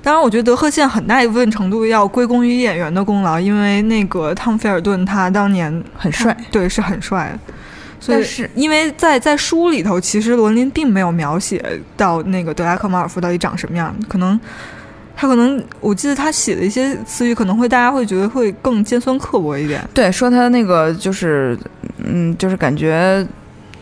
[0.01, 6.35] 当然，我觉得德赫县很大一部分程度要归功于演员的功劳，因为那个汤姆·菲尔顿他当年很帅。
[6.49, 7.53] 对，是很帅的。
[7.99, 11.61] 所以但是因为在在书里头，其实罗琳并没有描写
[11.97, 14.39] 到那个德拉克马尔夫到底长什么样，可能
[15.19, 19.85] 他可能我记得他写的一些词语可能会大家会觉得会更尖酸刻薄一点。
[19.93, 21.59] 对，说他那个就是，
[21.97, 23.27] 嗯，就是感觉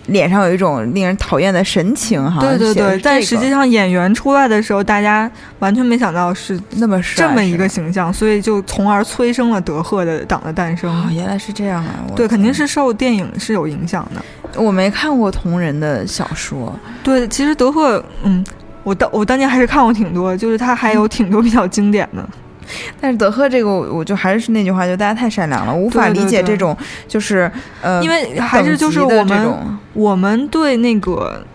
[0.08, 2.42] 脸上有一种令人讨厌的神情哈。
[2.42, 10.92] 对对对，但实际上演员出来的时候，大家完全没想到是那么帅这么一个形象，所以就从而催生了德赫的党的诞生。
[10.92, 11.92] 哦，原来是这样啊！
[12.16, 14.60] 对，肯定是受电影是有影响的。
[14.60, 16.74] 我没看过同人的小说，
[17.04, 18.44] 对，其实德赫，嗯，
[18.88, 22.26] 我当我当年还是看过挺多，就是他还有挺多比较经典的。
[23.02, 27.52] 但是德赫这个我，我就还是那句话，就大家太善良了，无法理解这种就是
[27.82, 29.58] 呃，因为还是就是我们
[29.92, 31.46] 我们对那个，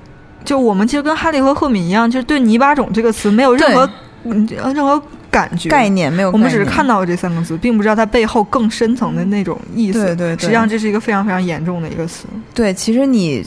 [0.44, 3.88] 就我们其实跟哈利和赫敏一样，就是对泥巴种这个词没有任何
[4.24, 5.88] 嗯任何感觉概。
[5.88, 10.04] 念没有，我们只是看到了这三个字，并不知道它背后更深层的那种意思。
[10.04, 12.26] 对对对实际上这是一个非常非常严重的一个词。
[12.54, 13.44] 对，其实你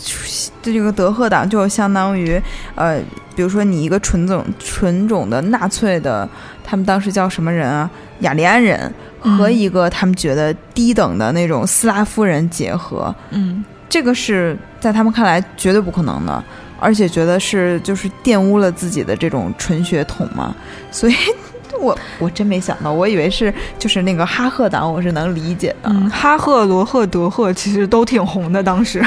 [0.62, 2.40] 这个德赫党就相当于，
[2.76, 2.99] 呃，
[3.36, 6.28] 比如说你一个纯种纯种的纳粹的，
[6.64, 7.90] 他们当时叫什么人啊？
[8.22, 8.80] 雅利安人
[9.20, 9.53] 和嗯。
[9.53, 16.44] 一个他们觉得低等的那种斯拉夫人结合，嗯，这个是在他们看来绝对不可能的，
[16.80, 20.56] 而且觉得是就是玷污了自己的这种纯血统嘛，
[20.91, 21.16] 所以
[21.80, 25.90] 我我真没想到，我以为是就是那个哈赫党，我是能理解的。
[25.90, 29.03] 嗯，哈赫、罗赫、德赫其实都挺红的，当时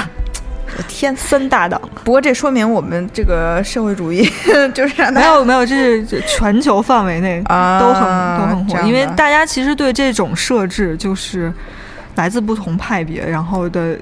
[0.76, 1.80] 我天，三大党。
[2.04, 4.28] 不过这说明我们这个社会主义
[4.74, 8.02] 就是没有没有，这是全球范围内啊都很
[8.38, 11.52] 都很火，因为大家其实对这种设置就是
[12.16, 13.98] 来自不同派别，然后的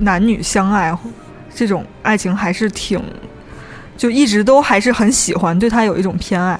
[0.00, 0.92] 男女相爱
[1.54, 3.02] 这种爱情还是挺。
[3.96, 6.56] 就一直都还是很喜欢，对他有一种偏爱，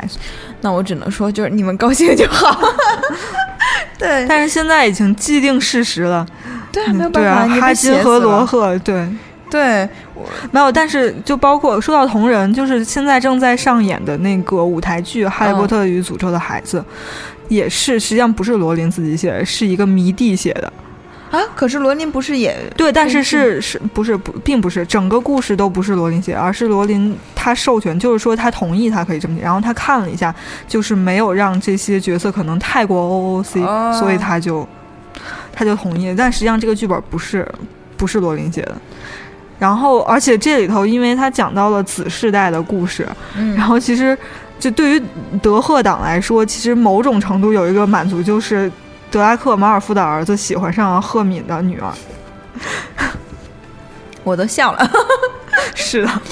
[0.60, 2.60] 那我只能说就是你们高兴就好。
[3.97, 6.26] 对但是现在已经既定事实了。
[6.72, 9.09] 对啊，没有办法，你哈金和罗赫，对，
[9.51, 9.89] 对
[10.51, 10.70] 没有。
[10.70, 16.81] 但是就包括说到同人，就是现在正在上演的那个舞台剧《哈利波特与诅咒的孩子》，
[17.49, 20.73] 也是实际上不是罗琳自己写的，是一个迷弟写的。
[21.31, 30.35] 啊，可是罗琳不是也对，但是是是不是不，并不是整个故事都不是罗琳写，而是罗琳他授权，就是说他同意他可以这么写，然后他看了一下，
[30.66, 32.99] 就是没有让这些角色可能太过
[33.45, 34.66] OOC，、哦所以他就
[35.53, 36.15] 他就同意了。
[36.16, 37.47] 但实际上这个剧本不是
[37.99, 38.75] 不是罗琳写的。
[39.59, 44.16] 然后，而且这里头，因为他讲到了子世代的故事，嗯然后其实
[44.59, 45.02] 就对于
[45.43, 48.70] 德赫党来说，其实某种程度有一个满足，就是
[49.10, 51.93] 德拉克马尔夫的儿子喜欢上了赫敏的女儿。
[54.24, 54.90] 我都笑了。
[55.74, 56.22] 是的，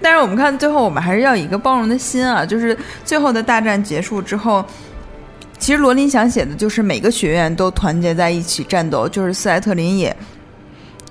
[0.00, 4.64] 但是我们看最后，我们还是要以一个包容的心啊，就是最后的大战结束之后。
[5.58, 10.16] 其实罗琳想写的就是每个学院都团结在一起战斗，就是斯莱特林也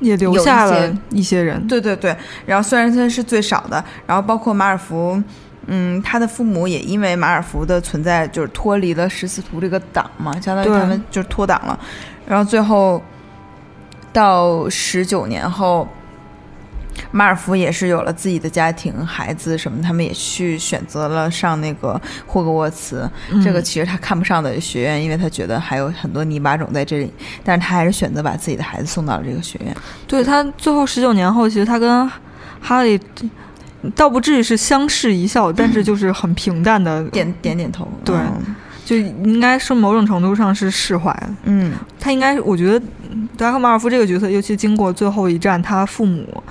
[0.01, 1.65] 也留下了一些人。
[1.67, 2.13] 对对对，
[2.45, 5.23] 然后虽然他是最少的，然后包括马尔福，
[5.67, 11.79] 嗯，他的父母也因为马尔福的存在，就是脱离了十四图这个党嘛，相当于他们就是脱党了。
[12.27, 13.01] 然后最后
[14.11, 15.87] 到十九年后，
[17.11, 23.09] 马尔福也是有了自己的家庭、孩子什么，他们也去选择了上那个霍格沃茨。
[23.43, 27.11] 这个嗯其实他看不上的学院，因为他觉得还有很多泥巴种在这里，
[27.43, 29.75] 但是他还是选择把自己的孩子送到了这个学院。
[30.07, 32.09] 对他最后十九年后，其实他跟
[32.59, 32.99] 哈利
[33.95, 41.15] 倒不至于是相视一笑，但是就是很平淡的，点点点头，对嗯就应该是某种程度上是释怀。
[41.43, 46.43] 嗯，他应该，我觉得嗯德拉克马尔夫这个角色，尤其经过最后一战，他父母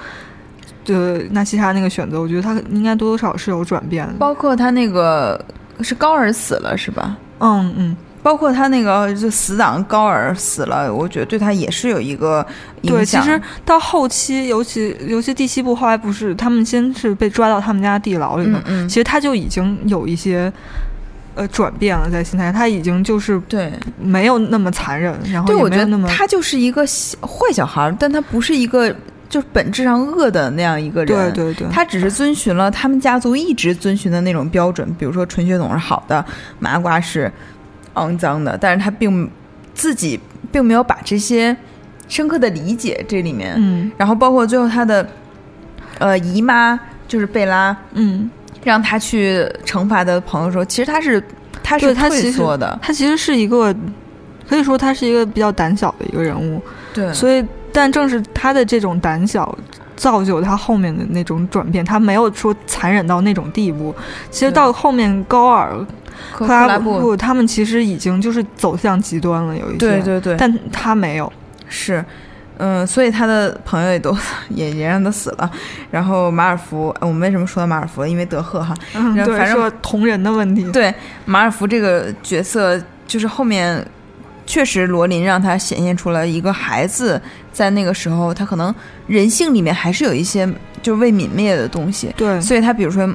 [0.85, 4.15] 的纳西莎那个选择，我觉得他应该多多少少是有转变的。
[4.19, 5.43] 包括他那个
[5.81, 7.16] 是高尔死了是吧？
[7.39, 12.47] 嗯嗯，包括他那个就死党高尔死了，我觉得对他也是有一个
[12.82, 13.31] 影响对，其。
[13.31, 20.52] 实到后期，尤其尤其第七部后来不是他们先是被抓到他们家地牢里头，嗯嗯其实他就已经有一些
[21.35, 28.94] 呃转变了在心态，他已经就是对没有那么残忍，然后对，我觉得他就是一个小坏小孩儿，但他不是一个
[29.31, 31.32] 就是本质上恶的那样一个人。
[31.32, 36.23] 对对对，他只是遵循了他们家族一直遵循的那种标准，比如说纯血统是好的，
[36.59, 37.32] 麻瓜是
[37.94, 39.31] 肮脏的，但是他并
[39.73, 40.20] 自己
[40.51, 41.57] 并没有把这些
[42.09, 43.90] 深刻的理解这里面，嗯。
[43.97, 45.09] 然后包括最后他的
[45.98, 48.28] 呃姨妈就是贝拉嗯，
[48.65, 51.23] 让他去惩罚的朋友说，其实他是
[51.62, 53.74] 他是退缩的，他其实是一个
[54.48, 56.61] 可以说他是一个比较胆小的一个人物，
[56.93, 59.56] 对，所以但正是他的这种胆小。
[59.97, 63.94] 造就他后面的那种转变，他没有说残忍到那种地步。
[64.30, 65.76] 其实到后面高尔、
[66.32, 69.76] 克克拉拉布，布他们其实已经就是走向极端了，有一些。
[69.76, 71.30] 对对对，但他没有。
[71.68, 72.02] 是，
[72.56, 74.16] 嗯，所以他的朋友也都
[74.48, 75.51] 也也让他死了。
[75.90, 78.06] 然后马尔福，呃我们为什么说到马尔福？
[78.06, 80.64] 因为德赫哈，嗯，对，然后反正说同人的问题。
[80.72, 80.94] 对
[81.26, 83.86] 马尔福这个角色，就是后面
[84.51, 87.22] 确实罗琳让他显现出了一个孩子
[87.52, 88.74] 在那个时候，他可能
[89.06, 90.44] 人性里面还是有一些
[90.82, 92.40] 就是未泯灭的东西，对。
[92.40, 93.09] 所以他比如说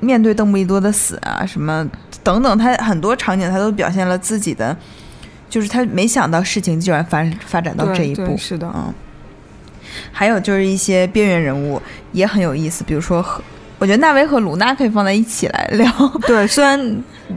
[0.00, 1.88] 面对邓布利多的死啊，什么
[2.22, 4.76] 等等，他很多场景他都表现了自己的，
[5.48, 8.92] 就是他没想到事情居然发发展到这一步，是的，嗯，
[10.12, 11.80] 还有就是一些边缘人物
[12.12, 13.42] 也很有意思，比如说和，
[13.78, 15.90] 我觉得纳维和卢娜可以放在一起来聊。
[16.26, 16.78] 对，虽然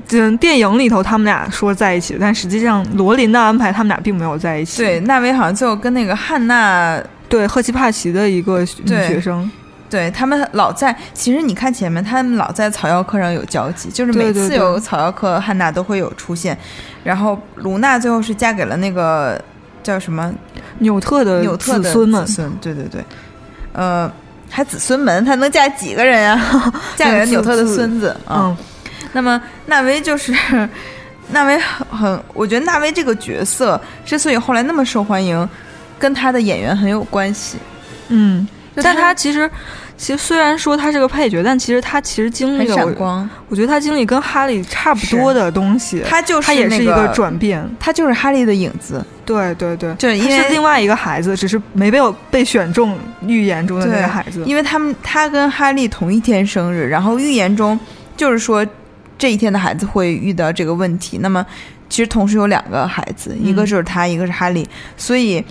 [0.09, 4.81] 嗯电影里头他们俩说在一起，但实际上罗琳的安排他们俩并没有在一起。
[4.81, 9.49] 对，纳维好像最后跟那个汉娜，对，赫奇帕奇的一个女学生，
[9.89, 16.57] 对他们老在，其实你看前面，他们老在草药课上有交集，就是每次有草药课，汉娜都会有出现。
[17.03, 19.41] 然后卢娜最后是嫁给了那个
[19.81, 20.33] 叫什么
[20.79, 23.03] 纽特的纽特的子孙们子，孙，对对对，
[23.71, 24.11] 呃，
[24.49, 26.39] 还子孙门，他能嫁几个人呀、
[26.95, 28.47] 嫁给了纽特的孙子啊。
[28.47, 28.57] 嗯，
[29.13, 30.33] 那么纳威就是
[31.29, 31.59] 纳威
[31.89, 35.47] 很，我觉得纳威这个角色之所以后来那么受欢迎，
[35.99, 37.57] 跟他的演员很有关系。
[38.07, 39.49] 嗯，但他其实
[39.97, 47.67] 其实虽然说他是个配角，但其实他其实经历很了我，闪光，我觉得他经历跟哈利差不多的东西，他就是他也是一那个转变。
[47.79, 49.03] 他就是哈利的影子。
[49.25, 54.43] 对对对，就是因为是另外一个孩子，只是没被我被选中预言中的那个孩子。
[54.45, 57.77] 因为他们他跟哈利同一天生日，然后预言中
[58.15, 58.65] 就是说
[59.17, 61.17] 这一天的孩子会遇到这个问题。
[61.17, 61.45] 那么
[61.89, 64.65] 其实同时有两个孩子，一个就是他，一个是哈利，
[64.95, 65.43] 所以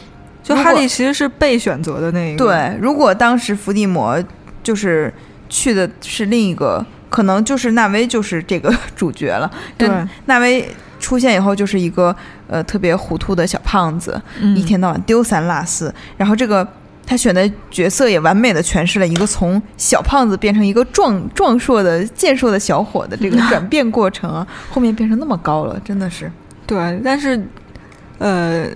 [0.43, 2.47] 就哈利其实是被选择的那一个。
[2.47, 4.23] 对，如果当时伏地魔
[4.67, 5.13] 就是
[5.49, 9.49] 去的是另一个，可能就是纳威就是这个 主角了。
[9.79, 10.69] 对但纳威
[10.99, 12.15] 出现以后就是一个
[12.49, 16.67] 呃特别糊涂的小胖子，嗯一天到晚丢三落四，然后这个。
[17.09, 26.29] 他选的角色也完美的诠释了一个从小胖子变成一个壮壮硕的健硕的小伙的这个转变过程啊，后面变成那么高了，真的是。
[26.67, 27.41] 对，但是
[28.19, 28.67] 呃，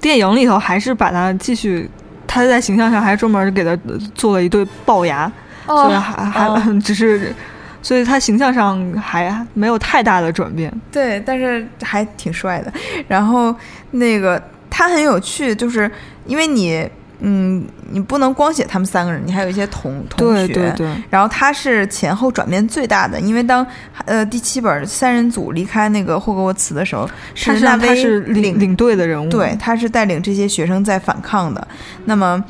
[0.00, 1.90] 电影里头还是把他继续，
[2.34, 5.30] 他在形象上还专门给他呃做了一对龅牙，
[5.66, 7.32] 所以还还、哦 只是，
[7.80, 10.72] 所以他形象上还没有太大的转变。
[10.90, 12.72] 对，但是还挺帅的。
[13.06, 13.54] 然后
[13.92, 15.88] 那个他很有趣，就是
[16.26, 16.84] 因为你，
[17.26, 20.46] 嗯，你不能光写他们三个人，你还有一些同同学。
[20.46, 23.66] 对对对，然后他是前后转变最大的，因为当
[24.04, 29.30] 呃第七本三人组离开那个霍格沃茨的时候，他是是纳威他是领领领队的人物。
[29.30, 31.66] 对，他是带领这些学生在反抗的。
[32.04, 32.44] 那么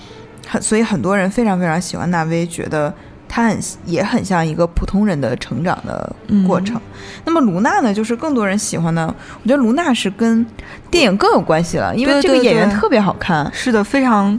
[0.49, 2.93] 很，所以很多人非常非常喜欢纳威，觉得
[3.29, 6.13] 他很也很像一个普通人的成长的
[6.49, 6.81] 过程。
[7.25, 9.07] 那么卢娜呢，就是更多人喜欢的。
[9.07, 10.45] 我觉得卢娜是跟
[10.91, 13.49] 电影更有关系了，因为这个演员特别好看。
[13.53, 14.39] 是的，非常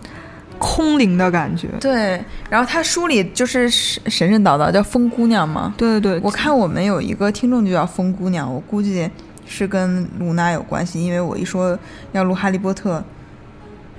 [0.59, 1.67] 空灵的感觉。
[1.79, 2.19] 对，
[2.49, 5.73] 然后他书里就是神神神叨叨，叫疯姑娘嘛。
[5.77, 9.09] 对对对，我看我们有一个听众就叫疯姑娘，我估计
[9.45, 11.77] 是跟卢娜有关系，因为我一说
[12.11, 12.97] 要录《哈利波特》，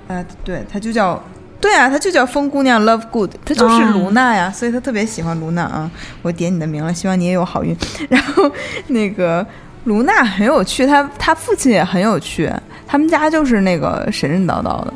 [0.09, 1.23] 呃，对，他就叫，
[1.61, 5.91] 对啊，他就叫疯姑娘 Love Good，他就是哦卢娜呀，所以她特别喜欢卢娜啊。
[6.23, 7.77] 我点你的名了，希望你也有好运。
[8.09, 8.51] 然后
[8.89, 9.47] 那个
[9.85, 12.51] 卢娜很有趣，她她父亲也很有趣，
[12.87, 14.95] 他们家就是那个神神叨叨的。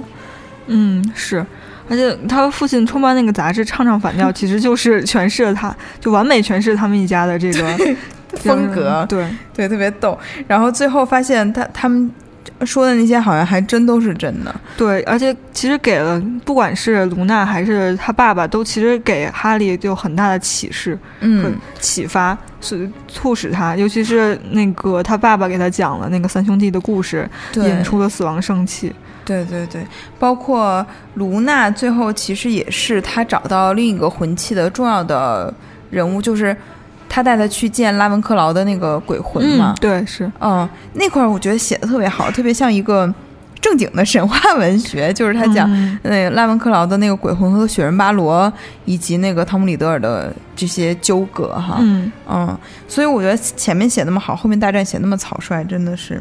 [0.72, 1.44] 嗯，是，
[1.88, 7.96] 而且他父亲创办那个杂志唱唱反调， 其实就是诠释了他，就完美诠释他们一家的这个
[8.38, 10.16] 风格对，对，特别逗。
[10.46, 12.08] 然后最后发现他他们
[12.64, 14.54] 说的那些好像还真都是真的。
[14.76, 20.96] 对，而且其实给了不管是卢娜还是他爸爸，都其实给哈利就很大的启示。
[21.20, 28.94] 嗯，启发是促使他，尤其是那个他爸爸给他讲了那个三兄弟的故事，对引出了死亡圣器。
[29.30, 29.86] 对对对，
[30.18, 30.84] 包括
[31.14, 35.52] 卢娜最后其实也是他找到另一个魂器的重要的
[35.90, 36.56] 人物，就是
[37.08, 39.74] 他带他去见拉文克劳的那个鬼魂嘛。
[39.80, 43.12] 对，是，嗯，那块儿我觉得写的特别好，特别像一个
[43.60, 45.70] 正经的神话文学，就是他讲。
[45.72, 45.98] 嗯。
[46.02, 48.50] 那个拉文克劳的那个鬼魂和雪人巴罗，
[48.86, 52.58] 以及那个汤姆里德尔的这些纠葛哈，嗯，嗯，
[52.88, 56.20] 所以我觉得前面写那么好，后面大战写那么草率，真的是，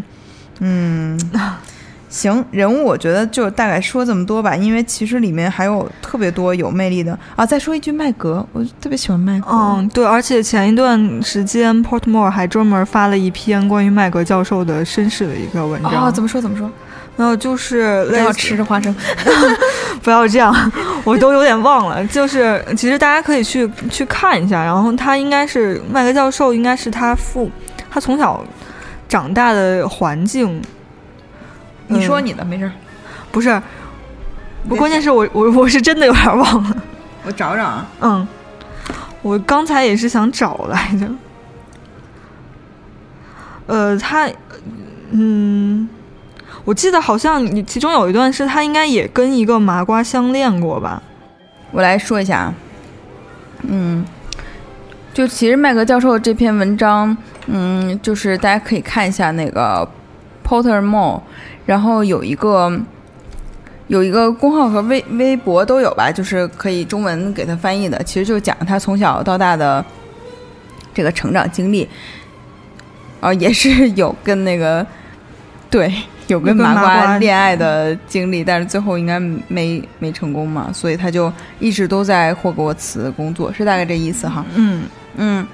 [0.60, 1.18] 嗯，
[2.10, 7.46] 行，人物我觉得就大概说这么多吧，因为其实里面还有特别多有魅力的啊。
[7.46, 16.08] 再说一句麦格，我特别喜欢麦格，嗯，对，而且前一段时间 Portmore 还专门发了一篇关于麦格教授的身世的一个文章。
[16.08, 16.70] 哦，怎么说怎么说？
[17.16, 18.96] 没有，就是不要吃着花生，
[20.02, 20.72] 不要这样，
[21.06, 22.04] 我都有点忘了。
[22.08, 27.52] 就是其实大家可以去去看一下，然后他应该是麦格教授，应该是他父
[27.92, 28.44] 他从小
[29.08, 30.60] 长大的环境。
[31.90, 32.72] 嗯你说你的，没事儿，
[33.32, 33.62] 不是，
[34.68, 36.76] 不，关键是我我我是真的有点忘了。
[37.26, 37.88] 我找找啊。
[38.02, 38.28] 嗯，
[39.22, 41.08] 我刚才也是想找来着。
[43.66, 44.30] 呃，他，
[45.12, 45.88] 嗯，
[46.64, 51.02] 我记得好像你其中有一段是他应该也跟一个麻瓜相恋过吧？
[51.72, 52.54] 我来说一下啊，
[53.62, 54.04] 嗯，
[55.14, 59.88] 就其实麦格教授这篇文章，嗯，就是大家可以看一下那个
[60.44, 61.22] Potter Mall，
[61.70, 62.82] 然后有一个
[63.90, 69.86] 有一个公号和微微博都有吧，就是可以中文给他翻译的，其实就讲他从小到大的
[70.96, 71.88] 这个成长经历，
[73.20, 74.84] 啊、 也是有跟那个
[75.70, 75.94] 对。
[76.26, 84.46] 有跟麻瓜麻瓜恋爱的经历，但是最后应该没没成功嘛，所以他就一直都在霍格沃茨工作，是大概这意思哈。
[84.54, 84.84] 嗯，
[85.18, 85.48] 嗯，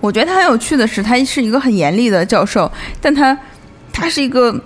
[0.00, 3.36] 我觉得他很有趣的是，他是一个很严厉的教授，但他
[3.92, 4.58] 他是一个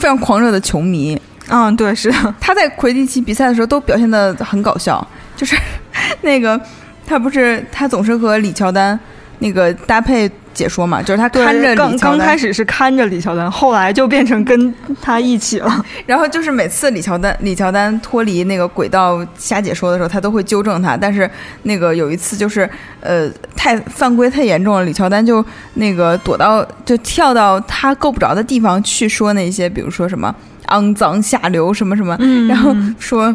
[0.00, 1.20] 非常狂热的球迷。
[1.48, 5.06] 嗯，对，是的， 他在魁地奇比赛的时候都表现的很搞笑，
[5.36, 5.56] 就是
[6.22, 6.60] 那个
[7.06, 8.98] 他不是他总是和李乔丹
[9.40, 15.84] 那个搭配解说嘛，就是他看着刚刚开始是看着李乔丹，后来就变成跟他一起了。
[16.06, 20.96] 然后就是每次李乔丹李乔丹脱离那个轨道瞎解说的时候，他都会纠正他。
[20.96, 21.28] 但是
[21.62, 22.68] 那个有一次就是
[23.00, 25.44] 呃太犯规太严重了，李乔丹就
[25.74, 30.34] 那个躲到就跳到他够不着的地方去说那些，比如说什么
[30.68, 33.34] 肮脏下流什么什么，嗯然后说。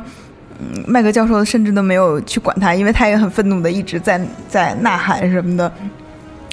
[0.60, 5.72] 嗯，麦格教授甚至都没有去管他，因为他也很愤怒的一直在在呐喊什么的，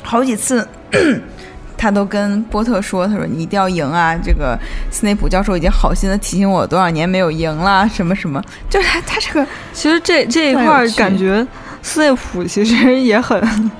[0.02, 0.66] 好几次
[1.76, 4.16] 他都跟波特说：“他说你一定要赢啊！
[4.22, 4.56] 这个
[4.90, 11.44] 斯内普教授已经好心的提醒我多少年没有赢了，什么什么，就是他他这个其实这这一块感觉
[11.82, 13.70] 斯内普其实也很，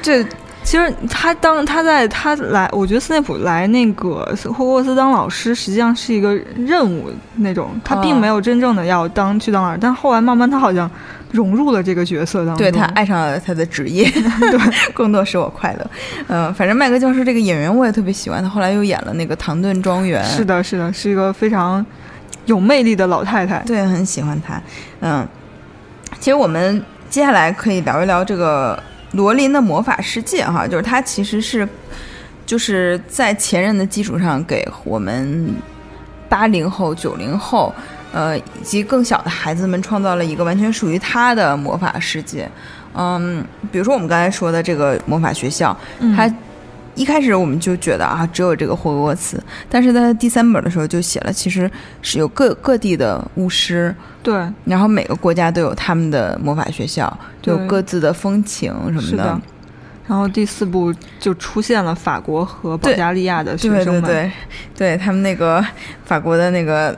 [0.00, 0.24] 这
[0.70, 10.88] 其实他当他在他来，我觉得斯内普来那个霍格沃茨当老师，实际上是一个任务那种，他并哦没有真正的要当去当老师，但后来慢慢他好像
[11.32, 12.58] 融入了这个角色当中。
[12.58, 15.90] 对他爱上了他的职业， 对，工作使我快乐。
[16.28, 21.84] 嗯、反正麦克教授这个演员我也特别喜欢，他后来又演了那个《唐顿庄园》，是的，是的，是一个非常
[22.44, 23.58] 有魅力的老太太。
[23.66, 24.62] 对，很喜欢他。
[25.00, 25.26] 嗯，
[26.20, 28.80] 其实我们接下来可以聊一聊这个
[29.12, 31.68] 罗琳的魔法世界哈，就是他其实是
[32.46, 35.54] 就是在前人的基础上给我们
[36.28, 37.74] 八零后、九零后。
[38.12, 42.50] 呃，以及更小的孩子们创造了一个完全属于他的魔法世界。
[42.92, 46.28] 嗯，比如说我们刚才说的这个魔法学校，嗯它
[47.00, 51.68] 一开始我们就觉得啊，只有这个霍格沃茨，但是在第三本的时候就写了，其实
[52.02, 54.34] 是有各各地的巫师，对，
[54.66, 59.40] 然后每个国家都有他们的魔法学校，有各自的风情什么是的。
[60.06, 64.32] 然后第四部就出现了法国和保加利亚的学生们，对对，
[64.76, 65.64] 对他们那个
[66.04, 66.94] 法国的那个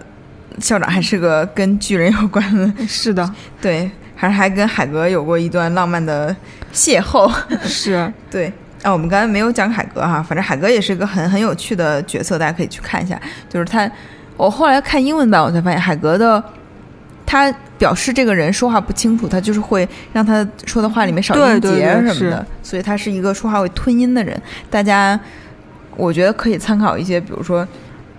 [0.59, 6.35] 校长还是个跟巨人有关的，是的，对，还还跟海格有过一段浪漫的
[6.75, 7.33] 邂逅。
[7.63, 13.21] 是， 对啊，我们刚才没有讲海格哈，反正海格也是一个很很有趣的角色，大家可以去看一下。
[13.49, 13.91] 就是他，
[14.37, 16.43] 我后来看英文版，我才发现海格的
[17.25, 24.41] 他表示这个人说话不清楚，他就是会让他说的话里面少音节什么的，是所以他是一个说话会吞音的人。
[24.69, 25.19] 大家，
[25.97, 27.67] 我觉得可以参考一些，比如说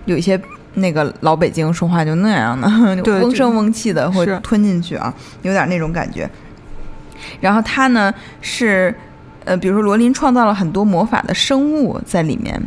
[0.04, 0.40] 有一些。
[0.76, 2.68] 那个老北京说话就那样的，
[3.02, 6.28] 对嗡声嗡气的，会吞进去啊，有点那种感觉。
[7.40, 8.92] 然后他呢是，
[9.44, 12.60] 呃，比如说罗琳创造了很多魔法的生物在里面，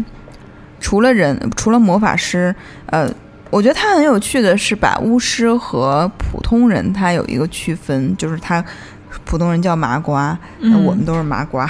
[0.79, 2.53] 除了人，除了魔法师，
[2.87, 3.09] 呃，
[3.49, 8.63] 我觉得他很有趣的是把巫师和普通人他有一个区分，就是他
[9.25, 10.37] 普通人叫麻瓜，
[10.85, 11.69] 我们都是麻瓜，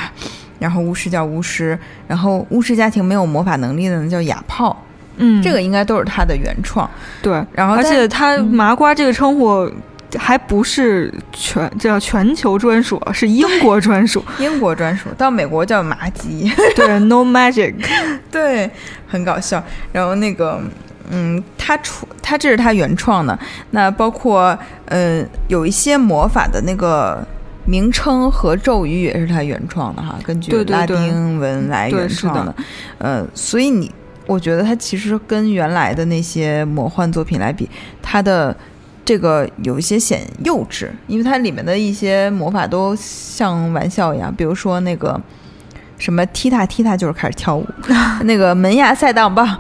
[0.60, 1.78] 然后巫师叫巫师，
[2.08, 4.76] 然后巫师家庭没有魔法能力的呢叫哑炮，
[5.18, 6.90] 嗯，这个应该都是他的原创。
[7.22, 8.46] 对，然后而且他嗯。
[8.46, 9.72] 麻瓜这个称呼
[10.18, 14.24] 还不是全，这叫全球专属，是英国专属。
[14.40, 16.50] 英国专属，到美国叫麻吉。
[16.76, 17.76] 对，No Magic。
[18.32, 18.72] 对，
[19.06, 19.62] 很搞笑。
[19.92, 20.62] 然后那个，
[21.10, 23.38] 嗯，他出他这是他原创的，
[23.72, 27.22] 那包括呃有一些魔法的那个
[27.66, 32.56] 名称和咒语也是他原创的哈，根据拉丁文来原创的。
[33.00, 33.92] 呃，所以你
[34.26, 37.70] 我觉得他其实跟原来的那些魔幻作品来比，
[38.02, 38.56] 他的。
[39.08, 45.18] 这个有一些显幼稚，因为它里面的一些魔法都像玩笑一样，比如说那个
[45.98, 47.66] 什么踢踏踢踏就是开始跳舞，
[48.26, 49.58] 那个门牙赛当棒，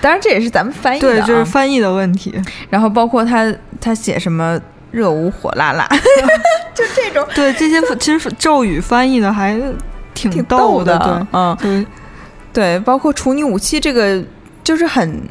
[0.00, 2.34] 当然这也是咱们翻译的、对，就，是翻译的问题。
[2.70, 4.58] 然后包括他他写什么
[4.90, 5.86] 热舞火辣辣，
[6.74, 7.22] 就这种。
[7.34, 9.60] 对，这些 其实咒语翻译的还
[10.14, 11.86] 挺挺逗的，嗯，
[12.50, 14.24] 对，包括处女武器这个
[14.64, 15.22] 就是很，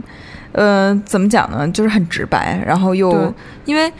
[0.55, 3.33] 呃，怎么讲呢，就是很直白，然后又
[3.65, 3.91] 因为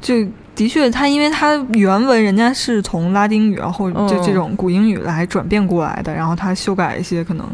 [0.00, 0.14] 就
[0.54, 7.46] 的确，它因为它原文人家是从拉丁语，然后就嗯这种古英语来转变过来的，然后它修改一些可能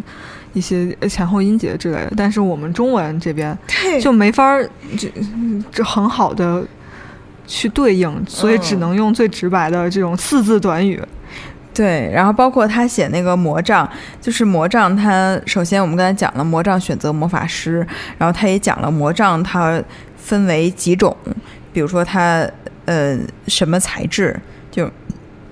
[0.52, 3.58] 一些前后音节之类的，但是我们中文这边
[4.00, 5.12] 就没法儿这
[5.72, 6.64] 这很好的
[7.46, 8.80] 去对应，所以只嗯。
[8.80, 11.02] 能用最直白的这种四字短语。
[11.74, 13.88] 对，然后包括他写那个魔杖，
[14.20, 17.86] 就是魔杖他，首先我们刚才讲了魔杖选择魔法师，
[18.16, 19.82] 然后他也讲了魔杖它
[20.16, 21.14] 分为几种，
[21.72, 22.48] 比如说它
[22.84, 23.18] 呃
[23.48, 24.38] 什么材质，
[24.70, 24.88] 就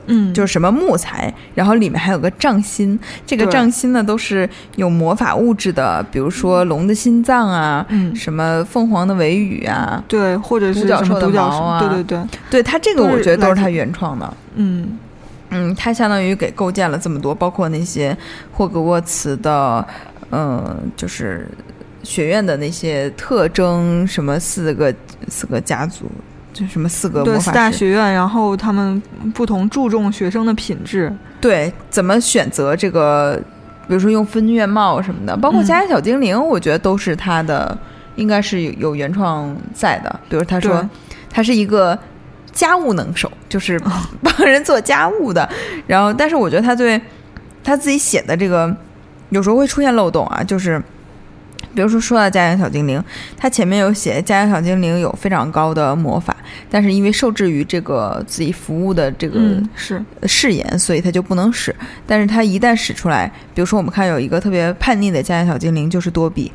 [0.07, 12.21] 嗯，就是什么木材，然后里面还有个杖心，这个杖心呢都是有魔法物质的，比如说龙的心脏啊，嗯，什么凤凰的尾羽啊，对，或者是独角兽的什么独角兽，毛啊对对对，
[12.51, 14.37] 对它这个我觉得都是他原创的。
[14.55, 14.99] 嗯
[15.53, 18.17] 嗯，他相当于给构建了这么多，包括那些
[18.51, 19.87] 霍格沃茨的，
[20.31, 21.47] 呃，就是
[22.03, 24.93] 学院的那些特征，什么四个
[25.29, 26.11] 四个家族，
[26.53, 29.01] 就什么四个对，四大魔法师，学院，然后他们
[29.35, 31.15] 不同注重学生的品质。
[31.41, 33.39] 对，怎么选择这个，
[33.87, 37.77] 比如说用分院帽什么的，包括嗯家家小精灵，我觉得都是他的，
[38.17, 40.21] 应该是有有原创在的。
[40.29, 40.89] 比如他说对
[41.29, 41.99] 他是一个
[42.53, 43.81] 家务能手， 就是
[44.23, 45.49] 帮人做家务的。
[45.87, 47.01] 然后，但是我觉得他对
[47.65, 48.75] 他自己写的这个
[49.31, 50.81] 有时候会出现漏洞啊，就是
[51.75, 53.03] 比如说说到家养小精灵，
[53.37, 56.37] 他前面有写家养小精灵有非常高的魔法，
[56.71, 61.75] 但是因为受制于这个自己服务的这个嗯，是誓言，所以他就不能使。
[62.07, 66.53] 但是他一旦使出来，比如说我们看有一个特别叛逆的家养小精灵，就是多比，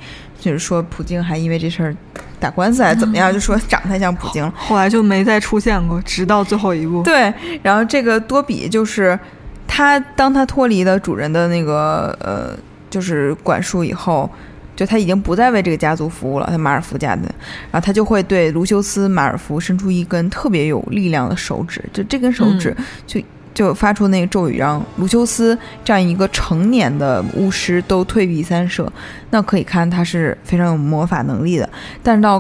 [0.48, 1.96] 就是说普京还因为这事儿
[2.40, 4.54] 打官司还是怎么样， 就说长得太像普京了。
[4.56, 7.04] 后来就没再出现过，直到最后一步。
[7.04, 9.20] 对，然后这个多比就是
[9.68, 12.58] 他，当他脱离了主人的那个呃，
[12.90, 14.30] 就是管束以后，
[14.76, 17.24] 就他已经不再为这个家族服务了，他马尔福家的，
[17.72, 22.76] 然后他就会对卢修斯·马尔福伸出一根特别有力量的手指，就这根手指
[23.06, 23.22] 就。
[23.58, 28.88] 就发出那个咒语，让卢修斯这样一个成年的巫师都退避三舍，
[29.32, 31.68] 那可以看他是非常有魔法能力的。
[32.04, 32.40] 但是到，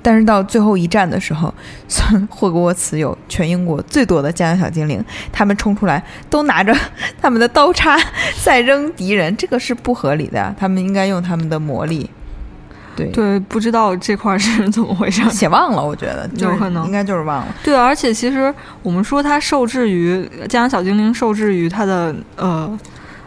[0.00, 1.52] 但是到最后一战的时候，
[2.30, 6.74] 霍格沃茨有全英国最多的家养小精灵，他们冲出来都拿着
[7.20, 7.94] 他们的刀叉
[8.42, 10.54] 在扔敌人，这个是不合理的。
[10.58, 12.08] 他们应该用他们的魔力。
[12.96, 15.22] 对，对，不知道这块儿是怎么回事。
[15.30, 17.54] 写忘了，我觉得有可能应该就是忘了。
[17.62, 18.52] 对，而且其实
[18.82, 22.78] 我们说他受制于家养小精灵，受制于他的呃，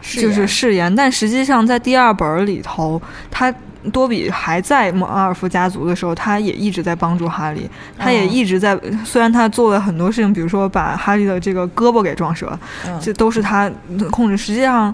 [0.01, 3.53] 就是誓言，但实际上在第二本儿里头，他
[3.93, 13.71] 多比还在阿尔夫家族的时候，他也一直在帮助哈利，他也哦一直在，虽然他做了很多事情，比如说把哈利的这个胳膊给撞折，嗯这都是他
[14.11, 14.35] 控制。
[14.35, 14.93] 实际上，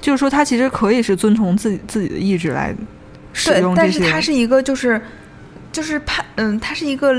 [0.00, 2.74] 就是说他其实可以是遵从自己自己的意志来
[3.36, 5.00] 使对但是些他是一个就是
[5.70, 7.12] 就是判嗯，他是一个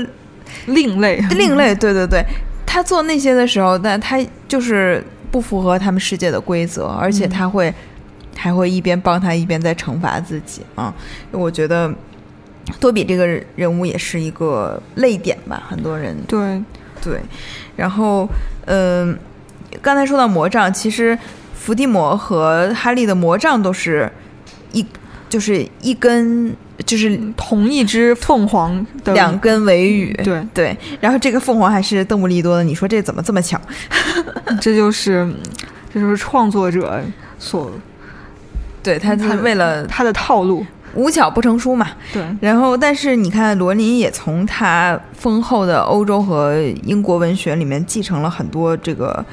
[0.66, 1.20] 另类。
[1.30, 2.24] 另类，对对对，
[2.66, 4.18] 他做那些的时候，但他
[4.48, 7.72] 就是不符合他们世界的规则，而且嗯他会、
[8.36, 10.92] 还会一边帮他一边在惩罚自己啊。
[11.30, 11.94] 我觉得
[12.80, 16.62] 多比这个人物也是一个泪点吧，很多人对，
[17.00, 17.20] 对。
[17.76, 18.28] 然后
[18.66, 19.16] 嗯、
[19.80, 21.16] 刚才说到魔杖，其实
[21.54, 24.10] 伏地魔和哈利的魔杖都是
[24.72, 24.84] 一
[25.28, 26.54] 就是一根
[26.86, 33.60] 就是同一只凤凰的两根尾羽，对，对，然后这个凤凰还是邓布利多的，你说这怎么这么巧？
[34.60, 35.30] 这就是
[35.92, 37.02] 这就是创作者
[37.38, 37.70] 所
[38.82, 40.64] 对，他他为了他的套路。
[40.94, 41.90] 无巧不成书嘛。
[42.14, 49.24] 对，然后，但是你看，罗琳也从他丰厚的欧洲和英国文学里面继承了很多这个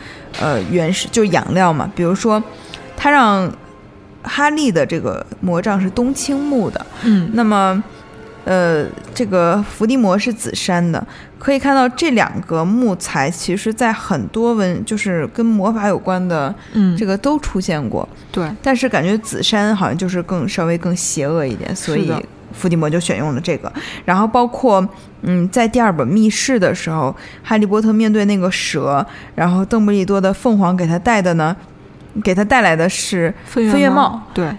[0.41, 2.43] 呃原始就是养料嘛，比如说
[2.97, 3.49] 他让
[4.25, 7.83] 哈利的这个魔杖是冬青木的，嗯，那么，
[8.43, 11.05] 呃，这个伏地魔是紫杉的，
[11.39, 22.13] 可以看到这两个木材，其实在很多文就是跟魔法有关的嗯，这个都出现过，对，但是感觉紫杉好像就是更稍微更邪恶一点，所以
[22.53, 23.71] 伏地魔就选用了这个。
[24.05, 24.87] 然后包括
[25.23, 31.55] 嗯，在第二本密室的时候，哈利波特面对那个蛇，然后邓布利多的凤凰给他带的呢，
[32.23, 34.49] 给他带来的是飞飞跃帽帽，对，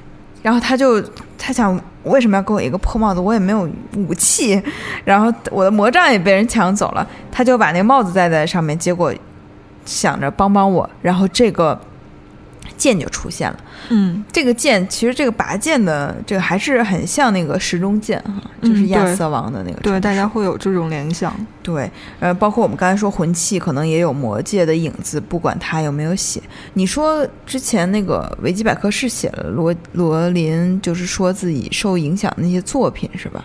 [0.43, 1.03] 然后他就
[1.39, 3.21] 他想，为什么要给我一个破帽子？
[3.21, 4.63] 我也没有武器，
[5.05, 9.13] 然后我的魔杖也被人抢走了，他就把那个帽子戴在上面，结果
[9.85, 11.79] 想着帮帮我，然后这个
[12.77, 13.57] 剑就出现了。
[13.89, 21.35] 嗯，这个剑其实这个拔剑的这个还是很像那个时钟剑哈，就是亚瑟王的那个对，传大家会有这种联想。
[21.63, 21.91] 对，
[22.21, 26.41] 呃，包括我们刚才说魂器，可能也有魔界的影子，不管他有没有写。
[26.75, 33.45] 你说之前那个维基百科是写了罗罗琳，就是说自己受影响的那些作品是吧？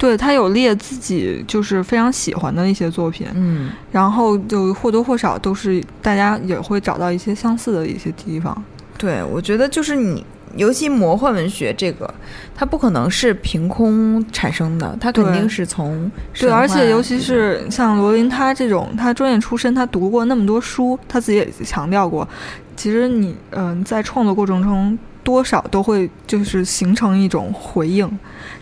[0.00, 8.64] 对他有列自己就是非常喜欢的一些作品，嗯，然后就或多或少都是大家也会找到一些相似的一些地方。
[8.96, 10.24] 对，我觉得就是你，
[10.56, 12.10] 尤其魔幻文学这个，
[12.54, 22.26] 它不可能是凭空产生的，它肯定是从对，而且尤其是像罗琳他这种，他专业出身，他读过那么多书，他自己也强调过，
[22.74, 28.10] 其实你嗯、在创作过程中多少都会就是形成一种回应，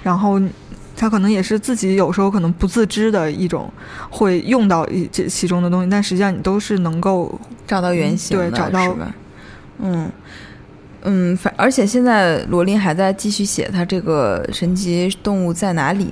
[0.02, 0.42] 然后。
[0.98, 3.72] 他可能也是自己有时候可能不自知的一种
[4.10, 9.14] 会用到一这其中的东西，但实际上你都是能够找到原型的，对找到是吧？
[9.78, 10.10] 嗯
[11.02, 16.06] 嗯，反而且现在罗琳还在继续写他这个《神奇动物在哪里》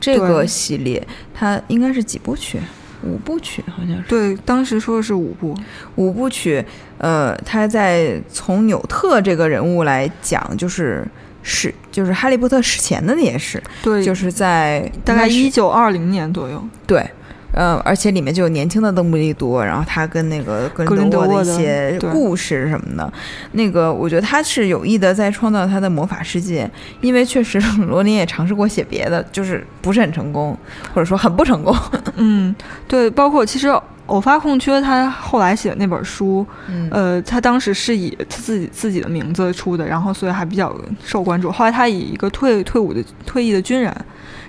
[0.00, 2.58] 这个系列，它应该是几部曲？
[3.02, 5.54] 五部曲好像是对当时说的是五部，
[5.96, 6.64] 五部曲。
[6.98, 11.06] 呃，他在从纽特这个人物来讲，就是
[11.42, 16.62] 史就是哈利波特史前的那些事，对，就是在大概一九二零年左右。
[16.86, 17.04] 对，
[17.52, 23.12] 嗯，而且里面就有年轻的邓布利多，然后他跟那个格格林林德沃的的一些故事什么的，
[23.52, 30.56] 那个我觉得他是有意的在创造他的魔法世界，因为确实 罗琳也尝试过写别的，就是不是很成功，
[30.94, 31.76] 或者说很不成功。
[32.16, 32.54] 嗯，
[32.86, 33.68] 对，包括其实
[34.10, 40.74] 偶发空缺他后来写的那本书，嗯呃，他当时是以他自己自己的名字出的，然后所以还比较
[41.04, 41.50] 受关注。
[41.50, 43.94] 后来他以一个退退伍的退役的军人，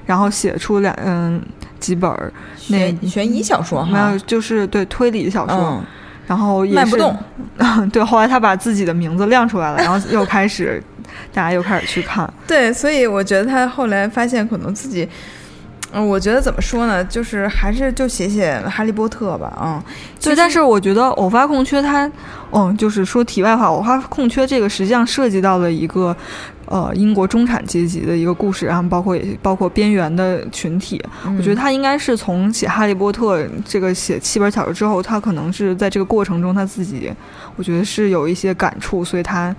[0.05, 1.41] 然后写出两嗯
[1.79, 2.33] 几本儿
[2.69, 5.83] 那悬悬疑小说哈没有，就是对推理小说，嗯，
[6.27, 7.15] 然后也是卖不动。
[7.93, 10.81] 对，后来他把自己的名字亮出来了，然后又开始
[11.33, 12.31] 大家又开始去看。
[12.47, 15.07] 对，所以我觉得他后来发现可能自己。
[15.93, 19.83] 嗯，我觉得怎么说呢，就是还是就写写《哈利波特》吧，啊、
[20.21, 22.09] 对，但是我觉得偶发空缺它，
[22.51, 26.15] 嗯，就是说题外话，偶发空缺这个实际上涉及到了一个，
[26.65, 31.01] 呃，英国中产阶级的一个故事，然后包括也包括边缘的群体。
[31.37, 37.11] 我觉得他应该是从写《哈利波特》这个写七本小说之后，他可能是在这个过程中他自己，
[37.57, 39.53] 我觉得是有一些感触，所以他。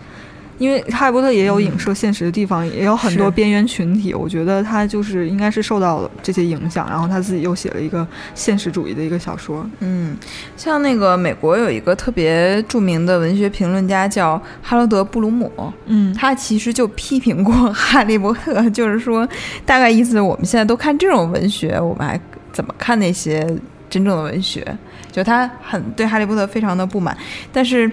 [0.62, 4.14] 因为《哈利波特》也有影射现实的地方，也有很多边缘群体。
[4.14, 9.68] 我觉得他就是应该是受到了这些影响，然后他自己又写了一个现实主义的一个小说。
[9.80, 10.16] 嗯，
[10.56, 15.50] 像那个美国有一个特别著名的文学评论家叫哈罗德·布鲁姆，
[15.86, 19.28] 嗯，他其实就批评过《哈利波特》，就是说，
[19.66, 22.20] 大概意思我们现在都看这种文学，我们还
[22.52, 23.44] 怎么看那些
[23.90, 24.64] 真正的文学？
[25.10, 27.18] 就他很对《哈利波特》非常的不满，
[27.52, 27.90] 但是。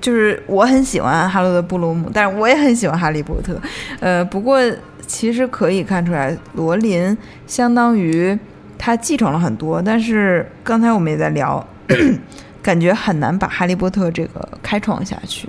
[0.00, 3.54] 就是我很喜欢哈罗德·布鲁姆，但是我也很喜欢《哈利波特》。
[4.00, 4.58] 呃，不过
[5.06, 7.16] 其实可以看出来，罗琳
[7.46, 8.38] 相当于
[8.78, 11.66] 他继承了很多，但是刚才我们也在聊，
[12.62, 15.48] 感觉很难把《哈利波特》这个开创下去。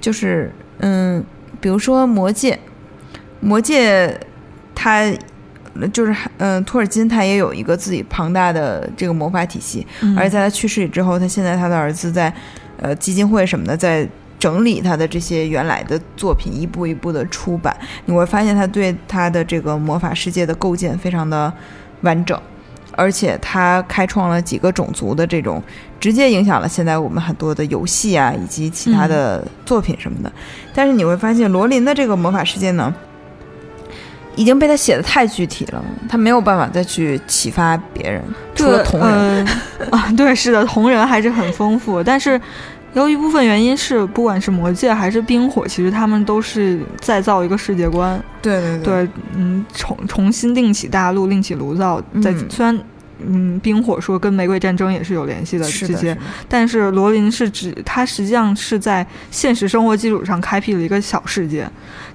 [0.00, 1.24] 就是嗯，
[1.60, 2.52] 比如说《魔戒》，
[3.40, 4.08] 《魔戒》
[4.74, 5.12] 它
[5.92, 12.32] 就是嗯，托尔金他也有一个自己庞大的这个魔法体系，嗯而且在他去世之后，他现在他的儿子在
[12.82, 14.06] 呃基金会什么的在
[14.38, 17.74] 整理他的这些原来的作品，一步一步的出版。
[18.04, 21.50] 你会发现他对他的这个魔法世界的构建非常的
[22.00, 22.38] 完整，
[22.90, 25.62] 而且他开创了几个种族的这种，
[26.00, 30.32] 直接影响了现在我们很多的游戏啊以及其他的作品什么的。
[30.74, 32.92] 但是你会发现罗琳的这个魔法世界呢。
[34.34, 39.46] 已经被他写的太具体了，他没有办法再去启发别人，除了同人。
[39.78, 42.40] 呃、 啊，对，是的，同人还是很丰富，但是
[42.94, 48.22] 有一部分原因是，不管是魔戒还是冰火，其实他们都是再造一个世界观。
[48.42, 52.00] 对对对，嗯，重重新另起大陆，另起炉灶。
[52.22, 52.78] 在嗯虽然，
[53.24, 56.16] 嗯，冰火说跟玫瑰战争也是有联系的，这些
[56.48, 61.66] 但是罗琳是指他实际上是在现实生活基础上开辟了一个小世界，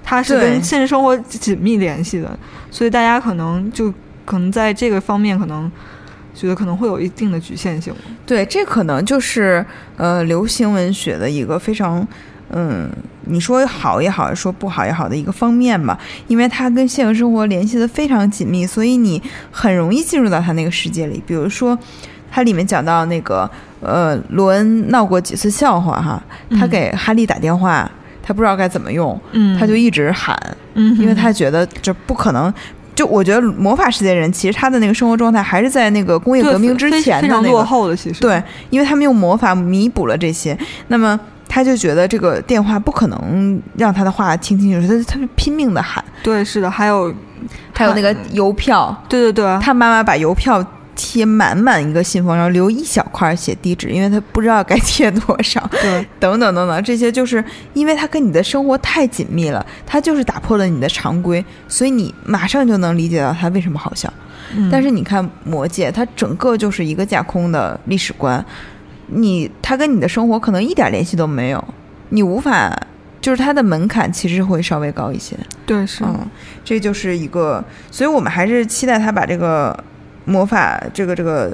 [0.04, 2.38] 它是跟现实生活紧密联系的，
[2.70, 3.92] 所以大家可能就
[4.24, 5.70] 可能在这个方面可能
[6.38, 7.92] 觉得可能会有一定的局限性。
[8.24, 9.64] 对，这可能就是
[9.96, 12.06] 呃流行文学的一个非常。
[12.50, 12.88] 嗯，
[13.26, 15.98] 你说好也好，说不好也好的一个方面吧，
[16.28, 21.22] 因为它跟现实生活联系的非常紧密，所以你很容易进入到它那个世界里。
[21.26, 21.78] 比如说，
[22.30, 23.50] 它里面讲到那个
[23.82, 26.22] 呃，罗恩闹过几次笑话哈，
[26.58, 27.90] 他嗯给哈利打电话，
[28.22, 30.34] 他不知道该怎么用，嗯，他就一直喊，
[30.72, 32.50] 嗯，因为他觉得这不可能。
[32.98, 38.20] 就我觉得魔法世界人其实他的那个生活状态还是在那个工业革命之前的那个，落后的，其实。
[38.20, 40.58] 对，因为他们用魔法弥补了这些，
[40.88, 41.16] 那么
[41.48, 46.04] 他就觉得这个电话不可能让他的话听清楚，他他就拼命的喊。
[46.24, 47.14] 对是的，还有
[47.72, 50.60] 还有那个邮票，对对对，他妈妈把邮票
[50.98, 55.64] 贴满满一个信封，然后留一小块写地址，因为他不知道该贴多少。
[55.80, 57.42] 对等等等等，这些就是
[57.72, 64.12] 因为他跟你的生活太紧密了，他就是打破了你的常规，所以你马上就能理解到他为什么好笑。
[64.56, 68.44] 嗯但是你看《魔戒》，它整个就是一个架空的历史观，
[69.06, 71.62] 你他跟你的生活可能一点联系都没有，
[72.08, 72.74] 你无法，
[73.20, 75.36] 就是它的门槛其实会稍微高一些。
[75.66, 76.26] 对是，嗯，
[76.64, 79.84] 这就是一个，所以我们还是期待他把这个
[80.28, 81.50] 魔法这个这个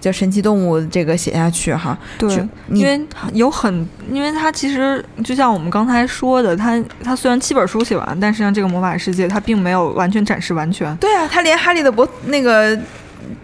[0.00, 1.96] 叫神奇动物这个写下去哈。
[2.18, 3.00] 对因为
[3.32, 10.94] 有很，因为它其实就像我们刚才说的，它它虽然七本书写完，但实际上这个魔法世界它并没有完全展示完全。
[10.96, 12.78] 对啊，他连哈利的博那个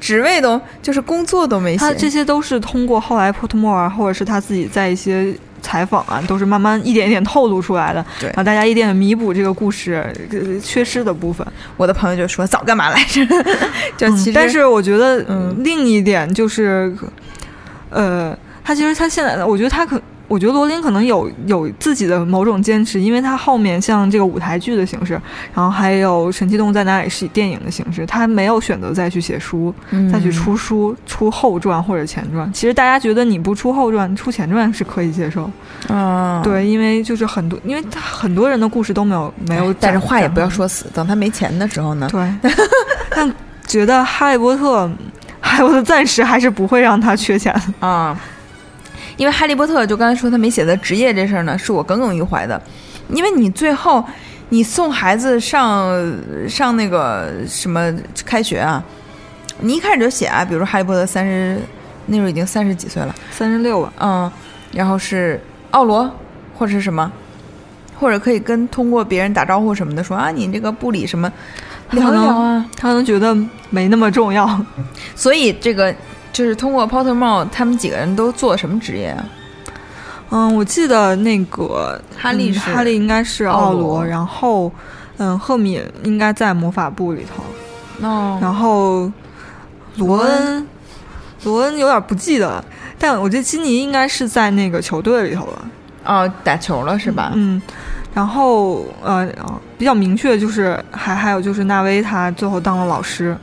[0.00, 1.92] 职位都就是工作都没写，他。
[1.92, 5.34] 这些都是通过后来波特莫尔或者是他自己在一些
[5.64, 9.94] 采访啊，都是慢慢一点一点透露出来的，对然后大家一点点弥补这个故事
[10.30, 11.44] 呃缺失的部分。
[11.78, 13.24] 我的朋友就说早干嘛来着？
[13.96, 16.94] 就嗯其实、但是我觉得，嗯另一点就是，
[17.88, 20.00] 呃，他其实他现在，我觉得他可，
[20.34, 25.12] 我觉得罗琳可能有有自己的某种坚持，因为他后面像这个舞台剧的形式，
[25.54, 32.52] 然后还有《神奇动物在哪里》是以电影的形式，他没有选择再去写书，嗯再去出书、出后传或者前传。
[32.52, 35.48] 其实大家觉得你不出后传、出前传是可以接受，
[35.88, 40.48] 嗯，对，因为就是很多，因为他很多人的故事都没有没有哎但是话也不要。
[40.54, 42.08] 说死，等他没钱的时候呢。
[42.12, 42.32] 对，
[43.10, 43.34] 但
[43.66, 44.86] 觉得《哈利波特》，
[45.40, 47.52] 哈利波特暂时还是不会让他缺钱。
[47.80, 48.16] 啊，
[49.16, 52.60] 因为哈利波特就刚才说他没写的职业这事儿呢，是我耿耿于怀的，
[53.08, 54.04] 因为你最后
[54.48, 55.88] 你送孩子上
[56.48, 57.92] 上那个什么
[58.24, 58.82] 开学啊，
[59.60, 61.58] 你一开始就写啊，比如说哈利波特三十
[62.06, 64.30] 那时候已经三十几岁了，三十六吧，嗯，
[64.72, 66.10] 然后是奥罗
[66.56, 67.10] 或者是什么，
[67.98, 71.32] 或者可以跟通过别人打招呼什么的说啊，你这个部里什么
[71.92, 73.34] 聊一聊啊，他可能觉得
[73.70, 74.60] 没那么重要。
[75.14, 75.94] 所以这个
[76.34, 79.24] 就是通过 Pottermore 他们几个人都做什么职业啊？
[80.30, 84.70] 嗯，我记得那个嗯哈利是哈利应该是奥奥罗然后
[85.18, 89.10] 嗯，赫敏应该在魔法部里头，哦然后
[89.94, 90.66] 罗恩，
[91.44, 92.64] 罗恩有点不记得了，
[92.98, 95.64] 但我觉得基尼应该是在那个球队里头了。
[96.04, 97.30] 哦，打球了是吧？
[97.36, 97.62] 嗯，
[98.12, 103.36] 然后呃，呃比较明确就是还还有就是纳威他最后当了老师，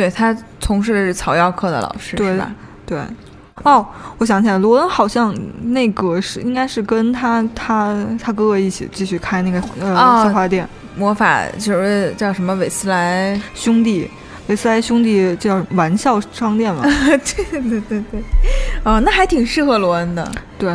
[0.00, 2.50] 对他从事草药课的老师对是吧？
[2.86, 2.98] 对。
[3.64, 3.86] 哦，
[4.16, 10.66] 我想起来，罗恩好像那个是应该是跟他他他哥哥一起继续开那个呃花店，
[10.96, 14.10] 魔法就是叫什么韦斯莱，兄弟
[14.46, 16.82] 韦斯莱兄弟叫玩笑商店嘛。
[17.06, 18.22] 对对对对，
[18.82, 20.26] 哦，那还挺适合罗恩的。
[20.58, 20.74] 对，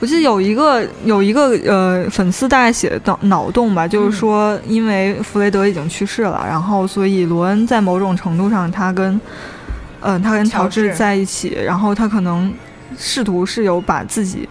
[0.00, 9.20] 我记得有一个有一个呃粉丝大概写的脑脑洞吧，就是说因为弗雷德已经去世了，然后所以罗恩在某种程度上他跟
[10.02, 12.50] 嗯、他跟乔乔治治在一起，然后他可能
[12.96, 14.48] 试图是有把自己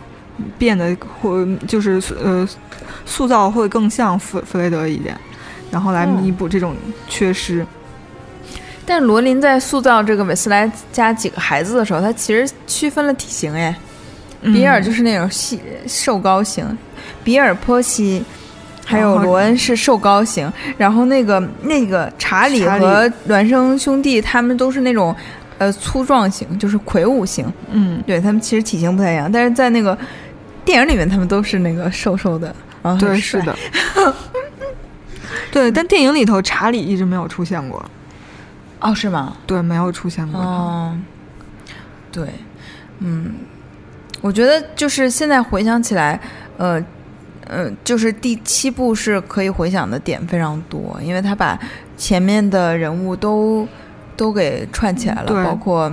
[0.60, 2.48] 变得或就是呃
[3.04, 5.20] 塑造会更像弗弗雷德一点，
[5.72, 6.76] 然后来嗯弥补这种
[7.08, 7.66] 缺失。
[8.86, 13.76] 但罗琳在塑造这个韦斯莱家几个孩子的时候，他其实区分了体型哎，
[14.42, 16.66] 比尔就是是那种细瘦高型，
[17.24, 18.24] 比尔波西。
[18.86, 25.16] 还有罗恩是瘦高型，然后那个那个查理和孪生兄弟他们都是那种，
[25.60, 27.46] 呃粗壮型，就是魁梧型。
[27.70, 29.96] 嗯，对他们其实体型不太一样，但是在那个
[30.66, 33.56] 电影里面他们都是那个瘦瘦的，然后对，是的。
[35.52, 37.86] 对，但电影里头查理一直没有出现过，
[38.80, 39.38] 哦，是吗？
[39.46, 40.42] 对，没有出现过。
[40.42, 40.98] 哦，
[42.12, 42.28] 对，
[42.98, 43.34] 嗯，
[44.22, 46.20] 我觉得就是现在回想起来，
[46.58, 46.84] 呃，
[47.48, 51.58] 呃，就是第七部是可以回想的点非常多，因为他把
[51.98, 53.68] 前面的人物都
[54.18, 55.92] 都给串起来了，包括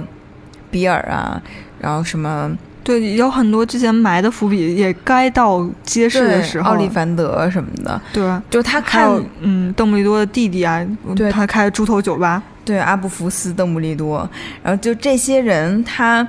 [0.70, 1.40] 比尔啊，
[1.80, 2.50] 然后什么
[2.82, 6.70] 对，有很多之前埋的伏笔，也该到揭示的时候。
[6.70, 9.08] 奥利凡德什么的，对，就他看
[9.40, 10.86] 嗯，邓布利多的弟弟啊，
[11.16, 11.30] 对。
[11.32, 14.28] 他开猪头酒吧，对阿布福斯、邓布利多，
[14.62, 16.26] 然后就这些人，他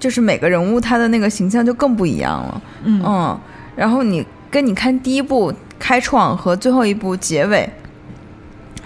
[0.00, 2.62] 就是每个人物他的那个形象就更不一样了。
[2.82, 3.40] 嗯嗯，
[3.76, 7.68] 然后你跟你看第一部开创和最后一部结尾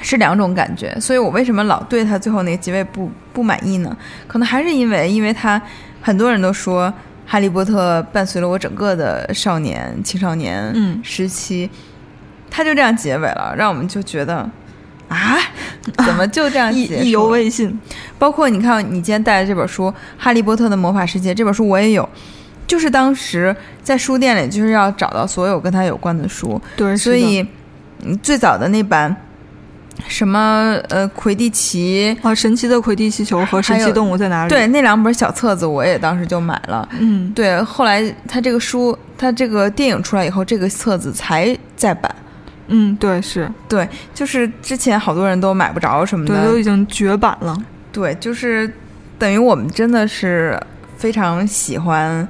[0.02, 3.96] 是两种感觉，所以我为什么老对他最后那个结尾不不满意呢？
[4.26, 5.60] 可能还是因为，因为他
[6.02, 6.88] 很多人都说
[7.26, 11.70] 《哈利波特》伴随了我整个的少年、青少年嗯时期，
[12.50, 14.46] 他就这样结尾了，让我们就觉得
[15.08, 15.38] 啊，
[16.04, 16.84] 怎么就这样意？
[16.84, 17.78] 意犹未尽。
[18.18, 22.08] 包括你看，你今天带的这本书《哈利波特的魔法世界》，这本书我也有，
[22.66, 27.46] 就是当时在书店里就是要找到所有跟他有关的书，对，所以
[28.02, 29.14] 嗯最早的那版
[30.08, 34.48] 什么呃魁地奇，啊，神奇的魁地奇球和神奇动物在哪里？
[34.48, 36.88] 对，那两本小册子我也当时就买了。
[36.98, 42.12] 嗯，对，后来他这个书，他这个电影出来以后，这个册子才再版。
[42.68, 47.56] 嗯，对，是对，就是之前好多人都买不着什么对，的，都已经绝版了。
[47.92, 48.72] 对，就是
[49.18, 50.58] 等于我们真的是
[50.96, 52.26] 非常喜欢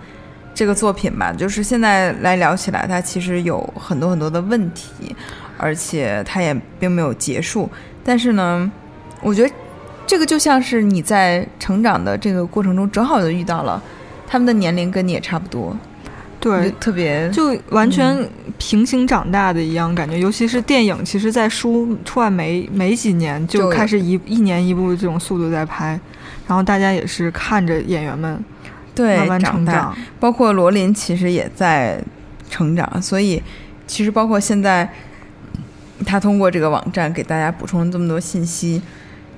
[0.54, 1.32] 这个作品吧。
[1.32, 5.14] 就是现在来聊起来，它其实有很多很多的问题，
[5.56, 7.70] 而且它也并没有结束。
[8.02, 8.70] 但是呢，
[9.22, 9.54] 我觉得
[10.06, 13.82] 这个就像是你在成长的这个过程中，正好就遇到了
[14.26, 15.74] 他们的年龄跟你也差不多，
[16.40, 18.28] 对，特别就完全
[18.66, 20.18] 平行长大的一样感觉。
[20.18, 26.00] 尤其是电影，其实在书出来没没几年就就开始一一年一部这种速度在拍，
[26.48, 28.42] 然后大家也是看着演员们
[28.94, 29.72] 对慢慢长大。
[29.72, 29.96] 成长。
[30.18, 32.02] 包括罗琳其实也在
[32.48, 33.42] 成长，所以
[33.86, 34.90] 其实包括现在，
[36.06, 38.80] 他通过这个网站给大家补充了这么多信息，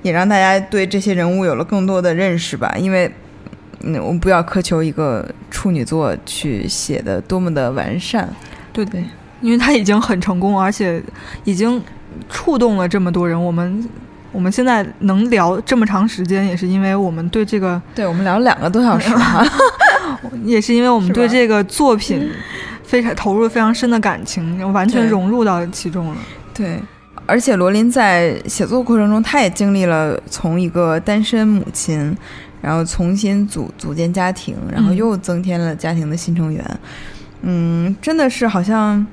[0.03, 2.73] 也让大家对这些人物有了更多的认识吧。
[2.77, 3.11] 因为，
[3.81, 8.33] 嗯，我们不要苛求一个处女作去写的多么的完善，
[8.77, 9.03] 对对，
[9.41, 11.01] 因为他已经很成功，而且
[11.45, 11.81] 已经
[12.29, 13.41] 触动了这么多人。
[13.43, 13.89] 我们
[14.31, 19.43] 我们现在能聊这么长时间，也是因为我们对这个，对我们聊了两个多小时哈。
[20.45, 22.29] 也是因为我们对这个作品
[22.83, 26.15] 非常投入了非常深的感情，完全融入到其中了。
[26.53, 26.79] 对，
[27.25, 32.15] 而且罗琳在写作过程中，她也经历了从一个单身母亲，
[32.61, 36.63] 然后重新组组建家庭，然后嗯又增添了家庭的新成员。
[36.65, 36.79] 嗯，
[38.01, 39.05] 真的是好像，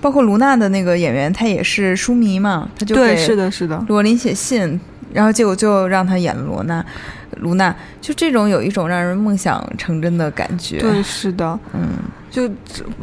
[0.00, 4.80] 包括卢娜的那个演员，他也是书迷嘛，他就对，给是的，是的，罗琳写信，
[5.12, 6.84] 然后结果就让他演了罗娜。
[7.38, 10.78] 卢娜就这种有一种让人梦想成真的感觉。
[10.78, 11.58] 对，是的。
[11.72, 11.88] 嗯，
[12.30, 12.48] 就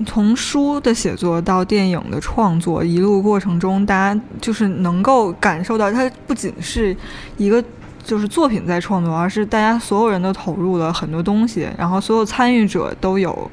[0.05, 6.95] 从书的写作到电影的创作，一路过程中，大家就是能够感受到，它不仅是
[7.35, 7.61] 一个
[8.05, 13.51] 就是作品在创作，而是大家所有人都投入了很多东西，然后所有参与者都有，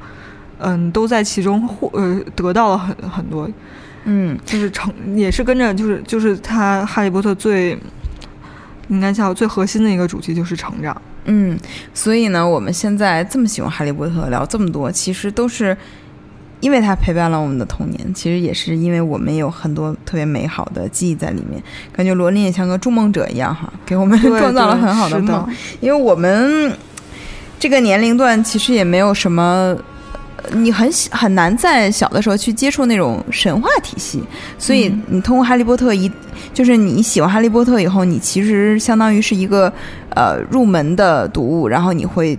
[0.58, 3.48] 嗯，都在其中获呃得到了很很多，
[4.04, 7.78] 嗯，就是成也是跟着就是就是他《哈利波特》最
[8.88, 11.00] 应该叫最核心的一个主题就是成长。
[11.26, 11.56] 嗯，
[11.94, 15.76] 所以呢，我们现在这么喜欢《哈利波特》，聊这么多，其实都是
[16.60, 21.62] 因为他陪伴了我们的童年，其实也是因为我们有很多特别美好的记忆在里面。
[21.92, 25.48] 感觉罗琳也像个筑梦者一样哈，给我们创造 了很好的梦。
[25.80, 26.72] 因为我们
[27.60, 29.76] 这个年龄段其实也没有什么。
[30.50, 34.22] 呃你很小很难在小的时候去接触那种神话体系，
[34.58, 36.10] 所以嗯你通过《哈利波特》一，
[36.54, 39.72] 就是你喜欢《哈利波特》以后，你其实相当于是一个
[40.10, 42.38] 呃入门的读物，然后你会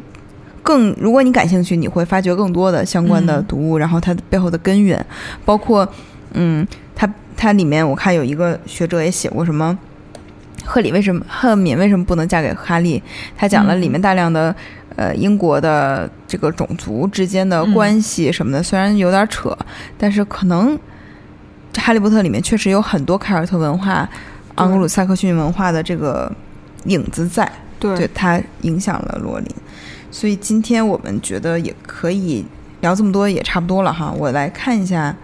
[0.62, 5.04] 更，如果你感兴趣，你会发掘更多的相关的嗯读物，然后它背后的根源，
[5.46, 5.88] 包括
[6.34, 9.78] 嗯，它它里面我看有一个学者也写过什么。
[10.66, 13.02] 赫里为什么赫敏为什么不能嫁给哈利？
[13.36, 14.54] 他讲了嗯里面大量的、
[15.00, 19.58] 呃英国的这个种族之间的嗯关系什么的，虽然有点扯，
[19.98, 20.78] 但是可能
[21.72, 24.08] 这《哈利波特》里面确实有很多凯尔特文化、
[24.58, 26.30] 对盎格鲁撒克逊文化的这个
[26.84, 27.50] 影子在，
[27.80, 29.48] 对对它影响了罗琳。
[30.12, 32.44] 所以今天我们觉得也可以
[32.82, 34.12] 聊这么多，也差不多了哈。
[34.12, 35.16] 我来看一下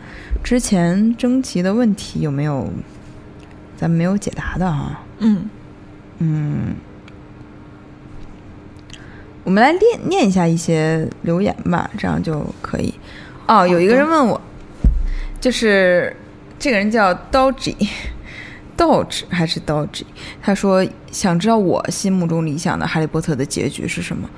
[0.41, 2.71] 之前征集的问题有没有
[3.75, 5.01] 咱们没有解答的哈。
[5.17, 5.49] 嗯，
[6.19, 6.75] 嗯，
[9.45, 12.93] 我们来念念一下一些留言吧，这样就可以。
[13.47, 14.41] 哦，有一个人问我，
[15.39, 16.13] 就是
[16.59, 17.73] 这个人叫 Dodge。
[18.77, 20.01] Dodge 还是 Dodge？
[20.41, 24.29] 他说想知道我心目中理想的《哈利波特》的结局是什么？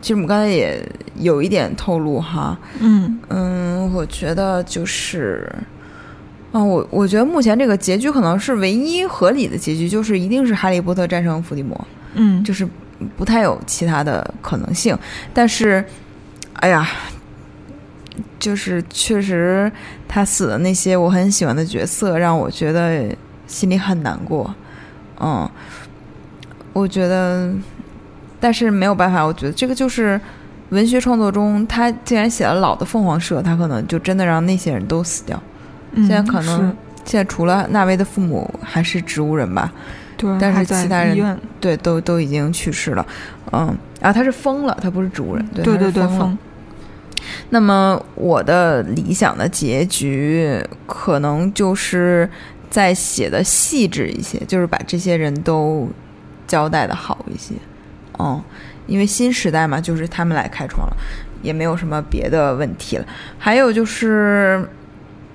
[0.00, 0.84] 其实我们刚才也
[1.16, 5.48] 有一点透露哈，嗯嗯，我觉得就是，
[6.52, 12.68] 啊，我我觉得目前这个结局可能是唯一合理的结局，就是一定是哈利波特战胜伏地魔，嗯，就是
[13.16, 14.96] 不太有其他的可能性。
[15.32, 15.84] 但是，
[16.54, 16.88] 哎呀，
[18.38, 19.70] 就是确实
[20.08, 23.14] 他死的那些我很喜欢的角色，让我觉得
[23.46, 24.54] 心里很难过。
[25.20, 25.48] 嗯，
[26.72, 27.52] 我觉得，
[28.40, 30.20] 但是没有办法，我觉得这个就是
[30.70, 35.40] 文学创作中，他既然写了老的凤凰社，他可能就真的让那些人都死掉。
[35.92, 36.74] 嗯现在可能
[37.04, 39.70] 现在除了纳威的父母还是植物人吧，
[40.22, 43.04] 对，但是其他人对，都都已经去世了。
[43.50, 46.18] 嗯，啊，他是疯了，他不是植物人，对对对疯了。
[46.18, 46.38] 疯，
[47.50, 52.28] 那么我的理想的结局，可能就是
[52.70, 55.88] 再写的细致一些，就是把这些人都
[56.46, 57.54] 交代的好一些。
[58.18, 58.40] 嗯，
[58.86, 60.96] 因为新时代嘛，就是他们来开创了，
[61.42, 63.04] 也没有什么别的问题了。
[63.38, 64.64] 还有就是，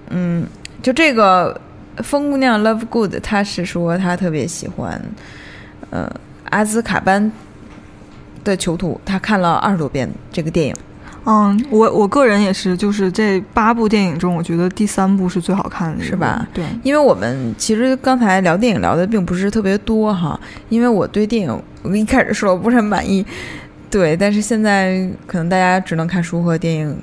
[0.10, 0.46] 嗯，
[0.82, 1.60] 就这个
[2.04, 5.02] 风姑娘 Love Good，她是说她特别喜欢，
[5.90, 6.10] 呃，
[6.50, 7.32] 阿兹卡班
[8.44, 10.76] 的囚徒，她看了二十多遍这个电影。
[11.30, 23.26] 嗯，我我个人也是，就是这八部电影中，我觉得第三部是最好看的，是吧对，因为我们其实刚才聊电影聊的并不是特别多哈，因为我对电影我一开始说我不是很满意，
[23.90, 26.98] 对，但是现在可能大家只能看书和电影，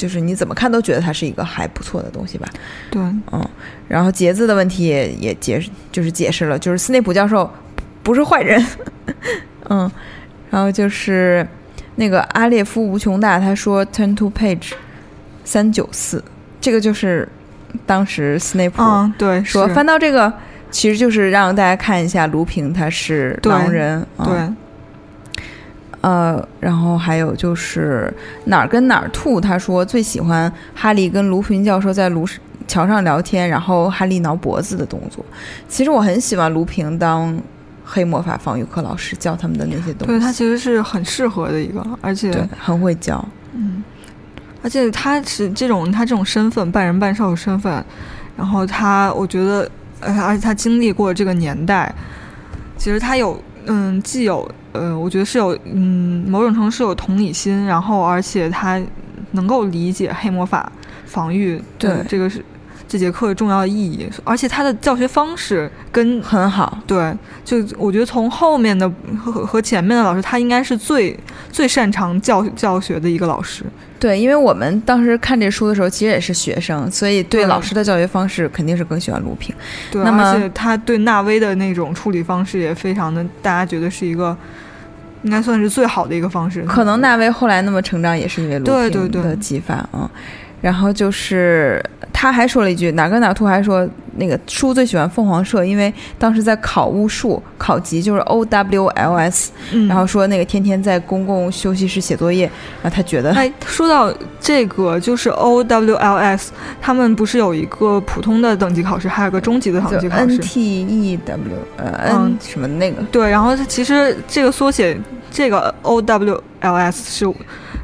[0.00, 2.48] 就是你怎么看都觉得它是一个还不错的东西吧，
[2.90, 3.46] 对，嗯，
[3.86, 7.48] 然后节字的问题也也解释就是解释了，就是斯内普教授
[8.02, 8.64] 不是坏人，
[9.68, 9.90] 嗯，
[10.48, 11.46] 然后就是
[11.96, 14.72] 那个阿列夫无穷大他说 turn to page
[15.44, 16.24] 三九四，
[16.62, 17.28] 这个就是
[17.84, 18.82] 当时斯内普。
[18.82, 20.32] 嗯，对，说翻到这个，
[20.70, 24.26] 其实就是让大家看一下卢平他是狼人，嗯。
[24.26, 24.56] 对，
[26.00, 28.12] 呃，然后还有就是
[28.44, 32.26] 哪儿跟哪儿吐，他说最喜欢哈利跟卢平教授在卢
[32.66, 35.24] 桥上聊天，然后哈利挠脖子的动作。
[35.68, 37.38] 其实我很喜欢卢平当
[37.84, 43.22] 黑魔法防御课老师教他们的那些东西，对他其实是很适合的一个，而且对很会教，
[43.52, 43.82] 嗯，
[44.62, 47.84] 而且他是这种他这种身份半人半兽的身份，
[48.36, 49.70] 然后他我觉得，
[50.00, 51.92] 呃，而且他经历过这个年代，
[52.78, 58.80] 其实他有嗯，既有呃，我觉得是有嗯，某种程度是有同理心，然后而且他
[59.32, 60.70] 能够理解黑魔法
[61.06, 61.62] 防御的
[61.96, 62.04] 对。
[62.08, 62.44] 这个是
[62.90, 66.76] 这节课重要的意义，而且他的教学方式跟很好。
[66.88, 67.14] 对，
[67.44, 71.16] 就我觉得从后面的和和和前面的老师，他应该是最
[71.52, 73.62] 最擅长教教学的一个老师。
[74.00, 79.54] 对，因为我们当时看这书的时候，其实也是学生，所以对对老师的教学方式肯定是更喜欢卢平。
[79.92, 84.36] 对，那么而且他对纳威的那种处理方式也非常的，大家觉得是一个
[85.22, 86.62] 应该算是最好的一个方式。
[86.62, 90.10] 可能纳威后来那么成长，也是因为卢对对对平的激发嗯。
[90.60, 91.82] 然后就是
[92.12, 102.44] 他还说了一句，哪个哪兔还说那个叔最喜欢凤凰社，因为当时在考巫术考级，就是 O W L S，、嗯，然后说那个天天在公共休息室写作业，
[102.82, 110.22] 然后他觉得哎，说到这个，就是 O W L S，他们不是有一个普通的等级考试，还有个中级的等级考试。
[110.22, 110.38] N 试。
[110.38, 112.38] T E W 呃 N 嗯。
[112.40, 114.96] 什么那个，对，然后它其实这个缩写，
[115.30, 117.34] 这个 O W L S 是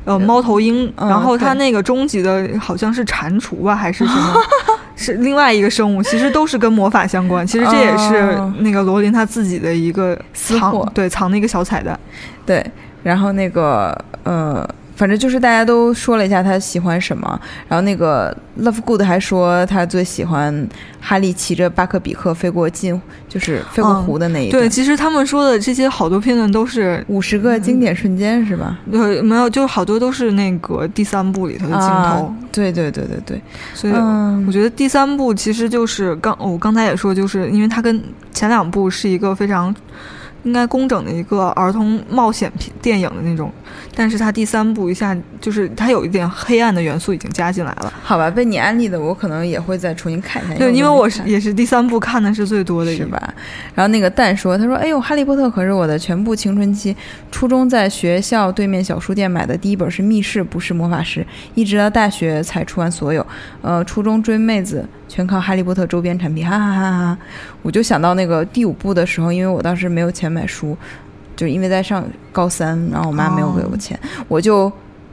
[0.04, 4.34] 呃猫头鹰，嗯然后它那个终极的好像是蟾蜍吧，还是什么？
[4.94, 7.46] 是另外一个生物，其实都是跟魔法相关。
[7.46, 11.98] 其实这也是哦那个罗琳他自己的一个藏对藏的一个小彩蛋。
[12.46, 12.64] 对，
[13.02, 14.66] 然后那个呃，
[14.96, 20.68] 反正就是大家都说了一下他喜欢什么，然后那个 Love Good 还说他最喜欢
[21.00, 26.96] 哈利骑着巴克比克飞过近，就是飞过嗯湖的那一对，其实他们说的这些好多片段都是。
[27.08, 28.78] 五十个经典瞬间是吧？
[28.90, 33.40] 对，没有，就好多都是那个第三部里头的镜头，啊对对对对对，
[33.74, 38.02] 所以嗯我觉得第三部其实就是刚我刚才也说，就是因为它跟
[38.32, 39.74] 前两部是一个非常
[40.44, 43.52] 应该工整的一个儿童冒险片电影的那种，
[43.94, 47.92] 但是它第三部一下就是它有一点黑暗的元素已经加进来了。
[48.02, 50.54] 好吧，被你安利的我可能也会再重新看一下。
[50.54, 53.34] 对，因为我是也是第三部看的是最多的一吧？
[53.74, 56.96] 然后那个蛋说：“他说，哎呦，哈利波特可是我的全部青春期。
[57.30, 61.20] 初中在学校对面小书店买的第一本是《密室不是魔法师》，
[61.54, 63.26] 一直到大学才出完所有。
[63.62, 67.18] 呃，初中追妹子全靠哈利波特周边产品，哈哈哈哈哈！
[67.62, 70.76] 我就想到那个第五部的时候，因为我当时没有钱买书，
[71.36, 73.96] 就因为在上高三，然后我妈没有给我钱，
[74.26, 74.72] 我就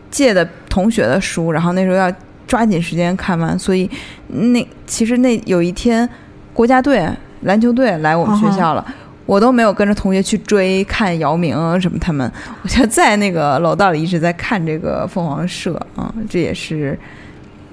[0.10, 2.12] 借的同学的书，然后那时候要
[2.48, 3.90] 抓紧时间看完，所以
[4.30, 6.10] 那其实那有一天
[6.54, 7.08] 国家队
[7.42, 8.96] 篮球队来我们学校了。
[9.26, 12.30] 我都没有跟着同学去追看姚明啊什么他们，
[12.62, 17.00] 我就在那个楼道里一直在看这个凤凰社啊，这也是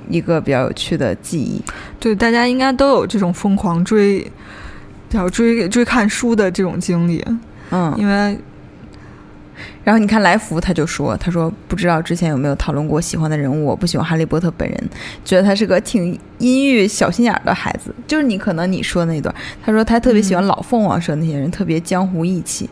[0.09, 1.61] 一个比较有趣的记忆。
[1.99, 4.31] 对，大家应该都有这种疯狂追，比
[5.19, 7.21] 较追追看书的这种经历，
[7.71, 8.39] 嗯，因为
[9.85, 14.91] 然后你看来福他就说，他说不知道之前有没有讨论过喜欢的人物，我不喜欢哈利波特本人，
[15.25, 17.95] 觉得他是个挺阴郁、小心眼儿的孩子。
[18.07, 22.69] 就是你可能你说的那段，他说他特别喜欢老凤凰社那些人，特别江湖义气。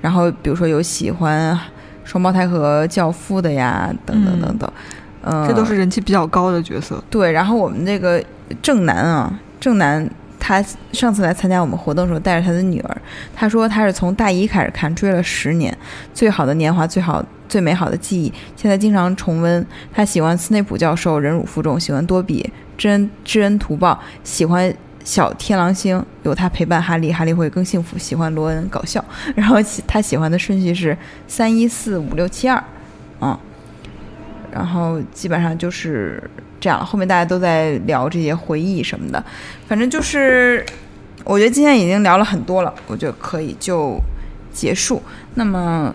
[0.00, 1.58] 然后比如说有喜欢
[2.04, 4.72] 双胞胎和教父的呀，等等等等，
[5.22, 7.02] 嗯，这都是人气比较高的角色。
[7.08, 7.30] 对。
[7.30, 8.22] 然后我们这个
[8.60, 10.08] 正南啊，正南。
[10.44, 10.60] 他
[10.92, 12.96] 上次来参加我们活动的时候，带着他的女儿，
[13.32, 15.76] 他说他是从大一开始看，追了十年，
[16.12, 19.64] 最好的年华，最好最美好的记忆，现在经常重温。
[19.94, 24.74] 他喜欢斯内普教授，忍辱负重；喜欢多比，知恩知恩图报；喜欢
[25.04, 29.02] 小天狼星，有他陪伴哈利，哈利会更幸福；喜欢罗恩，搞笑。
[29.36, 30.98] 然后他喜欢的顺序是
[31.28, 32.62] 三一四五六七二，
[33.20, 33.38] 嗯，
[34.52, 36.22] 然后基本上就是
[36.60, 36.84] 这样了。
[36.84, 39.24] 后面大家都在聊这些回忆什么的，
[39.66, 40.64] 反正就是，
[41.24, 43.98] 我觉得今天已经聊了很多了，我觉得可以就
[44.52, 45.02] 结束。
[45.34, 45.94] 那么，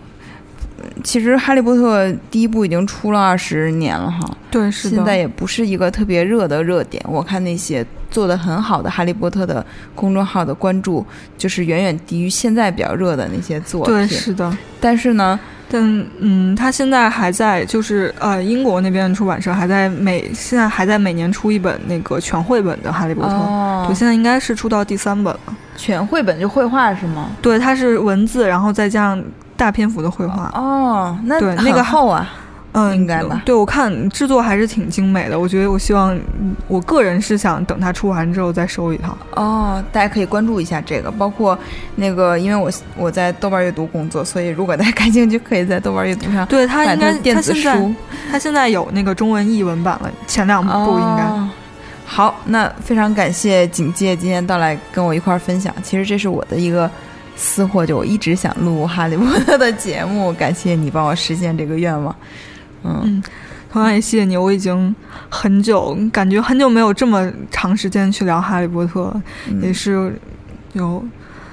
[0.78, 4.96] 呃其实《哈利波特》第一部已经出了二十年了哈，对，是的。
[4.96, 7.02] 现在也不是一个特别热的热点。
[7.08, 9.64] 我看那些做的很好的《哈利波特》的
[9.94, 11.04] 公众号的关注，
[11.36, 13.94] 就是远远低于现在比较热的那些作品。
[13.94, 14.56] 对，是的。
[14.80, 15.38] 但是呢，
[15.70, 25.40] 但嗯，他现在还在，就是呃，英国那边的出版社还在每现在还在每年出一本那个全绘本的《哈利波特》哦对，现在应该是出到第三本了。
[25.76, 27.30] 全绘本就绘画是吗？
[27.42, 29.22] 对，它是文字，然后再加上
[29.56, 30.50] 大篇幅的绘画。
[30.54, 32.28] 哦，那对那个很厚啊。
[32.72, 35.38] 嗯，应该吧对，我看制作还是挺精美的。
[35.38, 39.16] 我觉得，我希望，嗯我个人是想等它出完之后再收一套。
[39.34, 41.58] 哦，大家可以关注一下这个，包括
[41.96, 47.94] 那个，因为我我在豆瓣阅读工作，所以如果大家感兴趣，可以在豆瓣阅读上对，它应该它电子它现在书。
[48.30, 51.24] 它现在有那个中文译文版了，前两部应该。
[51.24, 51.48] 哦
[52.10, 55.74] 好，那非常感谢警戒今天到来跟我一块儿分享。
[55.82, 56.90] 其实这是我的一个
[57.36, 62.16] 私货，就我一直想录《哈利波特》的节目，感谢你帮我实现这个愿望。
[62.84, 63.22] 嗯，嗯，
[63.72, 64.94] 同样也谢谢你，我已经
[65.28, 69.62] 很久感觉很久没有这么长时间去聊《哈利波特》了，嗯。
[69.62, 70.18] 也是
[70.72, 71.04] 有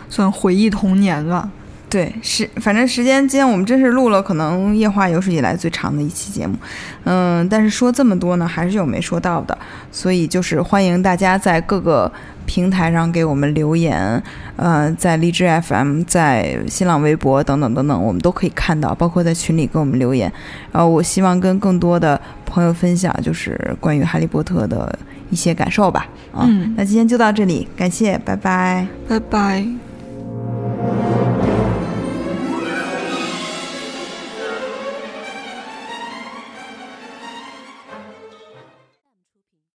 [0.10, 1.50] 算回忆童年吧。
[1.88, 6.58] 对，是，反正时间今天我们真是录了可能夜话有史以来最长的一期节目，
[7.06, 9.58] 嗯，但是说这么多呢，还是有没说到的，
[9.92, 12.12] 所以就是欢迎大家在各个
[12.46, 14.22] 平台上给我们留言，
[14.56, 20.32] 呃，在荔枝 FM、在新浪微博等等等等，我们都可以看到，包括在群里给我们留言。
[20.72, 24.98] 然后我希望跟更多的朋友分享，就是关于哈利波特的
[25.30, 26.08] 一些感受吧。
[26.32, 28.88] 啊，嗯那今天就到这里，感谢，拜拜。
[29.08, 29.66] 拜拜。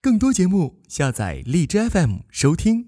[0.00, 2.87] 更多节目，下载荔枝 FM 收听。